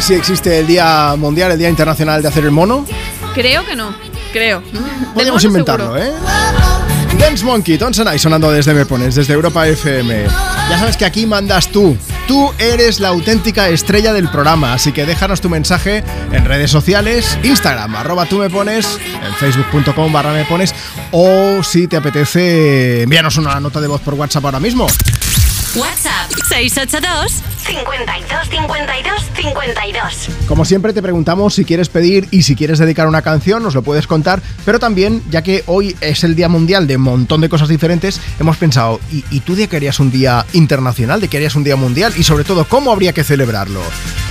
[0.08, 2.86] si existe el Día Mundial, el Día Internacional de hacer el mono?
[3.34, 3.94] Creo que no.
[4.32, 4.62] Creo.
[5.12, 6.02] Podríamos inventarlo, seguro.
[6.02, 6.12] ¿eh?
[7.18, 10.24] Dance Monkey, Tom Sanai sonando desde Me Pones, desde Europa FM.
[10.70, 11.94] Ya sabes que aquí mandas tú.
[12.26, 17.36] Tú eres la auténtica estrella del programa, así que déjanos tu mensaje en redes sociales,
[17.42, 20.74] Instagram, arroba tú me pones, en facebook.com barra me pones,
[21.10, 24.86] o si te apetece, envíanos una nota de voz por WhatsApp ahora mismo.
[25.74, 27.37] WhatsApp 682
[27.68, 30.28] 52 52 52.
[30.48, 33.82] Como siempre te preguntamos si quieres pedir y si quieres dedicar una canción, nos lo
[33.82, 37.50] puedes contar, pero también, ya que hoy es el Día Mundial de un montón de
[37.50, 41.20] cosas diferentes, hemos pensado, ¿y, tú de qué harías un día internacional?
[41.20, 42.14] ¿De qué harías un día mundial?
[42.16, 43.82] Y sobre todo, ¿cómo habría que celebrarlo?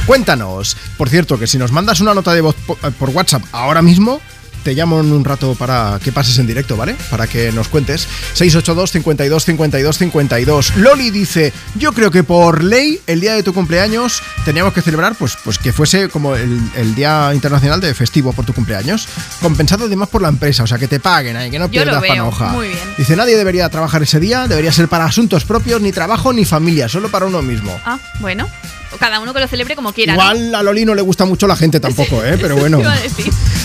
[0.08, 0.76] Cuéntanos.
[0.98, 4.20] Por cierto, que si nos mandas una nota de voz eh, por WhatsApp ahora mismo,
[4.68, 6.98] te llamo en un rato para que pases en directo, ¿vale?
[7.10, 8.06] Para que nos cuentes.
[8.34, 10.76] 682 52 52 52.
[10.76, 15.16] Loli dice, yo creo que por ley el día de tu cumpleaños teníamos que celebrar
[15.16, 19.08] pues, pues que fuese como el, el Día Internacional de Festivo por tu cumpleaños,
[19.42, 21.86] compensado además por la empresa, o sea, que te paguen ahí, que no Yo lo
[21.86, 22.48] pierdas veo, panoja.
[22.48, 22.94] muy bien.
[22.98, 26.90] Dice, nadie debería trabajar ese día, debería ser para asuntos propios, ni trabajo ni familia,
[26.90, 27.80] solo para uno mismo.
[27.86, 28.50] Ah, bueno.
[29.00, 30.16] Cada uno que lo celebre como quiera.
[30.16, 30.22] ¿no?
[30.22, 32.38] Igual a Loli no le gusta mucho la gente tampoco, ¿eh?
[32.42, 32.82] Pero bueno.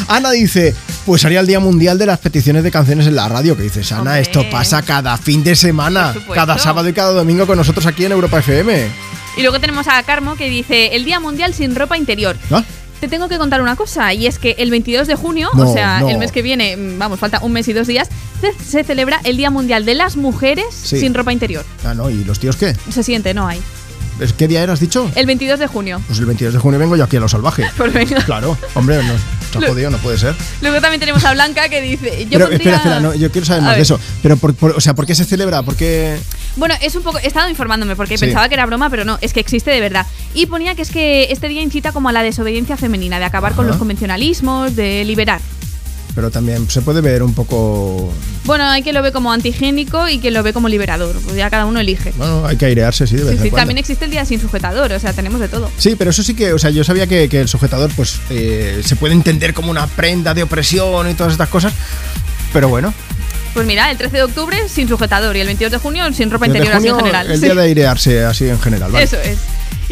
[0.08, 0.74] Ana dice,
[1.06, 3.90] pues haría el Día Mundial de las peticiones de canciones en la radio, que dices,
[3.92, 8.04] Ana, esto pasa cada fin de semana, cada sábado y cada domingo con nosotros aquí
[8.04, 8.88] en Europa FM.
[9.36, 12.36] Y luego tenemos a Carmo que dice el Día Mundial sin ropa interior.
[12.50, 12.62] ¿Ah?
[13.00, 15.72] Te tengo que contar una cosa, y es que el 22 de junio, No, o
[15.72, 16.08] sea, no.
[16.08, 18.08] el mes que viene, vamos, falta un mes y dos días,
[18.40, 21.00] se, se celebra el Día Mundial de las Mujeres Sí.
[21.00, 21.64] sin ropa interior.
[21.84, 22.76] Ah, no, ¿y los tíos qué?
[22.92, 23.60] Se siente, no hay.
[24.20, 25.10] ¿Es- ¿Qué día eras dicho?
[25.14, 26.00] El 22 de junio.
[26.06, 27.64] Pues el 22 de junio vengo yo aquí a Lo Salvaje.
[27.76, 28.22] Pues venga.
[28.24, 30.34] Claro, hombre, no, Lo- jodido, no puede ser.
[30.60, 32.24] Luego también tenemos a Blanca que dice.
[32.24, 33.98] Yo Pero pondría- espera, espera, no, yo quiero saber más de eso.
[34.22, 35.62] Pero, por, por- o sea, ¿por qué se celebra?
[35.62, 36.18] ¿Por qué...?
[36.56, 37.18] Bueno, es un poco.
[37.18, 38.26] He estado informándome porque Sí.
[38.26, 40.06] pensaba que era broma, pero no, es que existe de verdad.
[40.34, 43.54] Y ponía que es que este día incita como a la desobediencia femenina, de acabar
[43.54, 45.40] con los convencionalismos, de liberar.
[46.14, 48.12] Pero también se puede ver un poco...
[48.44, 51.16] Bueno, hay quien lo ve como antigénico y quien lo ve como liberador.
[51.24, 52.12] Pues ya cada uno elige.
[52.18, 53.62] Bueno, hay que airearse, sí, de vez Sí, en sí, cuando.
[53.62, 55.70] también existe el día sin sujetador, o sea, tenemos de todo.
[55.78, 58.82] Sí, pero eso sí que, o sea, yo sabía que, que el sujetador, pues, eh,
[58.84, 61.72] se puede entender como una prenda de opresión y todas estas cosas.
[62.52, 62.92] Pero bueno,
[63.54, 66.46] Pues mira, el 13 de octubre sin sujetador y el 22 de junio sin ropa
[66.46, 67.30] interior así en general.
[67.30, 67.44] el Sí.
[67.46, 69.04] día de airearse así en general, ¿vale?
[69.04, 69.38] Eso es.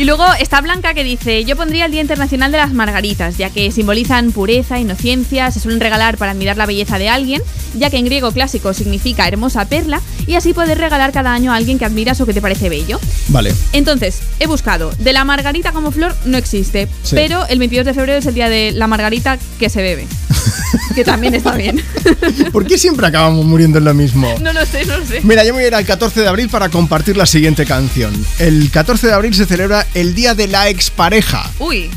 [0.01, 3.51] Y luego está Blanca que dice, yo pondría el Día Internacional de las Margaritas, ya
[3.51, 7.43] que simbolizan pureza, inocencia, se suelen regalar para admirar la belleza de alguien,
[7.75, 11.57] ya que en griego clásico significa hermosa perla, y así poder regalar cada año a
[11.57, 12.99] alguien que admiras o que te parece bello.
[13.29, 13.53] Vale.
[13.75, 17.15] Entonces, he buscado, de la margarita como flor no existe, Sí.
[17.15, 20.07] pero el 22 de febrero es el día de la margarita que se bebe,
[20.95, 21.85] que también está bien.
[22.53, 24.35] ¿Por qué siempre acabamos muriendo en lo mismo?
[24.41, 25.21] No lo sé, no lo sé.
[25.25, 28.15] Mira, yo me voy a ir al 14 de abril para compartir la siguiente canción.
[28.39, 31.91] El 14 de abril se celebra el Día de la Expareja Uy,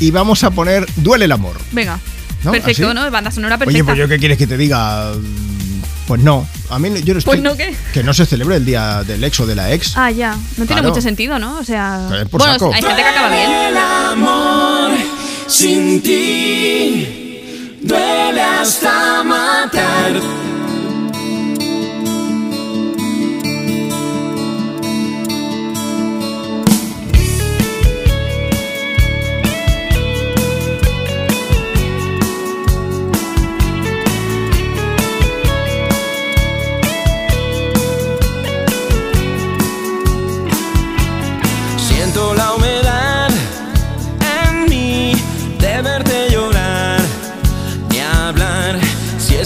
[0.00, 1.56] y vamos a poner Duele el amor.
[1.72, 1.98] venga.
[2.42, 2.52] ¿No?
[2.52, 2.94] Perfecto, ¿Así?
[2.94, 3.10] ¿no?
[3.10, 3.74] Banda sonora perfecta.
[3.78, 5.12] Oye, pues yo qué quieres que te diga.
[6.06, 7.38] Pues no, a mí no- yo no estoy.
[7.38, 7.74] Pues no, ¿qué?
[7.94, 9.96] Que no se celebre el día del ex o de la ex.
[9.96, 10.32] Ah, ya.
[10.34, 10.88] No tiene Claro.
[10.90, 11.58] mucho sentido, ¿no?
[11.58, 12.06] O sea.
[12.30, 12.66] Por bueno, saco.
[12.74, 13.50] hay gente que acaba bien.
[13.50, 14.90] El amor
[15.48, 20.12] sin ti duele hasta matar.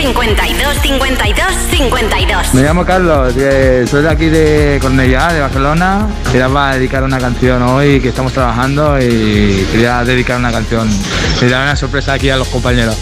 [0.00, 2.54] 52 52 52.
[2.54, 6.08] Me llamo Carlos, soy de aquí de Cornellá, de Barcelona.
[6.32, 10.88] Quería dedicar una canción hoy que estamos trabajando y quería dedicar una canción.
[11.42, 12.96] Y dar una sorpresa aquí a los compañeros.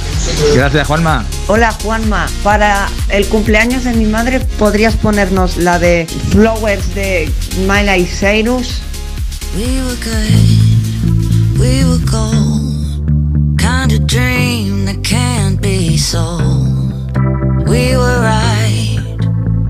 [0.56, 1.24] Gracias, Juanma.
[1.46, 2.26] Hola, Juanma.
[2.42, 7.30] Para el cumpleaños de mi madre, ¿podrías ponernos la de Flowers de
[7.68, 8.80] Miley Cyrus?
[9.56, 9.84] We
[11.84, 12.47] were good.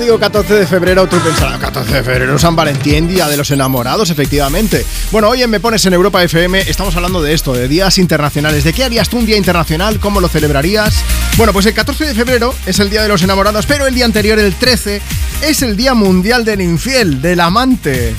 [0.00, 4.10] digo 14 de febrero, tú pensarás, 14 de febrero, San Valentín, Día de los Enamorados,
[4.10, 4.84] efectivamente.
[5.10, 8.64] Bueno, hoy en Me Pones en Europa FM estamos hablando de esto, de días internacionales.
[8.64, 9.98] ¿De qué harías tú un día internacional?
[9.98, 10.94] ¿Cómo lo celebrarías?
[11.36, 14.04] Bueno, pues el 14 de febrero es el Día de los Enamorados, pero el día
[14.04, 15.00] anterior, el 13,
[15.42, 18.14] es el Día Mundial del Infiel, del amante.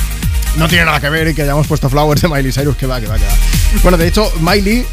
[0.58, 3.00] No tiene nada que ver y que hayamos puesto Flowers de Miley Cyrus, que va,
[3.00, 3.34] que va, que va.
[3.84, 4.86] Bueno, de hecho, Miley,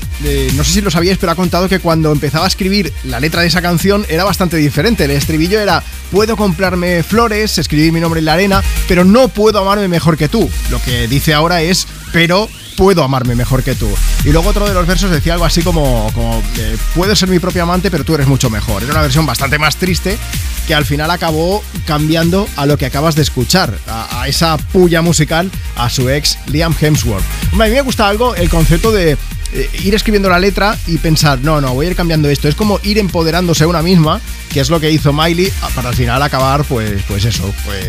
[0.54, 3.42] no sé si lo sabíais, pero ha contado que cuando empezaba a escribir la letra
[3.42, 5.04] de esa canción era bastante diferente.
[5.04, 9.58] El estribillo era, puedo comprarme flores, escribir mi nombre en la arena, pero no puedo
[9.58, 10.48] amarme mejor que tú.
[10.70, 13.88] Lo que dice ahora es, pero puedo amarme mejor que tú.
[14.24, 16.12] Y luego otro de los versos decía algo así como,
[16.58, 18.82] eh, puedo ser mi propio amante, pero tú eres mucho mejor.
[18.82, 20.18] Era una versión bastante más triste
[20.66, 25.00] que al final acabó cambiando a lo que acabas de escuchar, a, a esa puya
[25.00, 27.24] musical a su ex Liam Hemsworth.
[27.52, 29.16] Hombre, a mí me gusta algo el concepto de
[29.52, 32.48] eh, ir escribiendo la letra y pensar, no, no, voy a ir cambiando esto.
[32.48, 34.20] Es como ir empoderándose a una misma,
[34.52, 37.86] que es lo que hizo Miley, a- para al final acabar, pues, pues eso, pues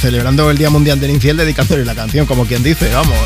[0.00, 3.16] celebrando el Día Mundial del Infiel, dedicándole la canción, como quien dice, vamos.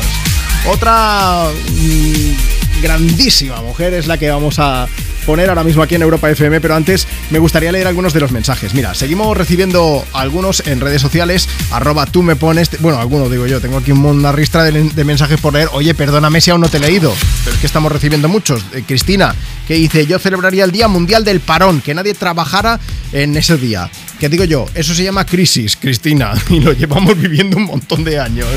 [0.67, 4.87] Otra mm, grandísima mujer es la que vamos a
[5.25, 8.31] poner ahora mismo aquí en Europa FM, pero antes me gustaría leer algunos de los
[8.31, 8.73] mensajes.
[8.73, 13.59] Mira, seguimos recibiendo algunos en redes sociales, arroba tú me pones, bueno, algunos digo yo,
[13.59, 16.77] tengo aquí una ristra de, de mensajes por leer, oye, perdóname si aún no te
[16.77, 17.13] he leído,
[17.43, 18.63] pero es que estamos recibiendo muchos.
[18.73, 19.35] Eh, Cristina,
[19.67, 22.79] que dice, yo celebraría el Día Mundial del Parón, que nadie trabajara
[23.11, 23.89] en ese día.
[24.19, 28.19] Que digo yo, eso se llama crisis, Cristina, y lo llevamos viviendo un montón de
[28.19, 28.47] años.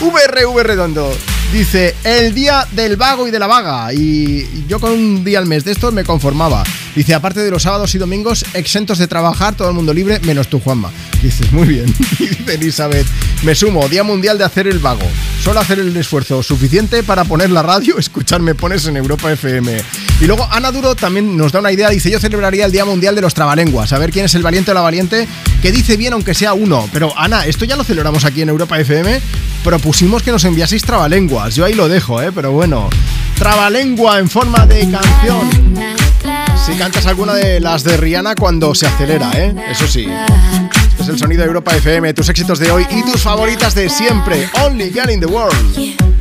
[0.00, 1.12] VRV Redondo
[1.52, 5.46] dice el día del vago y de la vaga y yo con un día al
[5.46, 6.64] mes de estos me conformaba.
[6.98, 10.48] Dice, aparte de los sábados y domingos exentos de trabajar, todo el mundo libre, menos
[10.48, 10.90] tú, Juanma.
[11.22, 11.86] Dices, muy bien.
[12.18, 13.06] Dice Elizabeth,
[13.44, 15.06] me sumo, Día Mundial de hacer el vago.
[15.40, 19.80] Solo hacer el esfuerzo suficiente para poner la radio, escucharme pones en Europa FM.
[20.20, 23.14] Y luego Ana Duro también nos da una idea, dice, yo celebraría el Día Mundial
[23.14, 25.28] de los Trabalenguas, a ver quién es el valiente o la valiente
[25.62, 26.88] que dice bien aunque sea uno.
[26.92, 29.20] Pero Ana, esto ya lo celebramos aquí en Europa FM,
[29.62, 32.32] propusimos que nos enviaseis trabalenguas, yo ahí lo dejo, ¿eh?
[32.34, 32.90] Pero bueno,
[33.36, 35.74] trabalengua en forma de canción.
[36.66, 39.54] Si cantas alguna de las de Rihanna cuando se acelera, ¿eh?
[39.70, 40.06] Eso sí.
[40.90, 43.88] Este es el sonido de Europa FM, tus éxitos de hoy y tus favoritas de
[43.88, 44.48] siempre.
[44.64, 46.17] Only Girl in the World.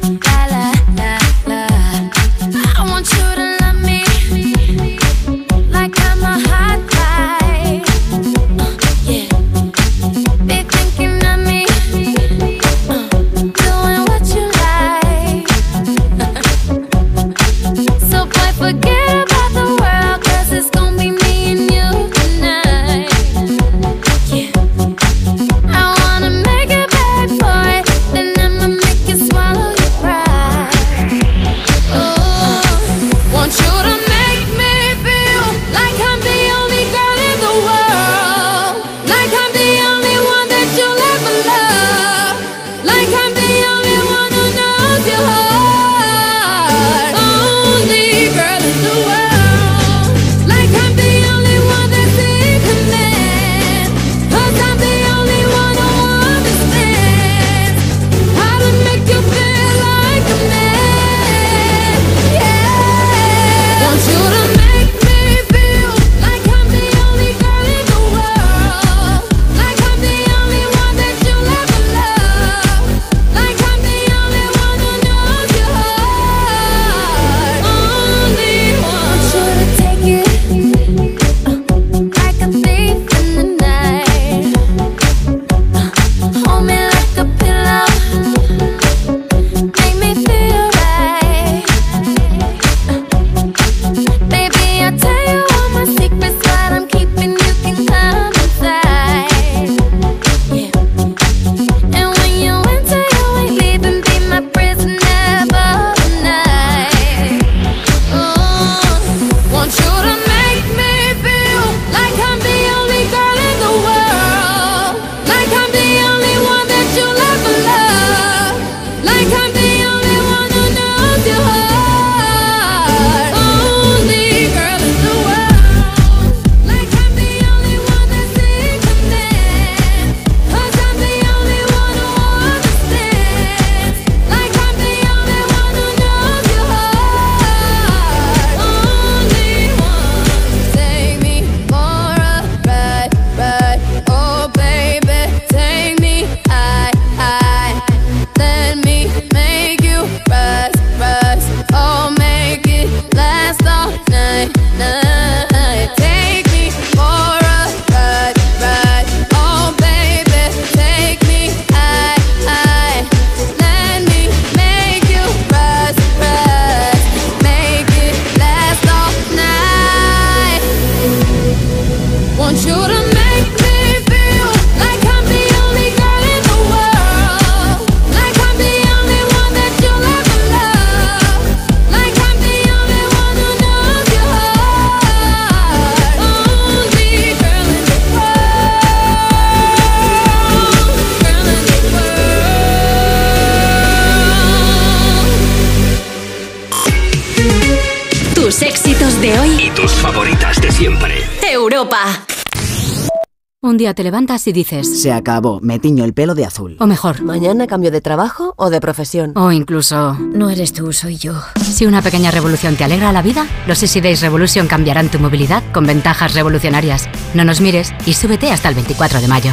[203.98, 205.02] Te levantas y dices...
[205.02, 206.78] Se acabó, me tiño el pelo de azul.
[206.80, 207.24] O mejor.
[207.24, 209.32] Mañana cambio de trabajo o de profesión.
[209.36, 210.14] O incluso...
[210.14, 211.34] No eres tú, soy yo.
[211.60, 215.64] Si una pequeña revolución te alegra la vida, los Easy Days Revolution cambiarán tu movilidad
[215.74, 217.10] con ventajas revolucionarias.
[217.34, 219.52] No nos mires y súbete hasta el 24 de mayo.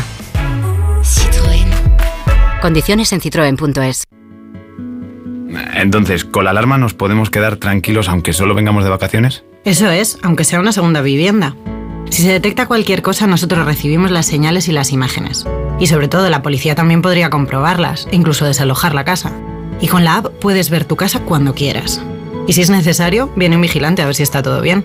[2.61, 4.05] Condiciones en citroen.es.
[5.75, 9.43] Entonces, ¿con la alarma nos podemos quedar tranquilos aunque solo vengamos de vacaciones?
[9.65, 11.57] Eso es, aunque sea una segunda vivienda.
[12.15, 15.44] Si se detecta cualquier cosa, nosotros recibimos las señales y las imágenes.
[15.81, 19.33] Y sobre todo, la policía también podría comprobarlas incluso desalojar la casa.
[19.81, 22.01] Y con la app puedes ver tu casa cuando quieras.
[22.47, 24.84] Y si es necesario, viene un vigilante a ver si está todo bien.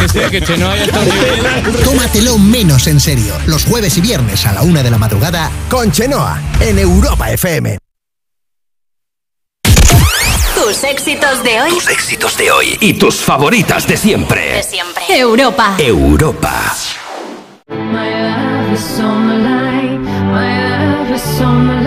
[0.00, 1.00] que sí, que Chenoa ya está
[1.98, 3.34] Tómatelo menos en serio.
[3.46, 7.76] Los jueves y viernes a la una de la madrugada con Chenoa en Europa FM.
[10.54, 11.70] Tus éxitos de hoy.
[11.70, 14.54] Tus éxitos de hoy y tus favoritas de siempre.
[14.54, 15.02] De siempre.
[15.08, 15.74] Europa.
[15.76, 16.72] Europa.
[17.68, 20.04] My love is on the line.
[20.30, 21.77] My love is on the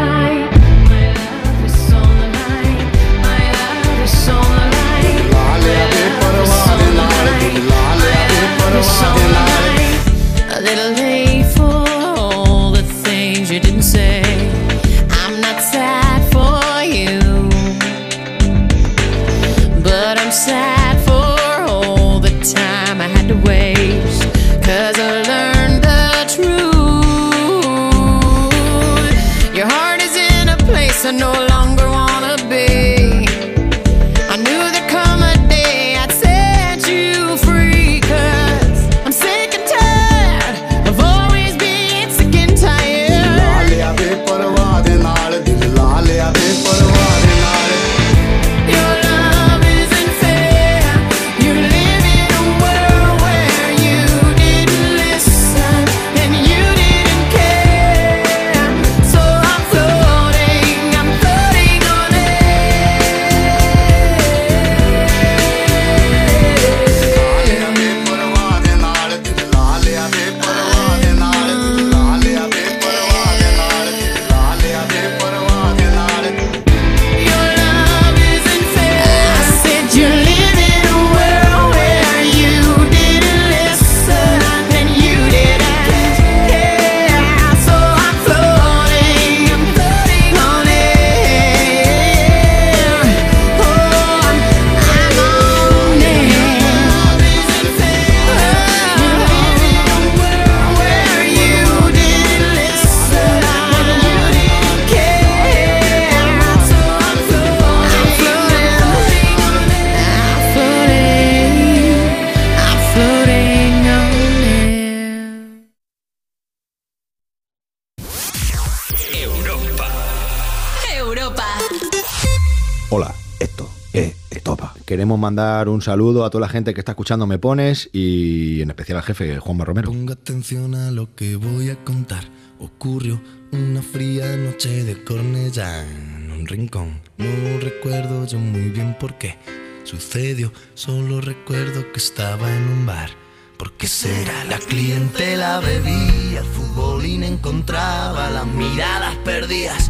[124.92, 128.72] Queremos mandar un saludo a toda la gente que está escuchando Me Pones y en
[128.72, 129.90] especial al jefe Juanma Romero.
[129.90, 132.26] Ponga atención a lo que voy a contar.
[132.60, 133.22] Ocurrió
[133.53, 137.00] una fría noche de Cornellá en un rincón.
[137.18, 137.26] No
[137.61, 139.38] recuerdo yo muy bien por qué
[139.86, 140.52] sucedió.
[140.74, 143.11] Solo recuerdo que estaba en un bar.
[143.58, 144.44] ¿Por qué será?
[144.50, 149.90] La clientela bebía, el futbolín encontraba las miradas perdidas,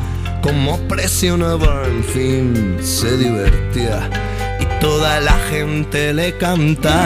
[0.41, 4.09] como presionaba, en fin, se divertía
[4.59, 7.01] y toda la gente le cantaba.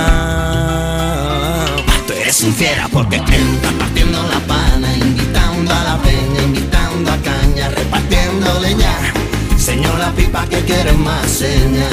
[2.08, 7.18] Tú eres un fiera porque entras partiendo la pana, invitando a la peña, invitando a
[7.18, 8.94] caña, repartiendo leña.
[9.58, 11.90] Señor la pipa que quiere más seña.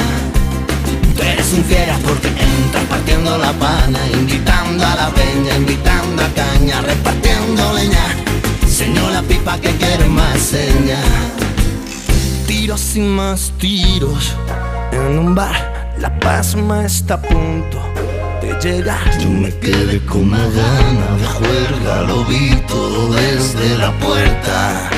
[1.15, 6.29] Tú eres un fiera porque entras partiendo la pana, invitando a la peña, invitando a
[6.29, 8.23] caña, repartiendo leña.
[8.73, 10.99] Señor la pipa que quiere más seña.
[12.47, 14.35] Tiros y más tiros
[14.91, 17.79] en un bar, la pasma está a punto
[18.41, 19.15] de llegar.
[19.19, 24.89] Yo me quedé con una gana de juerga, lo vi todo desde la puerta.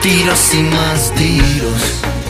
[0.00, 2.17] Tiros y más tiros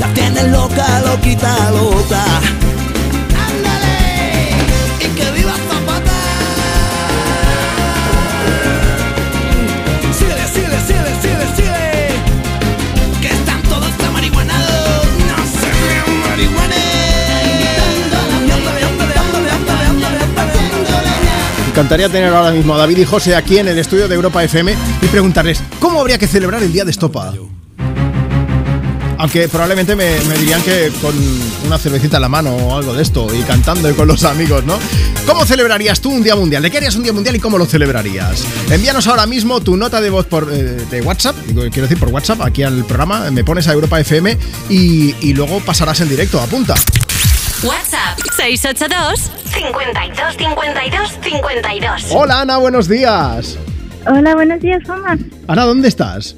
[0.00, 2.24] La tienes loca, loquita, loca.
[3.48, 3.96] Ándale,
[5.00, 6.20] y que viva Zapata.
[10.18, 12.08] Síguele, síguele, síguele, síguele, síguele.
[13.20, 15.06] Que están todos de marihuanados.
[15.28, 16.80] No se vean marihuanes.
[21.68, 24.74] Encantaría tener ahora mismo a David y José aquí en el estudio de Europa FM
[25.02, 27.32] y preguntarles cómo habría que celebrar el día de Estopa.
[29.20, 31.14] Aunque probablemente me, me dirían que con
[31.66, 34.64] una cervecita en la mano o algo de esto y cantando y con los amigos,
[34.64, 34.78] ¿no?
[35.26, 36.62] ¿Cómo celebrarías tú un día mundial?
[36.62, 38.46] ¿De qué harías un día mundial y cómo lo celebrarías?
[38.70, 42.08] Envíanos ahora mismo tu nota de voz por, eh, de WhatsApp, digo, quiero decir por
[42.08, 44.38] WhatsApp, aquí al programa, me pones a Europa FM
[44.70, 46.74] y, y luego pasarás en directo, apunta.
[47.62, 52.02] WhatsApp 682 52 52 52.
[52.12, 53.58] Hola Ana, buenos días.
[54.06, 55.18] Hola, buenos días, Juanma.
[55.46, 56.34] Ana, ¿dónde estás?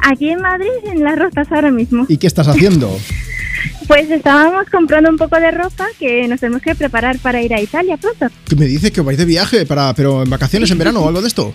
[0.00, 2.06] Aquí en Madrid, en las ropas ahora mismo.
[2.08, 2.98] ¿Y qué estás haciendo?
[3.88, 7.60] Pues estábamos comprando un poco de ropa que nos tenemos que preparar para ir a
[7.60, 8.26] Italia pronto.
[8.48, 11.22] ¿Qué me dices que vais de viaje, para, pero en vacaciones en verano o algo
[11.22, 11.54] de esto?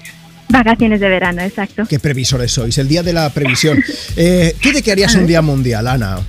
[0.50, 1.84] Vacaciones de verano, exacto.
[1.90, 3.84] Qué previsores sois, el día de la previsión.
[4.16, 6.20] Eh, ¿Tú de qué harías un día mundial, Ana?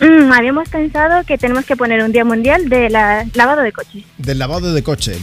[0.00, 4.02] Mm, habíamos pensado que tenemos que poner un día mundial de la- lavado de coches.
[4.18, 5.16] Del lavado de coche.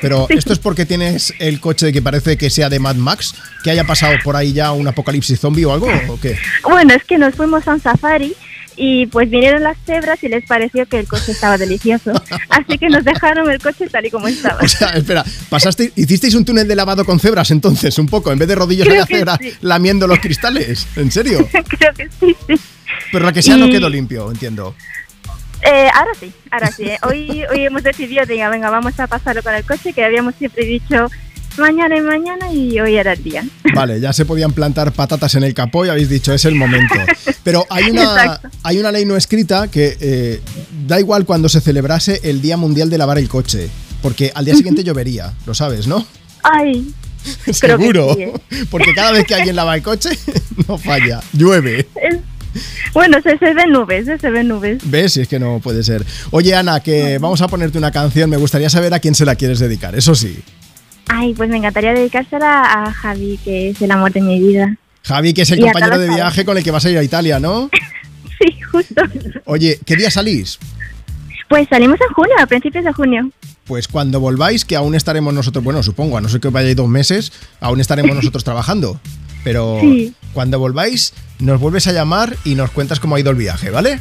[0.00, 3.70] Pero esto es porque tienes el coche que parece que sea de Mad Max, que
[3.70, 6.36] haya pasado por ahí ya un apocalipsis zombie o algo, ¿o qué?
[6.62, 8.34] Bueno, es que nos fuimos a un safari
[8.76, 12.12] y pues vinieron las cebras y les pareció que el coche estaba delicioso.
[12.48, 14.60] Así que nos dejaron el coche tal y como estaba.
[14.62, 18.38] O sea, espera, pasaste, hicisteis un túnel de lavado con cebras entonces, un poco, en
[18.38, 19.52] vez de rodillos de que cebra sí.
[19.60, 21.48] lamiendo los cristales, ¿en serio?
[21.68, 22.54] Creo que sí, sí.
[23.12, 24.74] Pero la que sea no Y- quedó limpio, entiendo.
[25.64, 26.84] Eh, ahora sí, ahora sí.
[26.84, 26.98] ¿eh?
[27.08, 30.64] Hoy, hoy hemos decidido, diga, venga, vamos a pasarlo con el coche, que habíamos siempre
[30.64, 31.10] dicho
[31.56, 33.44] mañana y mañana y hoy era el día.
[33.74, 36.94] Vale, ya se podían plantar patatas en el capó y habéis dicho, es el momento.
[37.42, 38.48] Pero hay una, Exacto.
[38.62, 40.40] hay una ley no escrita que eh,
[40.86, 43.68] da igual cuando se celebrase el Día Mundial de Lavar el Coche,
[44.02, 46.04] porque al día siguiente llovería, lo sabes, ¿no?
[46.42, 46.92] Ay,
[47.52, 48.32] Seguro, sí, ¿eh?
[48.70, 50.10] porque cada vez que alguien lava el coche,
[50.68, 51.88] no falla, llueve.
[51.94, 52.18] es-
[52.94, 54.16] bueno, se, se ven nubes, ¿eh?
[54.18, 54.78] se ven nubes.
[54.90, 55.12] ¿Ves?
[55.12, 56.04] Si es que no puede ser.
[56.30, 59.34] Oye, Ana, que vamos a ponerte una canción, me gustaría saber a quién se la
[59.34, 60.38] quieres dedicar, eso sí.
[61.08, 64.76] Ay, pues me encantaría dedicársela a Javi, que es el amor de mi vida.
[65.02, 66.16] Javi, que es el Y compañero de sabes.
[66.16, 67.68] viaje con el que vas a ir a Italia, ¿no?
[68.40, 69.02] Sí, justo.
[69.44, 70.58] Oye, ¿qué día salís?
[71.48, 73.30] Pues salimos en junio, a principios de junio.
[73.64, 76.88] Pues cuando volváis, que aún estaremos nosotros, bueno, supongo, a no ser que vayáis dos
[76.88, 79.00] meses, aún estaremos nosotros trabajando.
[79.44, 80.12] Pero Sí.
[80.34, 84.00] Cuando volváis, nos vuelves a llamar y nos cuentas cómo ha ido el viaje, ¿vale?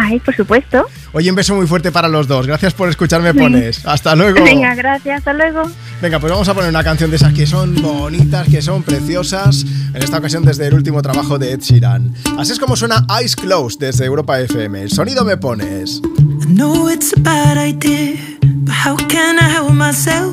[0.00, 0.86] Ay, por supuesto.
[1.12, 2.46] Oye, un beso muy fuerte para los dos.
[2.46, 3.84] Gracias por escucharme, pones.
[3.84, 4.44] Hasta luego.
[4.44, 5.62] Venga, gracias, hasta luego.
[6.00, 9.64] Venga, pues vamos a poner una canción de esas que son bonitas, que son preciosas.
[9.92, 12.14] En esta ocasión desde el último trabajo de Ed Sheeran.
[12.38, 14.82] Así es como suena Eyes Closed desde Europa FM.
[14.82, 16.00] El sonido me pones.
[16.42, 20.32] I know it's a bad idea, but how can I help myself?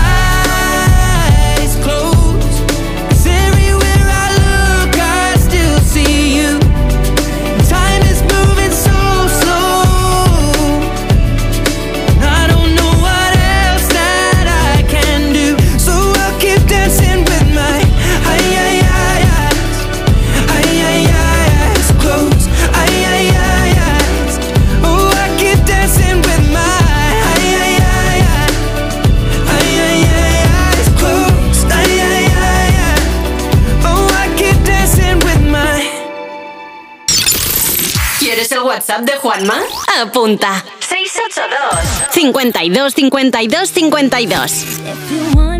[38.81, 39.53] WhatsApp de Juanma?
[40.01, 40.63] Apunta.
[40.79, 45.51] 682 52 52 52 you want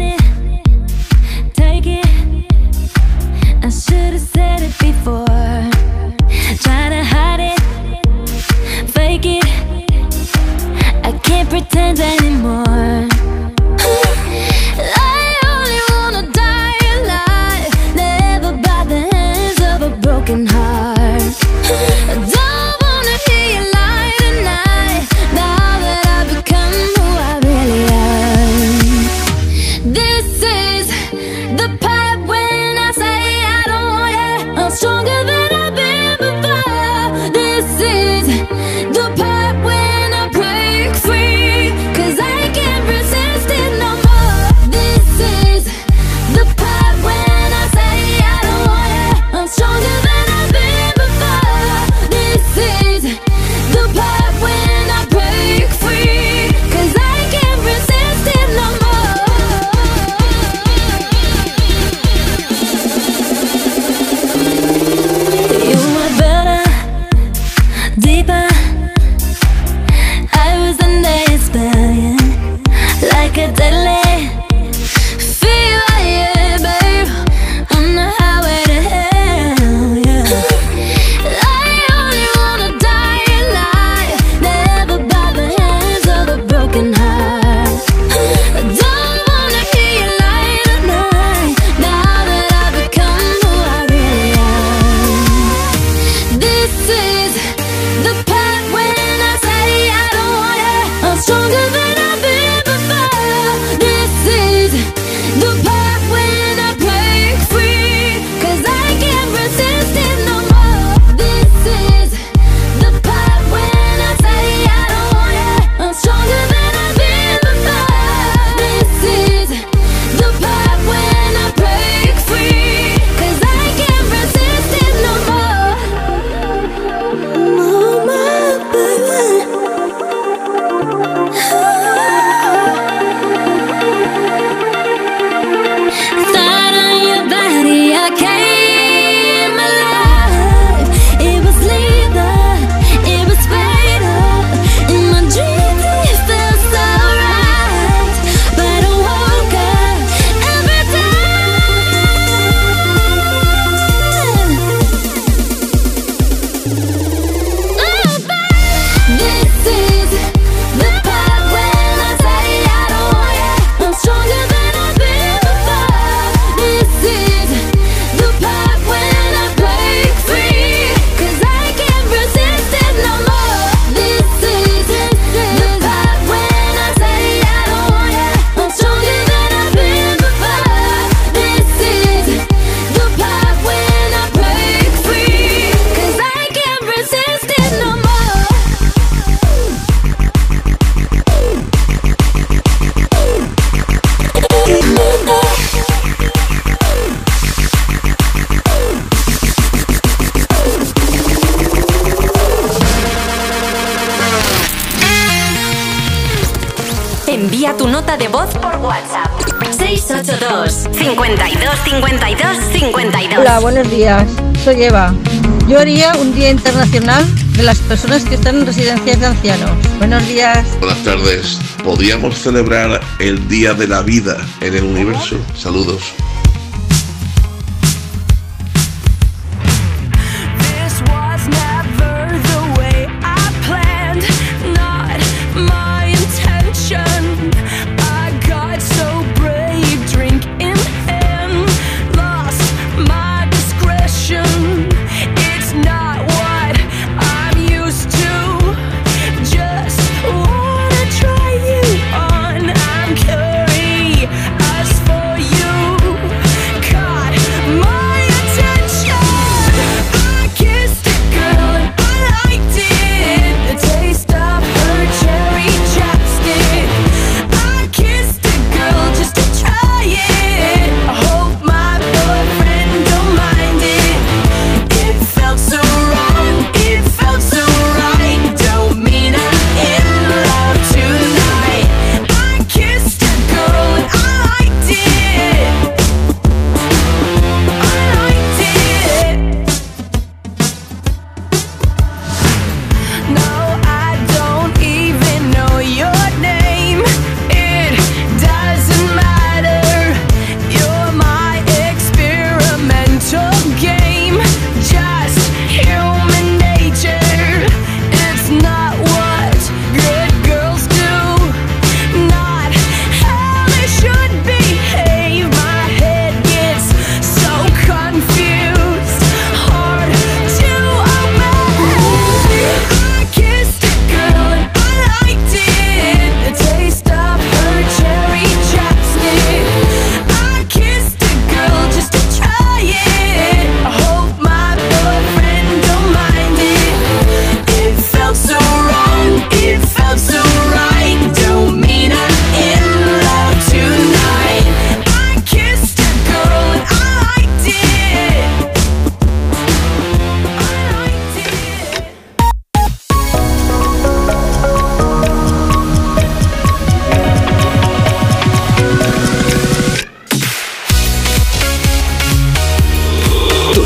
[217.63, 219.71] las personas que están en residencias de ancianos.
[219.97, 220.67] Buenos días.
[220.79, 221.59] Buenas tardes.
[221.83, 225.37] ¿Podríamos celebrar el Día de la Vida en el universo?
[225.55, 226.13] Saludos.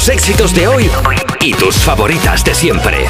[0.05, 0.87] Tus éxitos de hoy
[1.41, 3.07] y tus favoritas de siempre.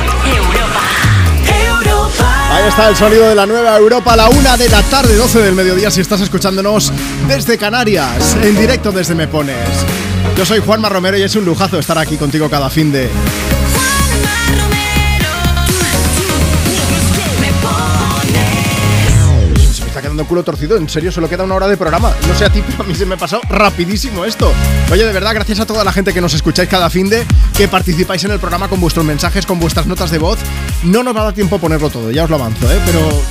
[2.49, 5.41] Ahí está el sonido de la nueva Europa a la una de la tarde, 12
[5.41, 6.93] del mediodía, si estás escuchándonos
[7.27, 9.67] desde Canarias, en directo desde Me Pones.
[10.37, 13.09] Yo soy Juanma Romero y es un lujazo estar aquí contigo cada fin de.
[20.23, 22.13] Culo torcido, en serio, solo queda una hora de programa.
[22.27, 24.51] No sé a ti, pero a mí se me pasó rapidísimo esto.
[24.91, 27.67] Oye, de verdad, gracias a toda la gente que nos escucháis cada fin de, que
[27.67, 30.39] participáis en el programa con vuestros mensajes, con vuestras notas de voz.
[30.83, 32.79] No nos va a dar tiempo ponerlo todo, ya os lo avanzo, ¿eh?
[32.85, 33.21] Pero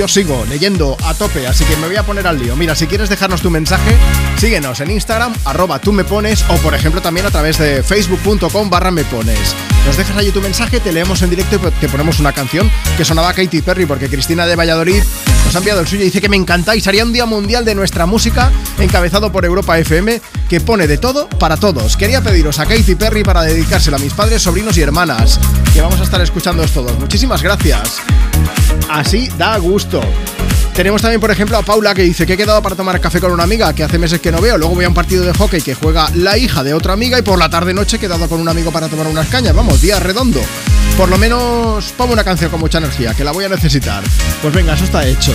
[0.00, 2.56] yo sigo leyendo a tope, así que me voy a poner al lío.
[2.56, 3.94] Mira, si quieres dejarnos tu mensaje,
[4.38, 8.70] síguenos en Instagram, arroba tú me pones, o por ejemplo también a través de facebook.com
[8.70, 9.54] barra me pones.
[9.84, 13.04] Nos dejas allí tu mensaje, te leemos en directo y te ponemos una canción que
[13.04, 15.02] sonaba Katy Perry, porque Cristina de Valladolid
[15.44, 16.88] nos ha enviado el suyo y dice que me encantáis.
[16.88, 21.28] Haría un día mundial de nuestra música, encabezado por Europa FM, que pone de todo
[21.28, 21.98] para todos.
[21.98, 25.38] Quería pediros a Katy Perry para dedicárselo a mis padres, sobrinos y hermanas,
[25.74, 26.98] que vamos a estar escuchándoos todos.
[26.98, 28.00] Muchísimas gracias.
[28.92, 30.00] Así da gusto.
[30.74, 33.32] Tenemos también, por ejemplo, a Paula que dice que he quedado para tomar café con
[33.32, 34.56] una amiga que hace meses que no veo.
[34.56, 37.22] Luego voy a un partido de hockey que juega la hija de otra amiga y
[37.22, 39.54] por la tarde-noche he quedado con un amigo para tomar unas cañas.
[39.54, 40.40] Vamos, día redondo.
[40.96, 44.02] Por lo menos pongo una canción con mucha energía, que la voy a necesitar.
[44.42, 45.32] Pues venga, eso está hecho.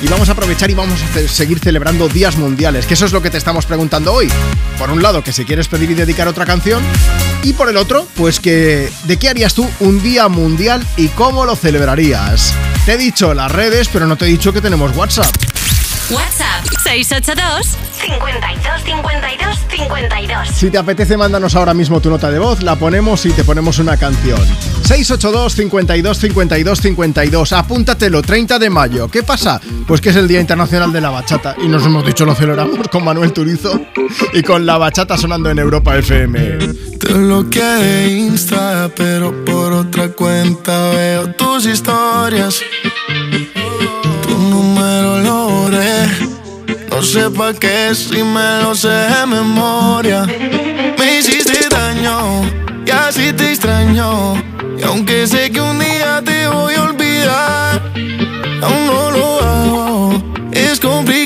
[0.00, 3.20] Y vamos a aprovechar y vamos a seguir celebrando días mundiales, que eso es lo
[3.20, 4.28] que te estamos preguntando hoy.
[4.78, 6.84] Por un lado, que si quieres pedir y dedicar otra canción.
[7.42, 11.44] Y por el otro, pues que ¿de qué harías tú un día mundial y cómo
[11.44, 12.54] lo celebrarías?
[12.86, 15.34] Te he dicho las redes, pero no te he dicho que tenemos WhatsApp.
[16.10, 22.62] WhatsApp 682 52 52 52 Si te apetece, mándanos ahora mismo tu nota de voz,
[22.62, 24.38] la ponemos y te ponemos una canción.
[24.84, 27.52] 682 52 52 52.
[27.52, 29.08] Apúntatelo, 30 de mayo.
[29.08, 29.60] ¿Qué pasa?
[29.86, 32.86] Pues que es el Día Internacional de la Bachata y nos hemos dicho lo celebramos
[32.88, 33.80] con Manuel Turizo
[34.32, 36.58] y con la bachata sonando en Europa FM.
[37.00, 42.62] Te bloqueé de Insta, pero por otra cuenta veo tus historias.
[46.98, 50.26] No sé pa' qué si me lo sé de memoria.
[50.98, 52.42] Me hiciste daño
[52.84, 54.34] y así te extraño.
[54.76, 57.92] Y aunque sé que un día te voy a olvidar,
[58.62, 60.22] aún no lo hago.
[60.50, 61.17] es complicado.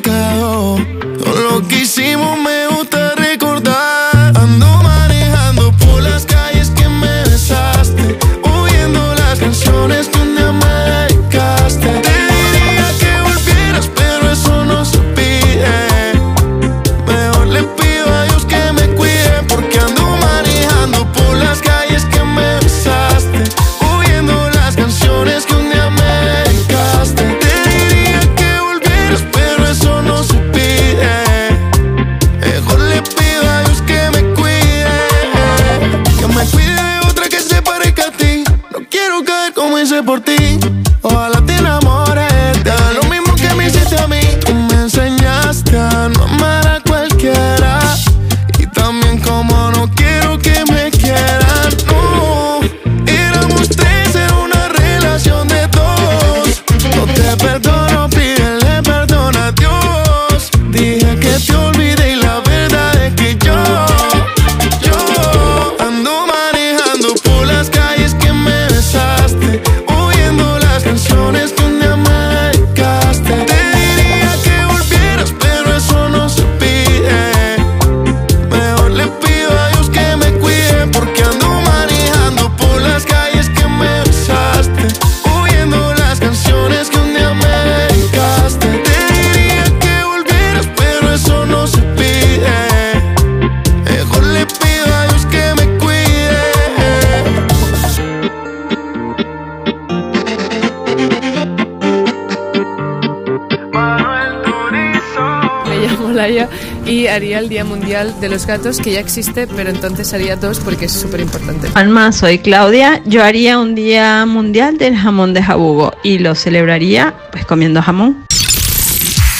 [107.13, 110.87] Haría el Día Mundial de los Gatos, que ya existe, pero entonces haría dos porque
[110.87, 111.69] es súper importante.
[111.75, 113.01] Alma, soy Claudia.
[113.05, 118.25] Yo haría un día mundial del jamón de jabugo y lo celebraría pues comiendo jamón.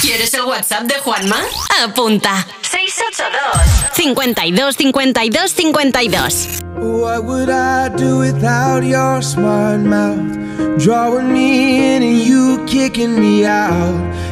[0.01, 1.37] ¿Quieres el WhatsApp de Juanma?
[1.85, 2.47] Apunta.
[2.63, 10.43] 682 52 52 52 What would I do without your smart mouth?
[10.79, 14.32] Drawing me in and you kicking me out.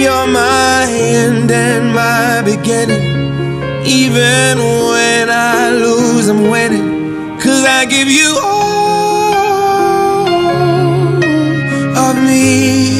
[0.00, 3.04] You're my end and my beginning.
[3.84, 7.38] Even when I lose, I'm winning.
[7.38, 10.26] Cause I give you all
[12.08, 12.99] of me.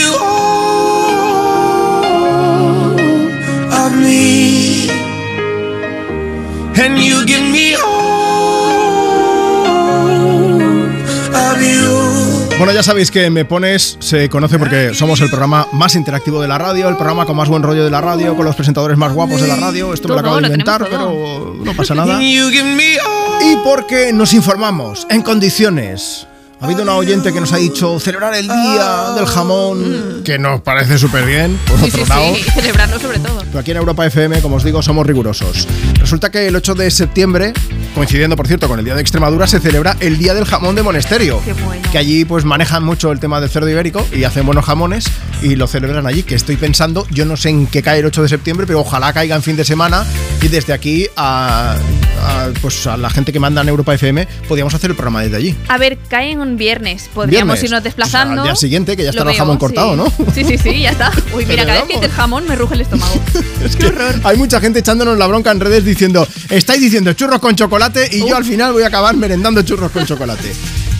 [12.61, 16.47] Bueno, ya sabéis que Me Pones se conoce porque somos el programa más interactivo de
[16.47, 19.13] la radio, el programa con más buen rollo de la radio, con los presentadores más
[19.13, 19.95] guapos de la radio.
[19.95, 22.21] Esto me lo acabo de inventar, pero no pasa nada.
[22.21, 26.27] You give me all Y porque nos informamos en condiciones
[26.61, 30.61] Ha habido una oyente que nos ha dicho celebrar el día del jamón, que nos
[30.61, 31.59] parece súper bien.
[31.65, 33.39] Por Sí, otro sí, lado, sí, celebrarlo sobre todo.
[33.47, 35.67] pero aquí en Europa FM, como os digo, somos rigurosos.
[35.95, 37.53] Resulta que el 8 de septiembre,
[37.95, 40.83] coincidiendo por cierto con el Día de Extremadura, se celebra el Día del Jamón de
[40.83, 41.41] Monesterio.
[41.43, 41.81] Qué bueno.
[41.91, 45.05] Que allí pues manejan mucho el tema del cerdo ibérico y hacen buenos jamones
[45.41, 46.21] y lo celebran allí.
[46.21, 49.11] Que estoy pensando, yo no sé en qué cae el 8 de septiembre, pero ojalá
[49.13, 50.05] caiga en fin de semana
[50.43, 51.75] y desde aquí a,
[52.23, 55.37] a, pues a la gente que manda en Europa FM podíamos hacer el programa desde
[55.37, 55.55] allí.
[55.67, 57.09] A ver, cae en un viernes.
[57.13, 57.63] Podríamos Viernes.
[57.63, 58.33] irnos desplazando.
[58.33, 59.97] O sea, al día siguiente, que ya Lo estará el jamón cortado, sí.
[59.97, 60.33] ¿no?
[60.33, 61.11] Sí, sí, sí, ya está.
[61.33, 63.13] Uy, mira, cada vez que dices jamón me ruge el estómago.
[63.63, 67.55] Es que hay mucha gente echándonos la bronca en redes diciendo, estáis diciendo churros con
[67.55, 70.51] chocolate y yo al final voy a acabar merendando churros con chocolate.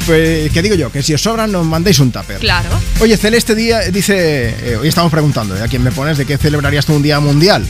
[0.05, 0.91] Pues, ¿qué digo yo?
[0.91, 2.37] Que si os sobran nos mandéis un tupper.
[2.39, 2.69] Claro.
[2.99, 5.61] Oye, Celeste Día dice, eh, hoy estamos preguntando, ¿eh?
[5.61, 7.65] ¿a quién me pones de qué celebrarías tú un día mundial?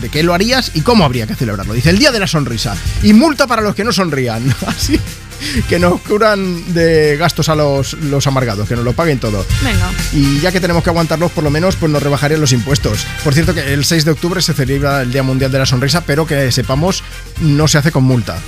[0.00, 1.74] ¿De qué lo harías y cómo habría que celebrarlo?
[1.74, 2.74] Dice, el Día de la Sonrisa.
[3.02, 4.42] Y multa para los que no sonrían.
[4.66, 4.98] Así
[5.68, 9.44] que nos curan de gastos a los, los amargados, que nos lo paguen todo.
[9.62, 9.90] Venga.
[10.12, 13.06] Y ya que tenemos que aguantarlos, por lo menos, pues nos rebajarían los impuestos.
[13.24, 16.02] Por cierto, que el 6 de octubre se celebra el Día Mundial de la Sonrisa,
[16.02, 17.02] pero que sepamos,
[17.40, 18.38] no se hace con multa.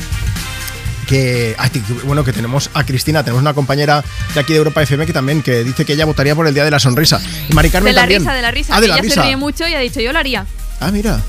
[1.06, 4.02] Que, que- bueno, que tenemos a Cristina, tenemos una compañera
[4.34, 6.64] de aquí de Europa FM que también que dice que ella votaría por el Día
[6.64, 7.20] de la Sonrisa.
[7.48, 8.20] Y Mari Carmen de la también.
[8.22, 8.76] risa, de la risa.
[8.76, 9.14] Ah, de la Ella risa.
[9.16, 10.46] se ríe mucho y ha dicho, yo lo haría.
[10.82, 11.20] Ah, mira.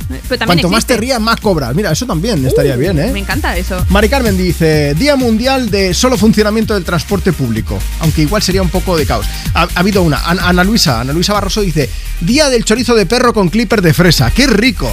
[0.45, 1.73] Cuanto más te rías, más cobras.
[1.75, 3.11] Mira, eso también estaría Uh, bien, ¿eh?
[3.13, 3.85] Me encanta eso.
[3.89, 8.69] Mari Carmen dice, Día Mundial de solo funcionamiento del transporte público, aunque igual sería un
[8.69, 9.25] poco de caos.
[9.53, 11.89] Ha, ha habido una, An- Ana Luisa, Ana Luisa Barroso dice,
[12.21, 14.89] Día del chorizo de perro con clipper de fresa, ¡qué rico!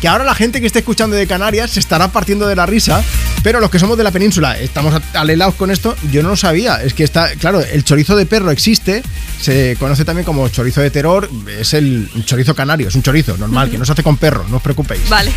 [0.00, 3.04] Que ahora la gente que esté escuchando de Canarias se estará partiendo de la risa,
[3.42, 6.82] pero los que somos de la península estamos alelados con esto, yo no lo sabía.
[6.82, 9.02] Es que está, claro, el chorizo de perro existe,
[9.40, 13.70] se conoce también como chorizo de terror, es el chorizo canario, es un chorizo normal,
[13.70, 15.08] que no se hace con perro, no os preocupéis.
[15.08, 15.32] Vale.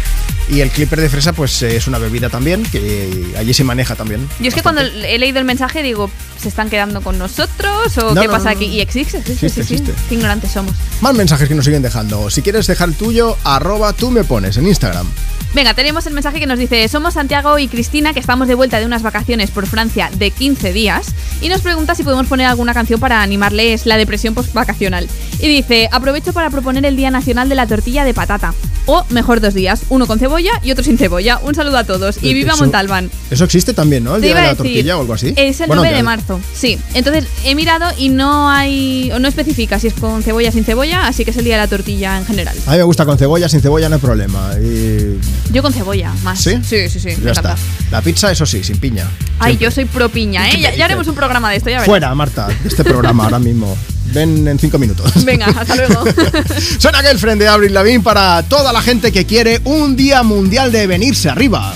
[0.49, 4.27] Y el clipper de fresa, pues es una bebida también, que allí se maneja también.
[4.39, 6.09] Yo es que cuando he leído el mensaje digo,
[6.41, 8.65] ¿se están quedando con nosotros o No, qué no, pasa no, aquí?
[8.65, 9.93] Y existe, existe, Existe, existe.
[10.09, 10.73] Qué ignorantes somos.
[11.01, 12.29] Más mensajes que nos siguen dejando.
[12.29, 15.07] Si quieres dejar el tuyo, arroba tú me pones en Instagram.
[15.53, 18.79] Venga, tenemos el mensaje que nos dice, somos Santiago y Cristina, que estamos de vuelta
[18.79, 22.73] de unas vacaciones por Francia de 15 días, y nos pregunta si podemos poner alguna
[22.73, 25.07] canción para animarles la depresión post-vacacional.
[25.39, 28.53] Y dice, aprovecho para proponer el Día Nacional de la Tortilla de Patata.
[28.85, 31.37] O mejor dos días, uno con cebolla y otro sin cebolla.
[31.41, 32.17] Un saludo a todos.
[32.21, 33.09] Y Eh, viva eso- Montalbán.
[33.31, 34.15] Eso existe también, ¿no?
[34.15, 35.33] El Te día de la decir, tortilla o algo así.
[35.37, 36.77] Es el Bueno, 9 de marzo, sí.
[36.93, 40.65] Entonces he mirado y no hay, o no especifica si es con cebolla o sin
[40.65, 42.57] cebolla, así que es el día de la tortilla en general.
[42.65, 44.51] A mí me gusta con cebolla, sin cebolla no hay problema.
[44.61, 45.17] Y
[45.51, 46.39] Yo con cebolla, más.
[46.41, 46.57] ¿Sí?
[46.63, 47.07] Sí, sí, sí.
[47.07, 47.53] me ya encanta.
[47.53, 47.91] está.
[47.91, 49.07] La pizza, eso sí, sin piña.
[49.39, 50.59] Ay, yo soy pro piña, ¿eh?
[50.59, 51.85] Ya, ya haremos un programa de esto, ya verás.
[51.85, 53.77] Fuera, Marta, de este programa ahora mismo.
[54.05, 55.23] Ven en cinco minutos.
[55.25, 56.03] Venga, hasta luego.
[56.79, 60.87] Suena Girlfriend de Avril Lavigne para toda la gente que quiere un día mundial de
[60.87, 61.73] venirse arriba.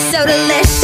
[0.00, 0.79] So delicious.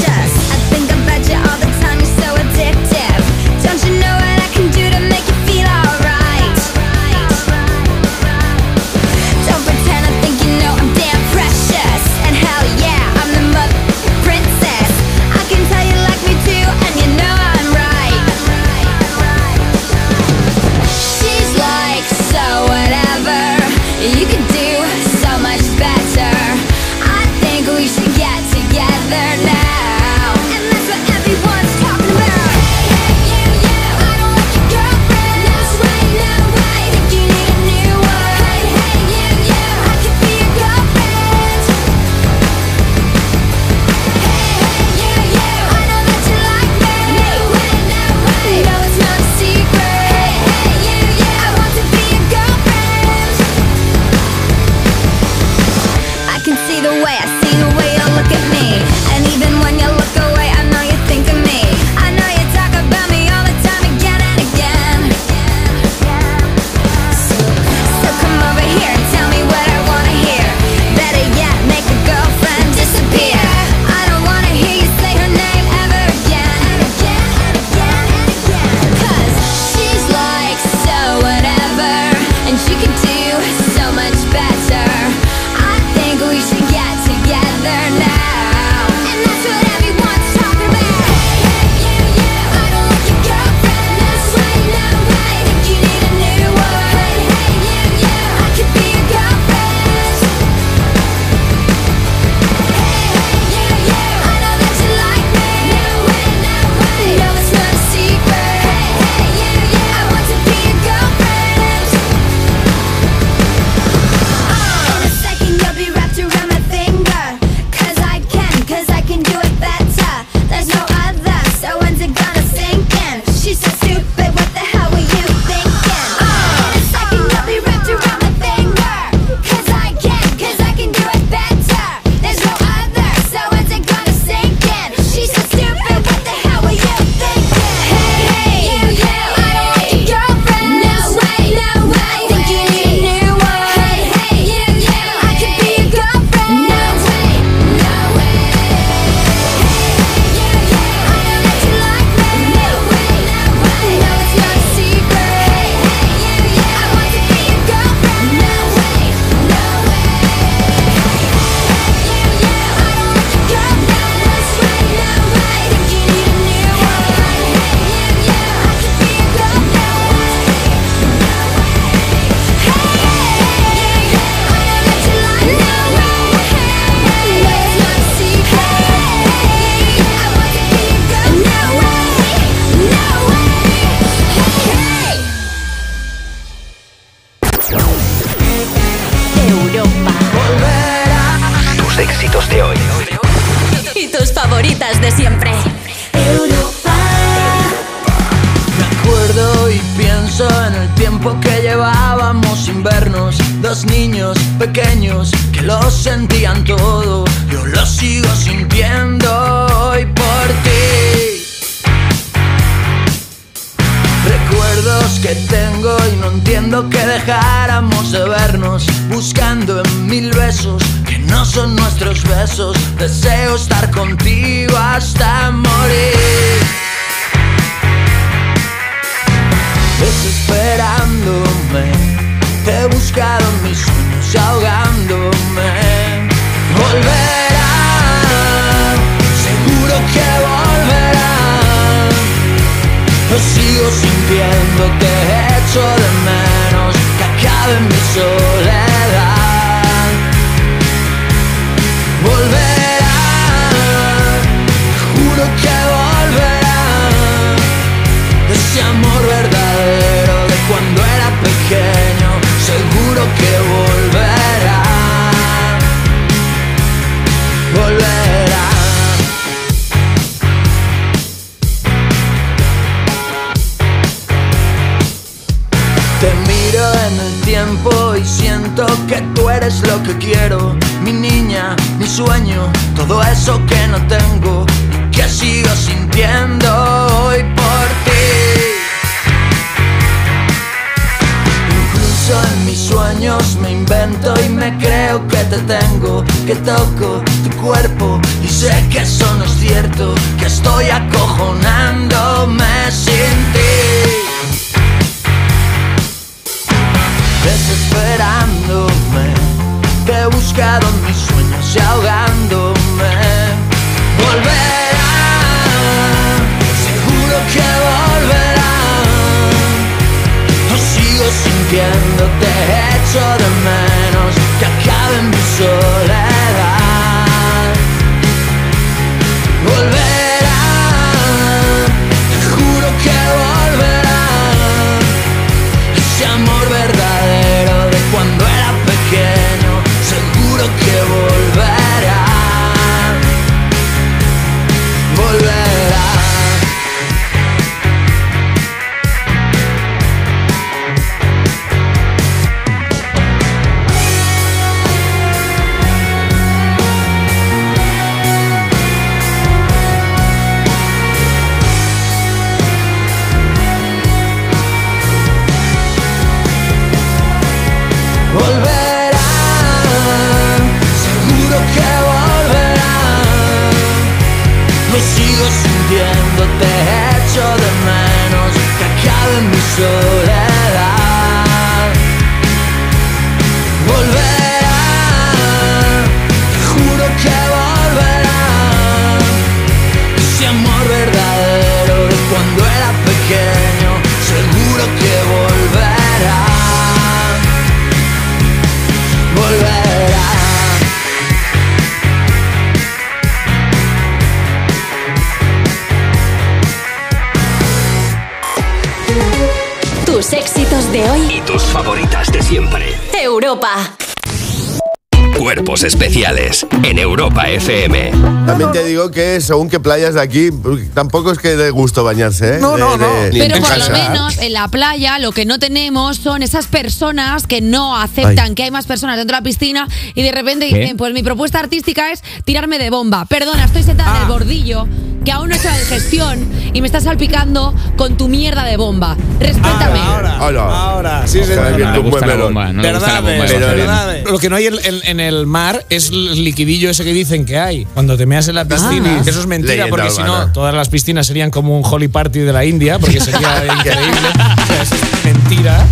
[417.84, 418.10] FM.
[418.46, 420.50] También te digo que según qué playas de aquí,
[420.94, 422.58] tampoco es que dé gusto bañarse, ¿eh?
[422.60, 423.12] No, no, De- no.
[423.24, 427.46] de- Pero por lo menos en la playa lo que no tenemos son esas personas
[427.46, 428.54] que no aceptan Ay.
[428.54, 430.78] que hay más personas dentro de la piscina y de repente ¿Qué?
[430.78, 433.26] dicen, pues mi propuesta artística es tirarme de bomba.
[433.26, 434.16] Perdona, estoy sentada Ah.
[434.16, 434.86] en el bordillo
[435.26, 436.38] que aún no he hecho la digestión
[436.72, 439.16] y me estás salpicando con tu mierda de bomba.
[439.40, 439.98] Respétame.
[439.98, 441.80] Ahora, Ahora, sí, Ojalá señor.
[441.80, 444.18] No no gusta la Verdad.
[444.30, 447.44] Lo que no hay en, en- en el mar es el liquidillo ese que dicen
[447.44, 447.86] que hay.
[447.86, 449.16] Cuando te meas en la piscina.
[449.18, 449.22] Ah.
[449.26, 452.38] Eso es mentira, Leyenda porque si no, todas las piscinas serían como un holy party
[452.40, 454.28] de la India, porque sería increíble.
[454.62, 455.84] O sea, eso es mentira.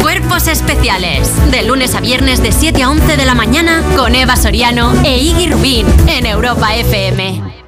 [0.00, 1.28] Cuerpos especiales.
[1.50, 5.18] De lunes a viernes de 7 a 11 de la mañana con Eva Soriano e
[5.18, 7.65] Iggy Rubín en Europa FM.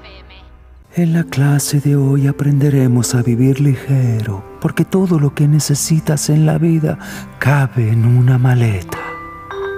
[0.98, 6.44] En la clase de hoy aprenderemos a vivir ligero, porque todo lo que necesitas en
[6.44, 6.98] la vida
[7.38, 8.98] cabe en una maleta.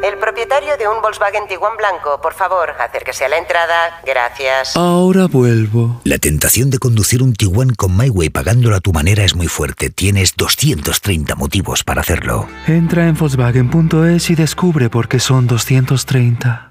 [0.02, 4.00] El propietario de un Volkswagen Tiguan blanco, por favor, acérquese a la entrada.
[4.06, 4.74] Gracias.
[4.78, 6.00] Ahora vuelvo.
[6.04, 9.90] La tentación de conducir un Tiguan con MyWay pagándolo a tu manera es muy fuerte.
[9.90, 12.48] Tienes 230 motivos para hacerlo.
[12.66, 16.69] Entra en Volkswagen.es y descubre por qué son 230.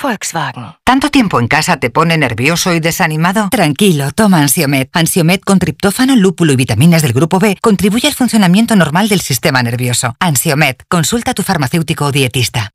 [0.00, 0.76] Volkswagen.
[0.84, 3.48] ¿Tanto tiempo en casa te pone nervioso y desanimado?
[3.50, 4.88] Tranquilo, toma Ansiomed.
[4.92, 9.62] Ansiomed con triptófano, lúpulo y vitaminas del grupo B contribuye al funcionamiento normal del sistema
[9.62, 10.16] nervioso.
[10.20, 12.72] Ansiomed, consulta a tu farmacéutico o dietista.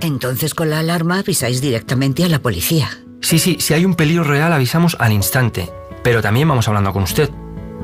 [0.00, 2.90] Entonces con la alarma avisáis directamente a la policía.
[3.20, 5.70] Sí, sí, si hay un peligro real avisamos al instante,
[6.02, 7.30] pero también vamos hablando con usted,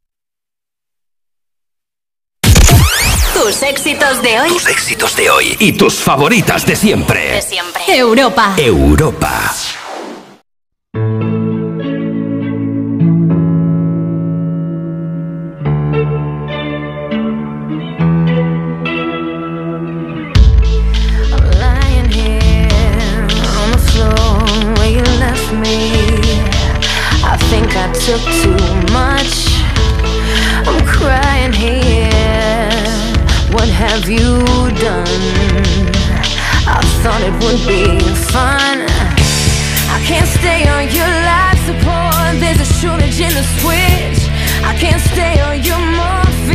[3.34, 4.48] Tus éxitos de hoy.
[4.50, 7.34] Tus éxitos de hoy y tus favoritas de siempre.
[7.34, 7.82] De siempre.
[7.86, 8.54] Europa.
[8.58, 9.54] Europa.
[28.00, 28.54] Took too
[28.92, 29.48] much.
[30.66, 32.70] I'm crying here.
[33.50, 34.44] What have you
[34.78, 35.06] done?
[36.68, 37.98] I thought it would be
[38.30, 38.86] fun.
[39.90, 42.38] I can't stay on your life support.
[42.38, 44.30] There's a shortage in the switch.
[44.62, 46.47] I can't stay on your morphine,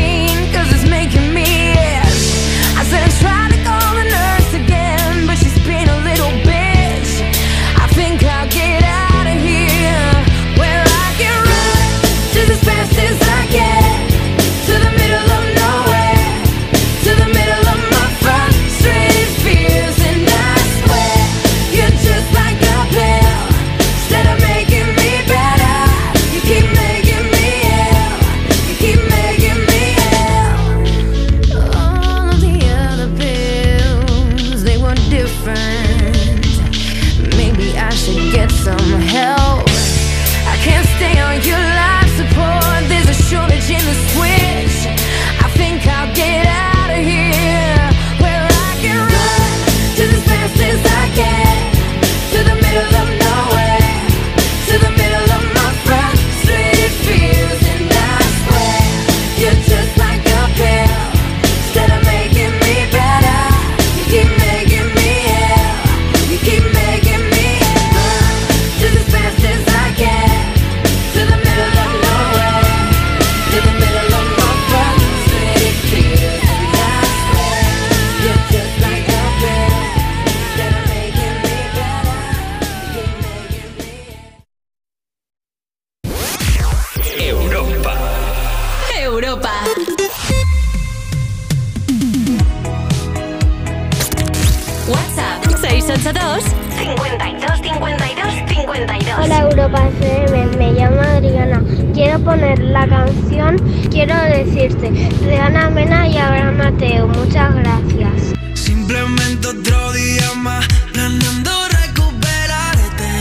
[95.85, 96.43] 682
[96.79, 99.19] 52 52 52.
[99.19, 101.61] Hola Europa FM, me llamo Adriana.
[101.93, 103.57] Quiero poner la canción
[103.91, 107.07] Quiero decirte de Ana Mena y Abraham Mateo.
[107.07, 108.33] Muchas gracias.
[108.53, 111.51] Simplemente otro día más planeando
[111.83, 113.11] recuperarte.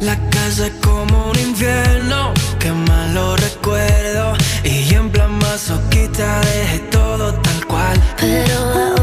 [0.00, 4.34] La casa es como un infierno, que malo recuerdo.
[4.64, 8.02] Y en plan masoquista dejé todo tal cual.
[8.18, 8.97] Pero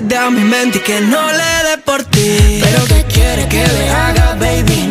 [0.00, 2.60] dé a mi mente y que no le dé por ti.
[2.62, 4.85] Pero que quiere que le haga, baby,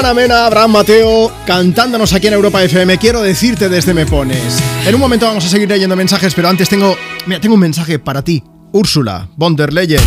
[0.00, 2.96] Ana Mena, Abraham Mateo, cantándonos aquí en Europa FM.
[2.96, 4.58] Quiero decirte desde Me Pones.
[4.86, 6.96] En un momento vamos a seguir leyendo mensajes, pero antes tengo.
[7.26, 8.42] Mira, tengo un mensaje para ti.
[8.72, 10.00] Úrsula, von der Leyen.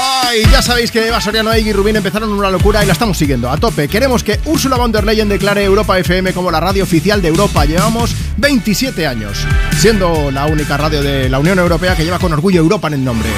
[0.00, 3.50] Ay, ya sabéis que Eva Soriano y Rubín empezaron una locura y la estamos siguiendo
[3.50, 3.86] a tope.
[3.86, 7.66] Queremos que Úrsula von der Leyen declare Europa FM como la radio oficial de Europa.
[7.66, 12.60] Llevamos 27 años, siendo la única radio de la Unión Europea que lleva con orgullo
[12.60, 13.28] Europa en el nombre.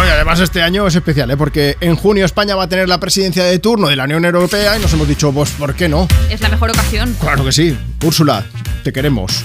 [0.00, 1.36] Bueno, y además este año es especial, ¿eh?
[1.36, 4.78] porque en junio España va a tener la presidencia de turno de la Unión Europea
[4.78, 6.08] y nos hemos dicho, pues, ¿por qué no?
[6.30, 7.14] Es la mejor ocasión.
[7.20, 7.76] Claro que sí.
[8.02, 8.46] Úrsula,
[8.82, 9.44] te queremos.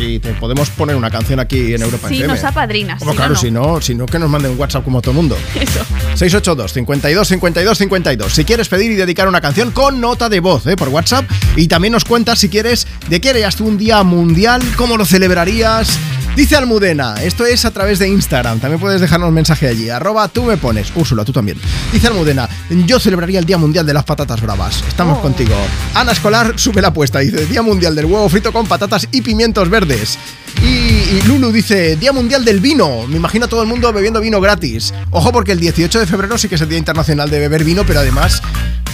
[0.00, 2.32] Y te podemos poner una canción aquí en Europa Si FM.
[2.32, 2.98] nos apadrinas.
[2.98, 3.40] Como si claro, no, no.
[3.42, 5.36] si no, si no, que nos manden un WhatsApp como todo el mundo.
[5.54, 5.80] Eso.
[6.14, 8.32] 682 52 52 52.
[8.32, 10.76] Si quieres pedir y dedicar una canción con nota de voz ¿eh?
[10.76, 11.30] por WhatsApp.
[11.56, 15.04] Y también nos cuentas si quieres de qué harías tú un día mundial, cómo lo
[15.04, 15.98] celebrarías.
[16.36, 20.26] Dice Almudena, esto es a través de Instagram, también puedes dejarnos un mensaje allí, arroba
[20.28, 21.58] tú me pones, Úrsula, tú también.
[21.92, 22.48] Dice Almudena,
[22.86, 25.22] yo celebraría el Día Mundial de las Patatas Bravas, estamos Oh.
[25.22, 25.54] contigo.
[25.94, 29.68] Ana Escolar sube la apuesta, dice, Día Mundial del huevo frito con patatas y pimientos
[29.68, 30.18] verdes.
[30.62, 34.20] Y, y Lulu dice, Día Mundial del Vino, me imagino a todo el mundo bebiendo
[34.20, 34.94] vino gratis.
[35.10, 37.84] Ojo porque el 18 de febrero sí que es el Día Internacional de Beber Vino,
[37.84, 38.40] pero además,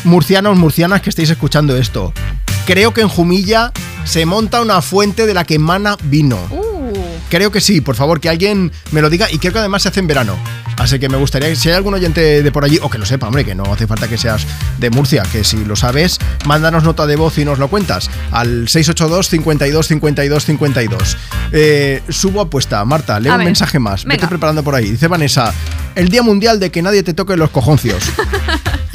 [0.04, 2.12] murcianos, murcianas que estáis escuchando esto,
[2.66, 3.72] creo que en Jumilla
[4.04, 6.38] se monta una fuente de la que emana vino.
[7.28, 9.88] Creo que sí, por favor, que alguien me lo diga y creo que además se
[9.88, 10.36] hace en verano.
[10.78, 13.26] Así que me gustaría, si hay algún oyente de por allí, o que lo sepa,
[13.26, 14.46] hombre, que no hace falta que seas
[14.78, 18.68] de Murcia, que si lo sabes, mándanos nota de voz y nos lo cuentas al
[18.68, 21.16] 682 52 52 52.
[21.52, 24.04] Eh, subo apuesta, Marta, leo A un ver, mensaje más.
[24.04, 24.28] Vete venga.
[24.28, 24.90] preparando por ahí.
[24.90, 25.52] Dice Vanessa,
[25.94, 28.02] el Día Mundial de que nadie te toque los cojoncios.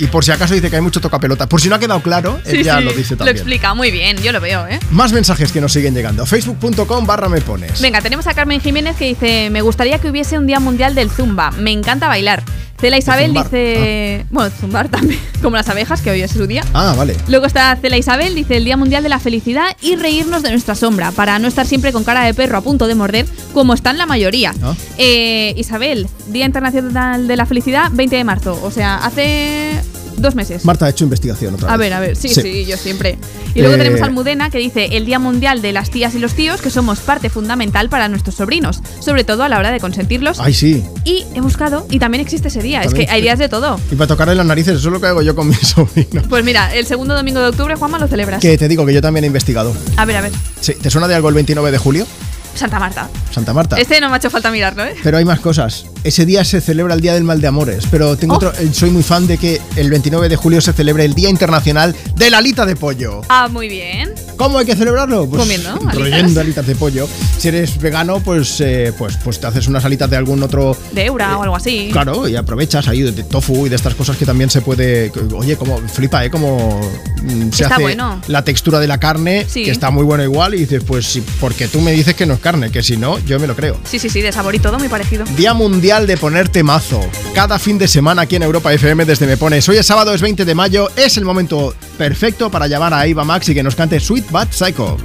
[0.02, 1.48] y por si acaso dice que hay mucho tocapelota.
[1.48, 3.38] Por si no ha quedado claro, él Sí, ya sí, lo dice Lo también.
[3.38, 4.80] explica muy bien, yo lo veo, ¿eh?
[4.90, 6.26] Más mensajes que nos siguen llegando.
[6.26, 7.80] Facebook.com barra me pones.
[7.82, 11.10] Venga, tenemos a Carmen Jiménez que dice: Me gustaría que hubiese un día mundial del
[11.12, 11.52] Zumba.
[11.52, 12.44] Me encanta bailar.
[12.82, 14.26] Cela Isabel zumbar, dice.
[14.32, 16.64] Bueno, zumbar también, como las abejas, que hoy es su día.
[16.74, 17.16] Ah, vale.
[17.28, 20.74] Luego está Cela Isabel, dice el Día Mundial de la Felicidad y reírnos de nuestra
[20.74, 24.00] sombra, para no estar siempre con cara de perro a punto de morder, como están
[24.00, 24.54] la mayoría.
[24.64, 24.74] Ah.
[24.98, 29.80] Eh, Isabel, Día Internacional de la Felicidad, 20 de marzo, o sea, hace
[30.18, 30.66] dos meses.
[30.66, 31.80] Marta ha hecho investigación otra A vez.
[31.90, 33.18] ver, a ver, sí, sí, yo siempre.
[33.56, 36.20] Y luego Eh, tenemos a Almudena que dice el Día Mundial de las tías y
[36.20, 39.80] los tíos, que somos parte fundamental para nuestros sobrinos, sobre todo a la hora de
[39.80, 40.40] consentirlos.
[40.40, 40.84] Ay, sí.
[41.04, 43.80] Y he buscado, y también existe ese día, es que hay días de todo.
[43.92, 46.22] Y para tocarle las narices, eso es lo que hago yo con mi sobrino.
[46.30, 48.42] Pues mira, el segundo domingo de octubre, Juanma, lo celebras.
[48.42, 49.76] Que te digo que yo también he investigado.
[49.98, 50.32] A ver, a ver.
[50.60, 52.08] Sí, ¿Te suena de algo el 29 de julio?
[52.54, 53.10] Santa Marta.
[53.32, 53.78] Santa Marta.
[53.80, 54.94] Este no me ha hecho falta mirarlo, ¿eh?
[55.04, 55.86] Pero hay más cosas.
[56.04, 58.38] Ese día se celebra el Día del Mal de Amores, pero tengo Oh.
[58.38, 61.30] otro- eh, soy muy fan de que el 29 de julio se celebre el Día
[61.30, 63.22] Internacional de la Alita de Pollo.
[63.30, 64.12] Ah, muy bien.
[64.38, 65.28] ¿Cómo hay que celebrarlo?
[65.30, 65.96] Pues Comiendo alitas.
[65.96, 67.08] royendo alitas de pollo.
[67.38, 71.06] Si eres vegano, pues, eh, pues, pues te haces unas alitas de algún otro De
[71.06, 71.90] Eura o algo así.
[71.92, 75.12] Claro, y aprovechas ahí de tofu y de estas cosas que también se puede.
[75.36, 76.32] Oye, como flipa, ¿eh?
[76.32, 76.82] Como
[77.22, 78.20] mm, se Está hace bueno.
[78.28, 79.64] la textura de la carne, Sí.
[79.64, 82.34] que está muy bueno igual, y dices, pues sí, porque tú me dices que no
[82.34, 83.78] es carne, que si no, yo me lo creo.
[83.84, 85.24] Sí, sí, sí, de sabor y todo muy parecido.
[85.38, 87.02] Día Mundial de ponerte mazo.
[87.36, 89.68] Cada fin de semana aquí en Europa FM desde Me Pones.
[89.68, 90.88] Hoy es sábado, es 20 de mayo.
[90.96, 94.54] Es el momento perfecto para llamar a Eva Max y que nos cante Sweet But
[94.54, 94.96] Psycho.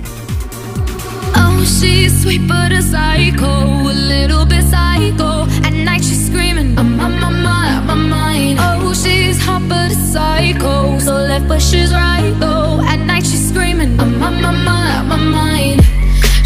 [1.34, 3.47] Oh, she's sweet but a psycho,
[3.90, 5.48] a little bit psycho.
[5.66, 8.58] At night she's screaming, I'm on my mind, my mind.
[8.60, 12.81] Oh, she's hot but a psycho, so left but she's right though.
[12.86, 15.82] At night she's screaming, I'm on my mind, my mind.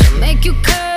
[0.01, 0.90] She'll make you curse,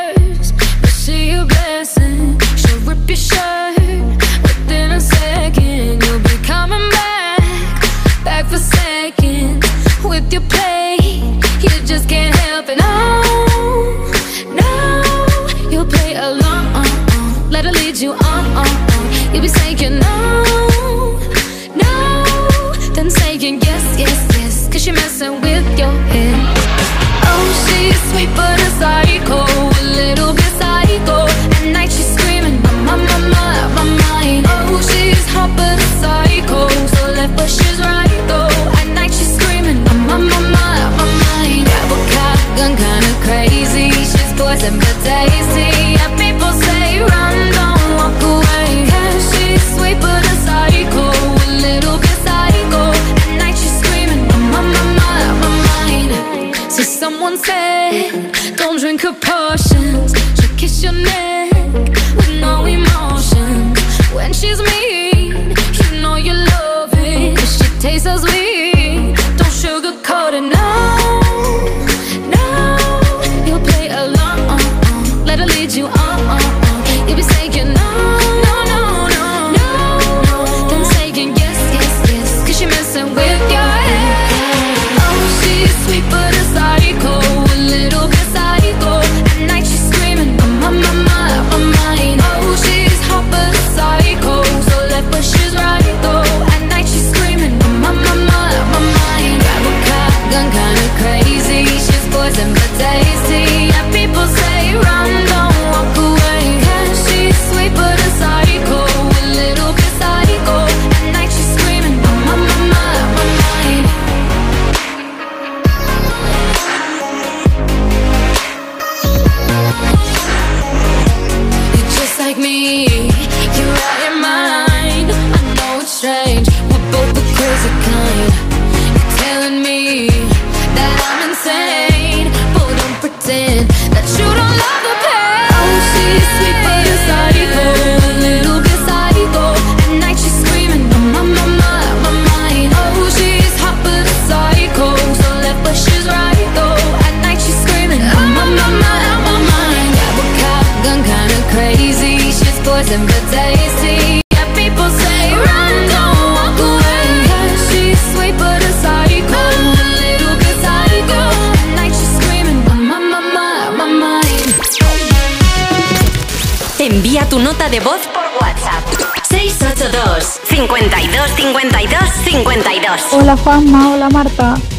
[4.94, 6.04] A second.
[6.04, 9.66] You'll be coming back, back for seconds
[10.04, 10.83] with your play.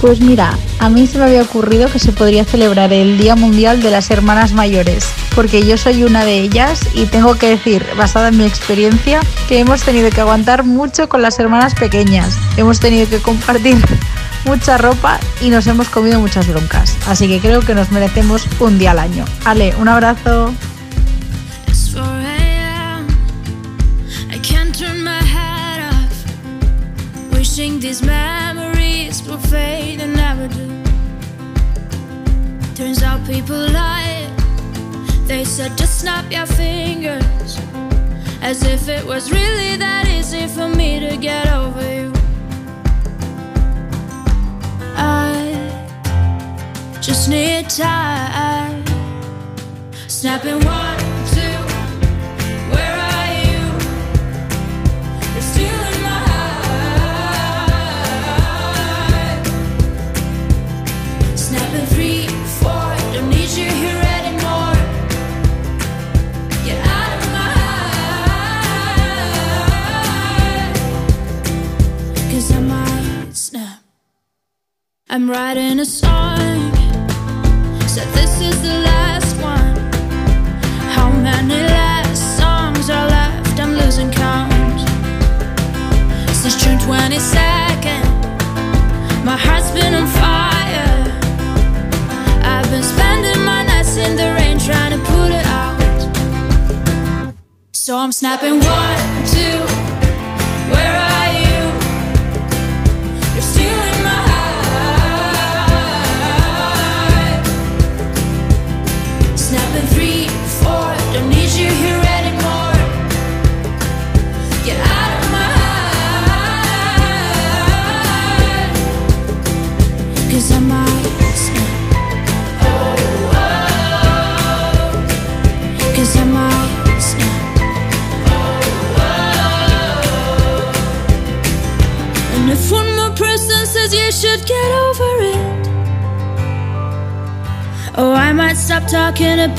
[0.05, 3.81] Pues mira, a mí se me había ocurrido que se podría celebrar el Día Mundial
[3.81, 8.29] de las Hermanas Mayores, porque yo soy una de ellas y tengo que decir, basada
[8.29, 12.37] en mi experiencia, que hemos tenido que aguantar mucho con las hermanas pequeñas.
[12.59, 13.79] Hemos tenido que compartir
[14.45, 16.99] mucha ropa y nos hemos comido muchas broncas.
[17.07, 19.25] Así que creo que nos merecemos un día al año.
[19.47, 20.53] Ale, un abrazo.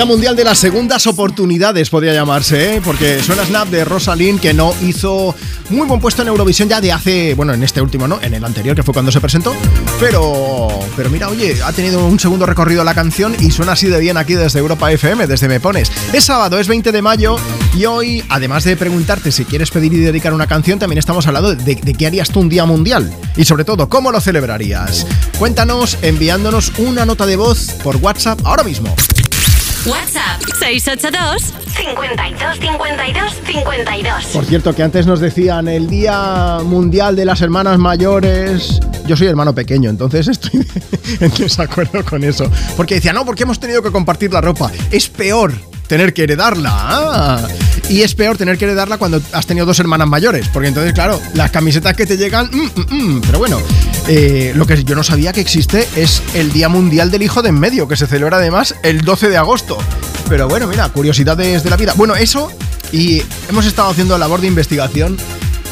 [0.00, 2.80] Día Mundial de las Segundas Oportunidades podría llamarse, ¿eh?
[2.82, 5.34] porque suena Snap de Rosalind que no hizo
[5.68, 8.42] muy buen puesto en Eurovisión ya de hace, bueno, en este último no, en el
[8.42, 9.54] anterior que fue cuando se presentó,
[10.00, 14.00] pero, pero mira, oye, ha tenido un segundo recorrido la canción y suena así de
[14.00, 15.92] bien aquí desde Europa FM, desde Me Pones.
[16.14, 17.36] Es sábado, es 20 de mayo
[17.76, 21.54] y hoy, además de preguntarte si quieres pedir y dedicar una canción, también estamos hablando
[21.54, 25.06] de, de qué harías tú un Día Mundial y sobre todo, cómo lo celebrarías.
[25.38, 28.96] Cuéntanos enviándonos una nota de voz por WhatsApp ahora mismo.
[29.86, 34.24] WhatsApp 682 52 52 52.
[34.26, 38.78] Por cierto, que antes nos decían el Día Mundial de las Hermanas Mayores.
[39.06, 40.66] Yo soy hermano pequeño, entonces estoy
[41.20, 42.50] en desacuerdo con eso.
[42.76, 44.70] Porque decían, no, porque hemos tenido que compartir la ropa.
[44.90, 45.54] Es peor
[45.86, 46.70] tener que heredarla.
[46.72, 47.48] Ah.
[47.90, 50.46] Y es peor tener que heredarla cuando has tenido dos hermanas mayores.
[50.48, 52.48] Porque entonces, claro, las camisetas que te llegan.
[52.52, 53.20] mm, mm, mm.
[53.22, 53.60] Pero bueno,
[54.06, 57.48] eh, lo que yo no sabía que existe es el Día Mundial del Hijo de
[57.48, 59.76] en Medio, que se celebra además el 12 de agosto.
[60.28, 61.92] Pero bueno, mira, curiosidades de la vida.
[61.96, 62.52] Bueno, eso,
[62.92, 65.18] y hemos estado haciendo labor de investigación.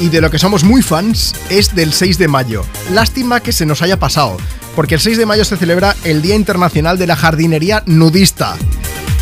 [0.01, 2.65] Y de lo que somos muy fans es del 6 de mayo.
[2.93, 4.37] Lástima que se nos haya pasado,
[4.75, 8.57] porque el 6 de mayo se celebra el Día Internacional de la Jardinería Nudista.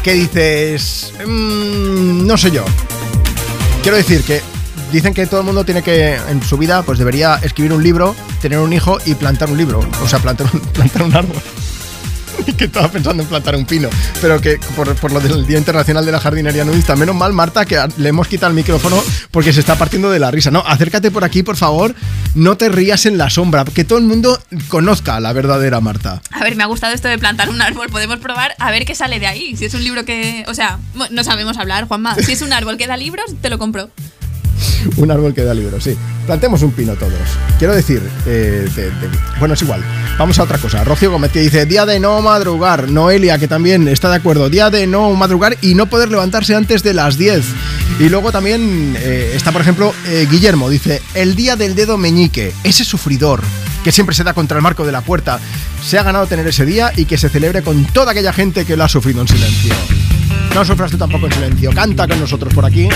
[0.06, 1.12] ¿Qué dices?
[1.26, 2.64] Mm, no sé yo.
[3.82, 4.40] Quiero decir que
[4.92, 8.14] dicen que todo el mundo tiene que, en su vida, pues debería escribir un libro,
[8.40, 9.80] tener un hijo y plantar un libro.
[10.04, 10.46] O sea, plantar
[11.02, 11.34] un árbol.
[12.56, 13.88] que estaba pensando en plantar un pino.
[14.20, 16.96] Pero que por, por lo del Día Internacional de la Jardinería Nudista.
[16.96, 20.30] Menos mal, Marta, que le hemos quitado el micrófono porque se está partiendo de la
[20.30, 20.50] risa.
[20.50, 21.94] No, acércate por aquí, por favor.
[22.34, 23.64] No te rías en la sombra.
[23.64, 26.22] Que todo el mundo conozca a la verdadera Marta.
[26.30, 27.88] A ver, me ha gustado esto de plantar un árbol.
[27.88, 29.56] Podemos probar a ver qué sale de ahí.
[29.56, 30.44] Si es un libro que.
[30.48, 30.78] O sea,
[31.10, 32.14] no sabemos hablar, Juanma.
[32.16, 33.90] Si es un árbol que da libros, te lo compro.
[34.96, 35.96] Un árbol que da libros, sí.
[36.26, 37.12] Plantemos un pino todos.
[37.58, 38.68] Quiero decir, eh,
[39.38, 39.82] bueno, es igual.
[40.18, 40.82] Vamos a otra cosa.
[40.82, 42.90] Rocío Gómez que dice, día de no madrugar.
[42.90, 44.50] Noelia, que también está de acuerdo.
[44.50, 47.44] Día de no madrugar y no poder levantarse antes de las 10.
[48.00, 50.68] Y luego también eh, está, por ejemplo, eh, Guillermo.
[50.68, 52.52] Dice, el día del dedo meñique.
[52.64, 53.42] Ese sufridor
[53.84, 55.38] que siempre se da contra el marco de la puerta.
[55.84, 58.76] Se ha ganado tener ese día y que se celebre con toda aquella gente que
[58.76, 59.74] lo ha sufrido en silencio.
[60.56, 61.70] No sufras tú tampoco en silencio.
[61.72, 62.88] Canta con nosotros por aquí.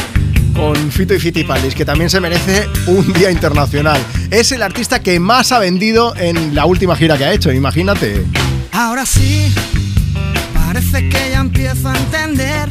[0.55, 4.01] Con Fito y Fitipalis, que también se merece un día internacional.
[4.31, 8.25] Es el artista que más ha vendido en la última gira que ha hecho, imagínate.
[8.73, 9.53] Ahora sí,
[10.55, 12.69] parece que ya empiezo a entender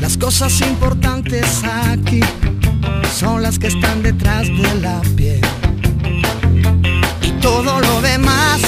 [0.00, 2.20] las cosas importantes aquí
[3.18, 5.40] son las que están detrás de la piel.
[7.20, 8.60] Y todo lo demás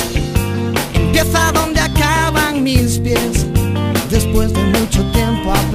[0.92, 3.46] empieza donde acaban mis pies.
[4.10, 5.66] Después de mucho tiempo hay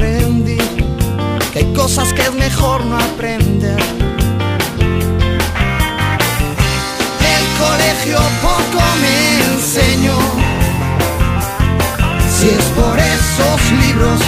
[1.86, 3.80] cosas que es mejor no aprender.
[7.36, 9.18] El colegio poco me
[9.54, 10.18] enseñó.
[12.36, 14.20] Si es por esos libros,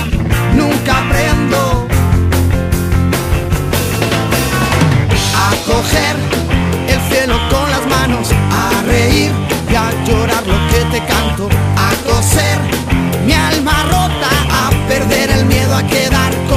[0.53, 1.87] nunca aprendo.
[5.43, 6.15] A coger
[6.93, 9.31] el cielo con las manos, a reír
[9.71, 12.59] y a llorar lo que te canto, a coser
[13.25, 16.56] mi alma rota, a perder el miedo a quedar con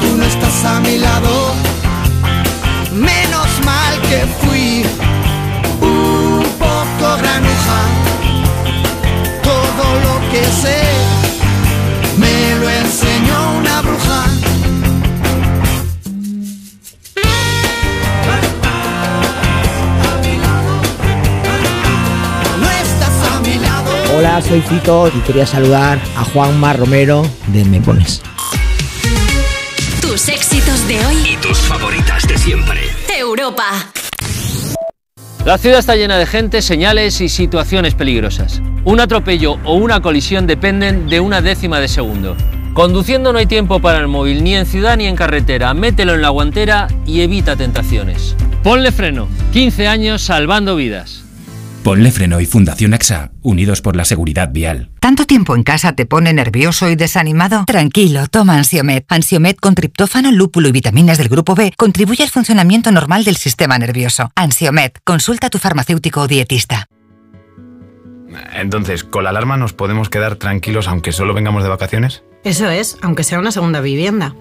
[0.00, 1.54] tú no estás a mi lado.
[2.92, 4.84] Menos mal que fui
[5.80, 7.80] un poco granuja.
[9.42, 10.80] Todo lo que sé
[12.18, 14.24] me lo enseñó una bruja.
[24.16, 28.20] Hola, soy Fito y quería saludar a Juanma Romero de Me Pones.
[30.90, 31.34] De hoy.
[31.34, 32.80] Y tus favoritas de siempre.
[33.16, 33.92] Europa.
[35.44, 38.60] La ciudad está llena de gente, señales y situaciones peligrosas.
[38.84, 42.36] Un atropello o una colisión dependen de una décima de segundo.
[42.74, 45.72] Conduciendo no hay tiempo para el móvil, ni en ciudad ni en carretera.
[45.74, 48.34] Mételo en la guantera y evita tentaciones.
[48.64, 49.28] Ponle freno.
[49.52, 51.22] 15 años salvando vidas.
[51.84, 54.89] Ponle freno y Fundación AXA, unidos por la seguridad vial.
[55.00, 57.64] ¿Tanto tiempo en casa te pone nervioso y desanimado?
[57.64, 59.06] Tranquilo, toma Ansiomet.
[59.08, 63.78] Ansiomet con triptófano, lúpulo y vitaminas del grupo B contribuye al funcionamiento normal del sistema
[63.78, 64.30] nervioso.
[64.34, 66.86] Ansiomet, consulta a tu farmacéutico o dietista.
[68.52, 72.22] Entonces, ¿con la alarma nos podemos quedar tranquilos aunque solo vengamos de vacaciones?
[72.44, 74.36] Eso es, aunque sea una segunda vivienda.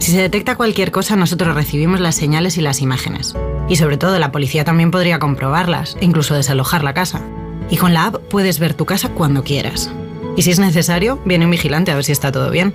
[0.00, 3.36] Si se detecta cualquier cosa, nosotros recibimos las señales y las imágenes.
[3.68, 7.22] Y sobre todo, la policía también podría comprobarlas e incluso desalojar la casa.
[7.70, 9.90] Y con la app puedes ver tu casa cuando quieras.
[10.36, 12.74] Y si es necesario, viene un vigilante a ver si está todo bien.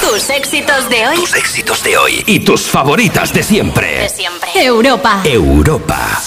[0.00, 1.16] Tus éxitos de hoy.
[1.18, 2.24] Tus éxitos de hoy.
[2.26, 4.00] Y tus favoritas de siempre.
[4.00, 4.50] De siempre.
[4.56, 5.22] Europa.
[5.24, 6.18] Europa.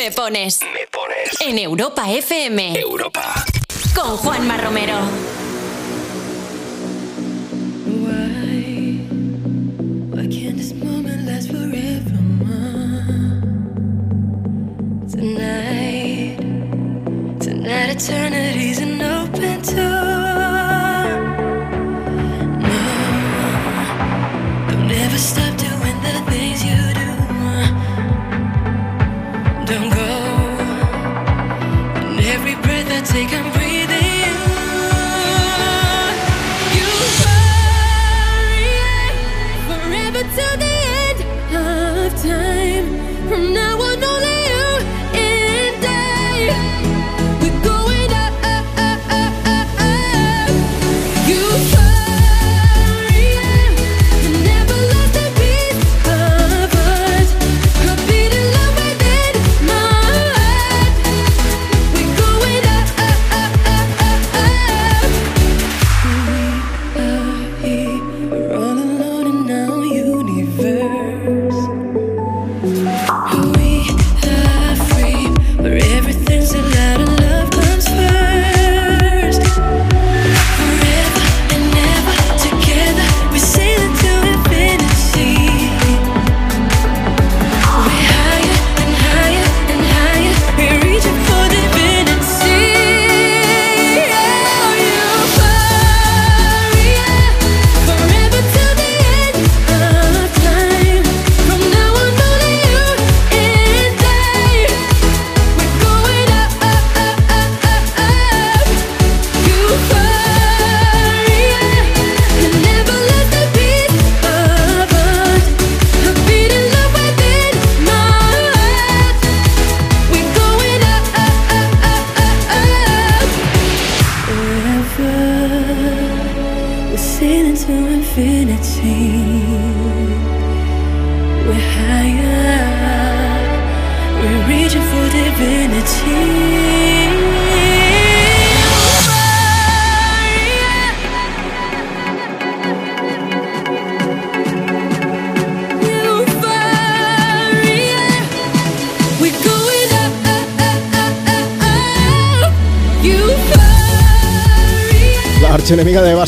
[0.00, 0.60] Me pones.
[0.62, 1.40] Me pones.
[1.40, 2.80] En Europa FM.
[2.80, 3.44] Europa.
[3.94, 4.96] Con Juanma Romero.
[10.10, 12.16] Why can't this moment last forever?
[15.10, 16.38] Tonight,
[17.38, 20.09] tonight eternity's an open door.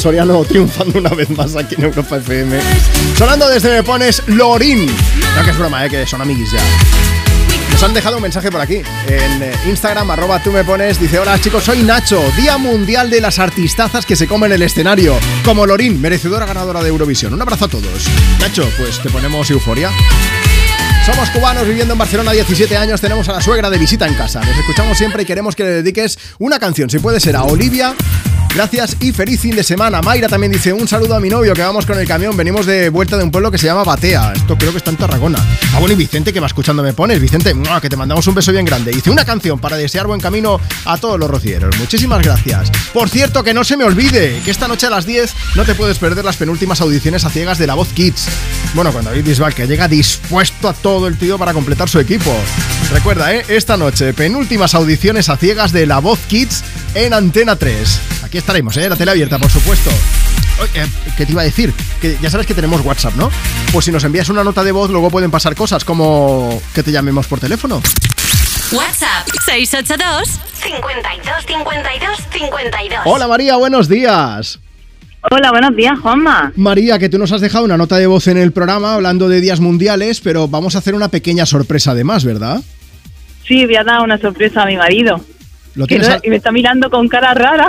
[0.02, 2.58] Soriano triunfando una vez más aquí en Europa FM.
[3.16, 4.86] Sonando desde Me Pones Lorín.
[4.86, 6.58] No, que es broma, eh, que son amiguis ya.
[7.70, 10.98] Nos han dejado un mensaje por aquí en eh, Instagram, arroba tú me pones.
[10.98, 15.14] Dice: Hola chicos, soy Nacho, Día Mundial de las Artistazas que se comen el escenario.
[15.44, 17.32] Como Lorín, merecedora ganadora de Eurovisión.
[17.32, 18.08] Un abrazo a todos.
[18.40, 19.92] Nacho, pues te ponemos euforia.
[21.06, 24.40] Somos cubanos viviendo en Barcelona 17 años, tenemos a la suegra de visita en casa.
[24.40, 27.94] Les escuchamos siempre y queremos que le dediques una canción, si puede ser a Olivia.
[28.54, 30.02] Gracias y feliz fin de semana.
[30.02, 32.36] Mayra también dice un saludo a mi novio que vamos con el camión.
[32.36, 34.34] Venimos de vuelta de un pueblo que se llama Batea.
[34.34, 35.38] Esto creo que está en Tarragona.
[35.74, 37.18] Ah, bueno, y Vicente que va escuchando me pones.
[37.18, 38.92] Vicente, que te mandamos un beso bien grande.
[38.92, 41.74] Dice una canción para desear buen camino a todos los rocieros.
[41.78, 42.70] Muchísimas gracias.
[42.92, 45.74] Por cierto, que no se me olvide que esta noche a las 10 no te
[45.74, 48.26] puedes perder las penúltimas audiciones a ciegas de La Voz Kids.
[48.74, 52.30] Bueno, con David Bisbal que llega dispuesto a todo el tío para completar su equipo.
[52.92, 53.46] Recuerda, ¿eh?
[53.48, 56.62] esta noche, penúltimas audiciones a ciegas de La Voz Kids
[56.94, 58.21] en Antena 3.
[58.32, 58.88] Aquí estaremos, ¿eh?
[58.88, 59.90] La tele abierta, por supuesto.
[60.74, 60.86] Eh,
[61.18, 61.70] ¿Qué te iba a decir?
[62.00, 63.30] Que ya sabes que tenemos WhatsApp, ¿no?
[63.74, 66.90] Pues si nos envías una nota de voz, luego pueden pasar cosas como que te
[66.90, 67.82] llamemos por teléfono.
[68.72, 73.00] WhatsApp 682 52 52 52.
[73.04, 74.60] Hola María, buenos días.
[75.30, 76.54] Hola, buenos días, Juanma.
[76.56, 79.42] María, que tú nos has dejado una nota de voz en el programa hablando de
[79.42, 82.62] días mundiales, pero vamos a hacer una pequeña sorpresa además, ¿verdad?
[83.46, 85.20] Sí, voy a dar una sorpresa a mi marido.
[85.74, 87.66] Lo Que tienes no- a- y me está mirando con cara rara.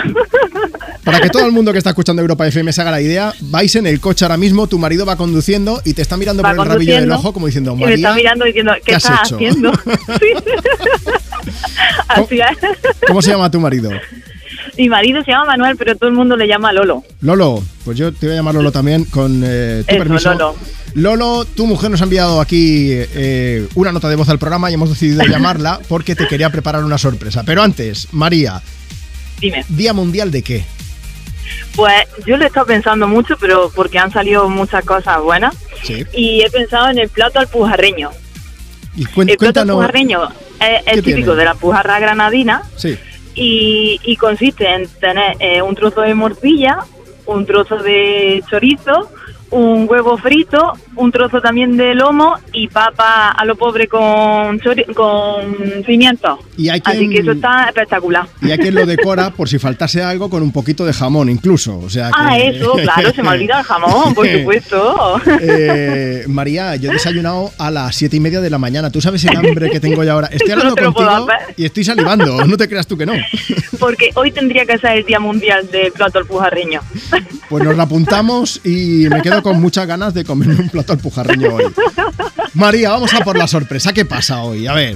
[1.05, 3.73] Para que todo el mundo que está escuchando Europa FM se haga la idea, vais
[3.75, 6.65] en el coche ahora mismo, tu marido va conduciendo y te está mirando Va por
[6.67, 9.05] el rabillo del ojo como diciendo, y me está María, mirando diciendo, ¿qué, ¿qué has
[9.05, 9.35] estás hecho?
[9.35, 9.71] haciendo?
[12.07, 12.57] Así es.
[13.07, 13.89] ¿cómo se llama tu marido?
[14.77, 17.03] Mi marido se llama Manuel, pero todo el mundo le llama Lolo.
[17.21, 20.29] Lolo, pues yo te voy a llamar Lolo también con eh, tu Eso, permiso.
[20.33, 20.55] Lolo.
[20.95, 24.73] Lolo, tu mujer nos ha enviado aquí eh, una nota de voz al programa y
[24.75, 27.43] hemos decidido llamarla porque te quería preparar una sorpresa.
[27.45, 28.61] Pero antes, María,
[29.39, 29.65] Dime.
[29.69, 30.65] ¿Día Mundial de qué?
[31.75, 31.93] Pues
[32.25, 35.53] yo lo he estado pensando mucho, pero porque han salido muchas cosas buenas.
[35.83, 36.03] Sí.
[36.13, 38.09] Y he pensado en el plato alpujarreño.
[38.95, 39.75] Y cuen- el plato cuéntanos.
[39.81, 40.23] alpujarreño
[40.59, 41.39] es ¿Qué el típico tiene?
[41.39, 42.97] de la pujarra granadina Sí.
[43.35, 46.79] Y, y consiste en tener eh, un trozo de morcilla,
[47.25, 49.09] un trozo de chorizo,
[49.53, 54.59] un huevo frito, un trozo también de lomo y papa a lo pobre con,
[54.95, 56.39] con pimiento.
[56.57, 58.25] Y hay Así quien- que eso está espectacular.
[58.41, 61.77] Y hay quien lo decora por si faltase algo con un poquito de jamón incluso.
[61.79, 65.21] O sea que- Ah, eso, claro, se me ha olvidado el jamón, por supuesto.
[65.39, 68.89] Eh, María, yo he desayunado a las siete y media de la mañana.
[68.89, 70.27] ¿Tú sabes el hambre que tengo yo ahora?
[70.27, 72.45] Estoy no hablando puedo contigo y estoy salivando.
[72.45, 73.13] No te creas tú que no.
[73.79, 76.81] Porque hoy tendría que ser el Día Mundial del Plato Alpujarreño.
[77.49, 80.99] Pues nos la apuntamos y me quedo con muchas ganas de comerme un plato al
[80.99, 81.65] pujarreño hoy.
[82.55, 83.93] María, vamos a por la sorpresa.
[83.93, 84.65] ¿Qué pasa hoy?
[84.67, 84.95] A ver.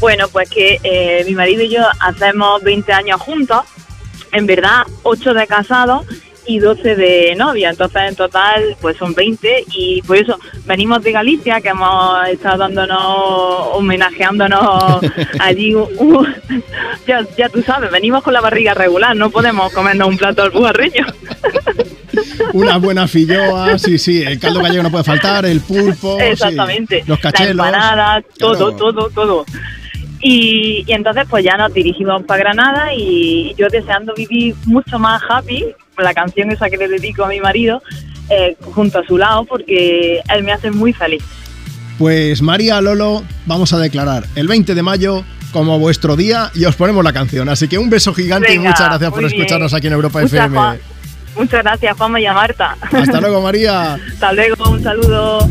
[0.00, 3.62] Bueno, pues que eh, mi marido y yo hacemos 20 años juntos,
[4.30, 6.06] en verdad 8 de casados
[6.46, 11.12] y 12 de novia, entonces en total pues son 20 y por eso venimos de
[11.12, 12.98] Galicia, que hemos estado dándonos,
[13.72, 15.00] homenajeándonos
[15.40, 16.34] allí, un-
[17.06, 20.50] ya, ya tú sabes, venimos con la barriga regular, no podemos comernos un plato al
[20.50, 21.04] bujarreño.
[22.52, 24.22] Una buena filloa, sí, sí.
[24.22, 26.16] El caldo gallego no puede faltar, el pulpo.
[26.18, 27.04] sí, Exactamente.
[27.06, 27.56] los cachelos.
[27.56, 28.92] La empanada, todo, Claro.
[28.92, 29.44] todo, todo.
[30.20, 35.22] Y, y entonces pues ya nos dirigimos para Granada y yo deseando vivir mucho más
[35.28, 35.64] happy,
[35.96, 37.80] la canción esa que le dedico a mi marido,
[38.30, 41.22] eh, junto a su lado porque él me hace muy feliz.
[41.98, 46.76] Pues María Lolo, vamos a declarar el 20 de mayo como vuestro día y os
[46.76, 47.48] ponemos la canción.
[47.48, 49.32] Así que un beso gigante y muchas gracias por bien.
[49.32, 50.78] escucharnos aquí en Europa Muchas, FM.
[51.38, 52.76] Muchas gracias Juanma y a Marta.
[52.92, 53.94] Hasta luego, María.
[54.12, 55.48] Hasta luego, un saludo.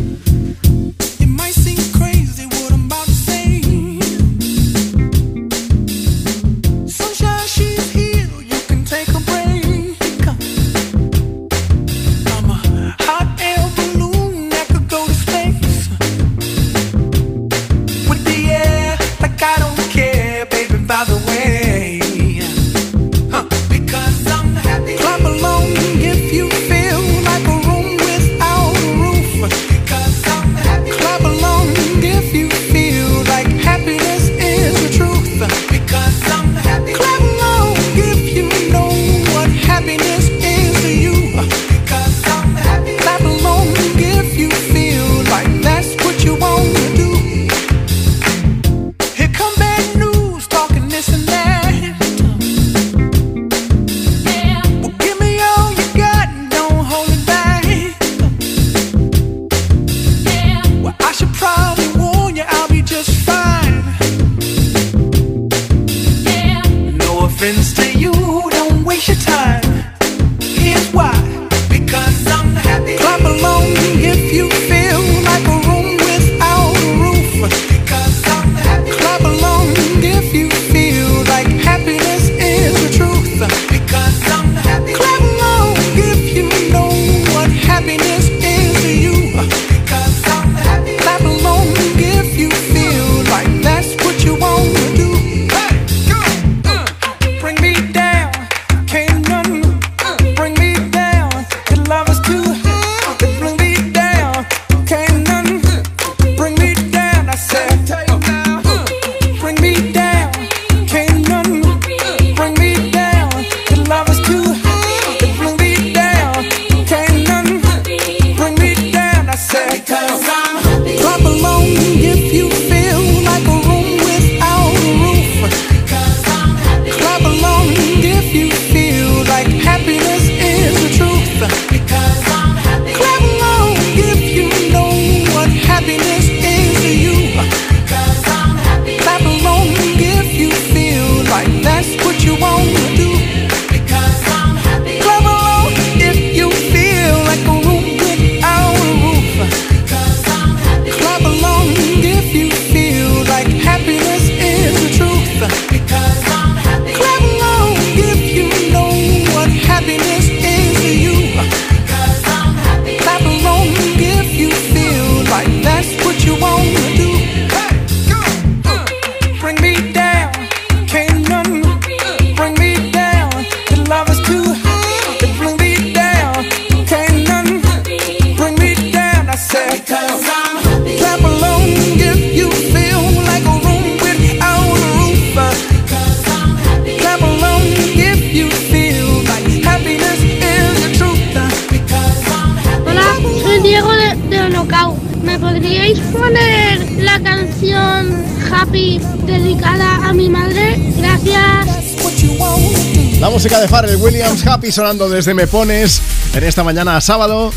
[204.71, 206.01] Sonando desde Me Pones
[206.33, 207.51] en esta mañana sábado.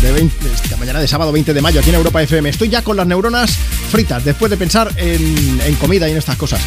[0.00, 2.48] De 20, esta mañana de sábado 20 de mayo aquí en Europa FM.
[2.48, 3.56] Estoy ya con las neuronas
[3.90, 6.60] fritas después de pensar en, en comida y en estas cosas.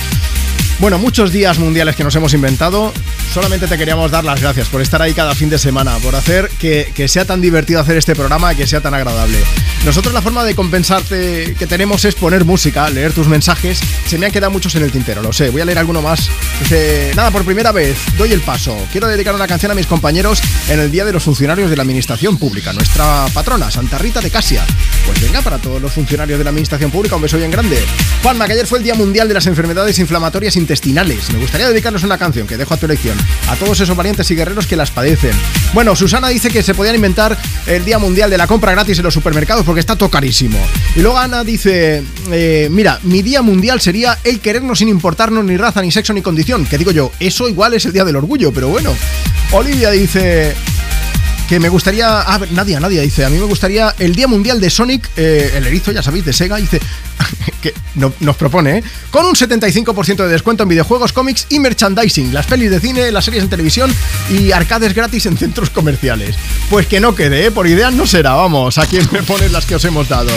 [0.79, 2.93] Bueno, muchos días mundiales que nos hemos inventado.
[3.33, 6.49] Solamente te queríamos dar las gracias por estar ahí cada fin de semana, por hacer
[6.55, 9.37] que, sea tan divertido hacer este programa, que sea tan agradable.
[9.85, 13.79] Nosotros la forma de compensarte que tenemos es poner música, leer tus mensajes.
[14.07, 15.49] Se me han quedado muchos en el tintero, lo sé.
[15.49, 16.29] Voy a leer alguno más.
[16.59, 18.75] Dice, nada, por primera vez, doy el paso.
[18.91, 21.83] Quiero dedicar una canción a mis compañeros en el Día de los Funcionarios de la
[21.83, 22.73] Administración Pública.
[22.73, 24.65] Nuestra patrona, Santa Rita de Casia.
[25.05, 27.79] Pues venga, para todos los funcionarios de la Administración Pública, un beso bien grande.
[28.23, 31.31] Juanma, que ayer fue el Día Mundial de las Enfermedades Inflamatorias intestinales.
[31.31, 33.17] Me gustaría dedicarles una canción que dejo a tu elección
[33.47, 35.35] a todos esos valientes y guerreros que las padecen.
[35.75, 37.37] Bueno, Susana dice que se podían inventar
[37.67, 40.57] el Día Mundial de la compra gratis en los supermercados porque está todo carísimo.
[40.95, 45.57] Y luego Ana dice, eh, mira, mi Día Mundial sería el querernos sin importarnos ni
[45.57, 46.65] raza, ni sexo, ni condición.
[46.65, 48.95] Que digo yo, eso igual es el Día del Orgullo, pero bueno.
[49.51, 50.55] Olivia dice,
[51.47, 52.21] que me gustaría.
[52.21, 55.67] Ah, Nadia, Nadia dice: A mí me gustaría el Día Mundial de Sonic, eh, el
[55.67, 56.57] erizo, ya sabéis, de Sega.
[56.57, 56.79] Dice
[57.95, 58.83] no, nos propone, ¿eh?
[59.11, 63.25] Con un 75% de descuento en videojuegos, cómics y merchandising, las pelis de cine, las
[63.25, 63.93] series en televisión
[64.29, 66.35] y arcades gratis en centros comerciales.
[66.69, 67.51] Pues que no quede, ¿eh?
[67.51, 70.31] Por ideas no será, vamos, a quien me pones las que os hemos dado.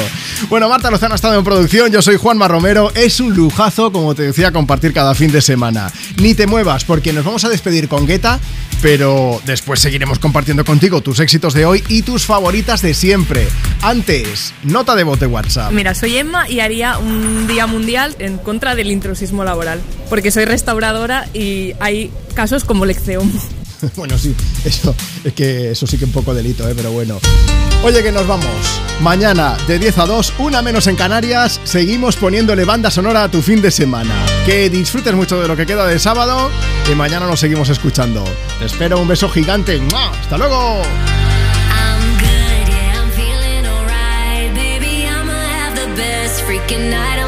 [0.48, 2.92] Bueno, Marta Lozano ha estado en producción, yo soy Juanma Romero.
[2.94, 5.92] Es un lujazo, como te decía, compartir cada fin de semana.
[6.16, 8.38] Ni te muevas, porque nos vamos a despedir con Guetta,
[8.80, 13.48] pero después seguiremos compartiendo contigo tus éxitos de hoy y tus favoritas de siempre.
[13.88, 15.72] Antes, nota de voz de WhatsApp.
[15.72, 20.44] Mira, soy Emma y haría un día mundial en contra del intrusismo laboral, porque soy
[20.44, 23.32] restauradora y hay casos como Lecceum.
[23.96, 24.36] bueno, sí,
[24.66, 24.94] eso
[25.24, 26.74] es que eso sí que un poco delito, ¿eh?
[26.76, 27.18] pero bueno.
[27.82, 28.44] Oye, que nos vamos.
[29.00, 33.40] Mañana de 10 a 2, una menos en Canarias, seguimos poniéndole banda sonora a tu
[33.40, 34.14] fin de semana.
[34.44, 36.50] Que disfrutes mucho de lo que queda de sábado
[36.92, 38.22] y mañana nos seguimos escuchando.
[38.58, 39.80] Te espero un beso gigante.
[40.20, 40.82] ¡Hasta luego!
[46.68, 47.27] Freaking night of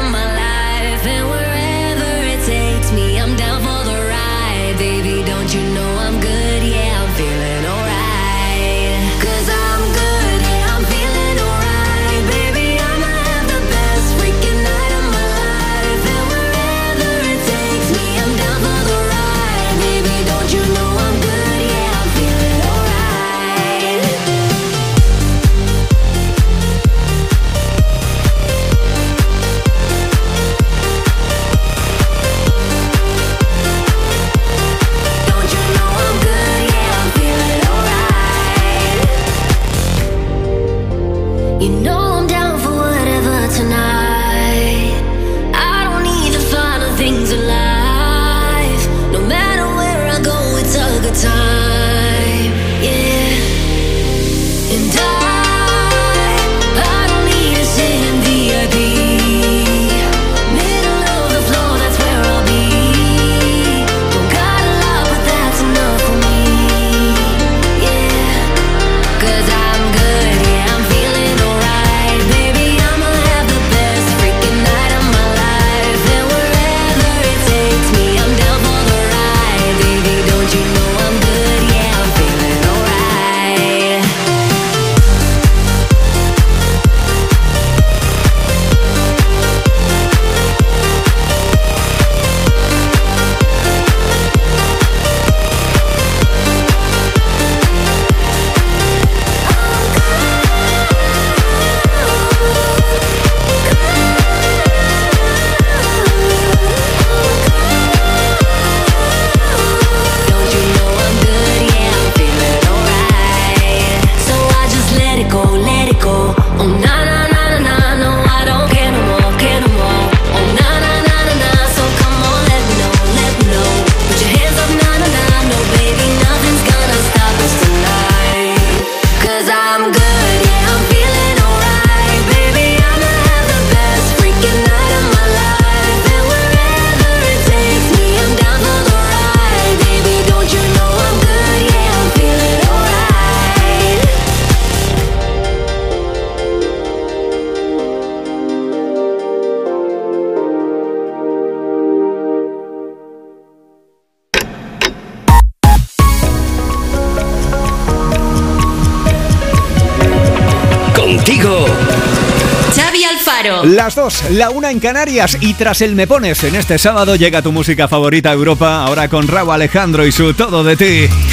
[163.95, 167.51] Las la una en Canarias y tras el Me Pones en este sábado llega tu
[167.51, 171.30] música favorita Europa, ahora con Raúl Alejandro y su Todo de ti.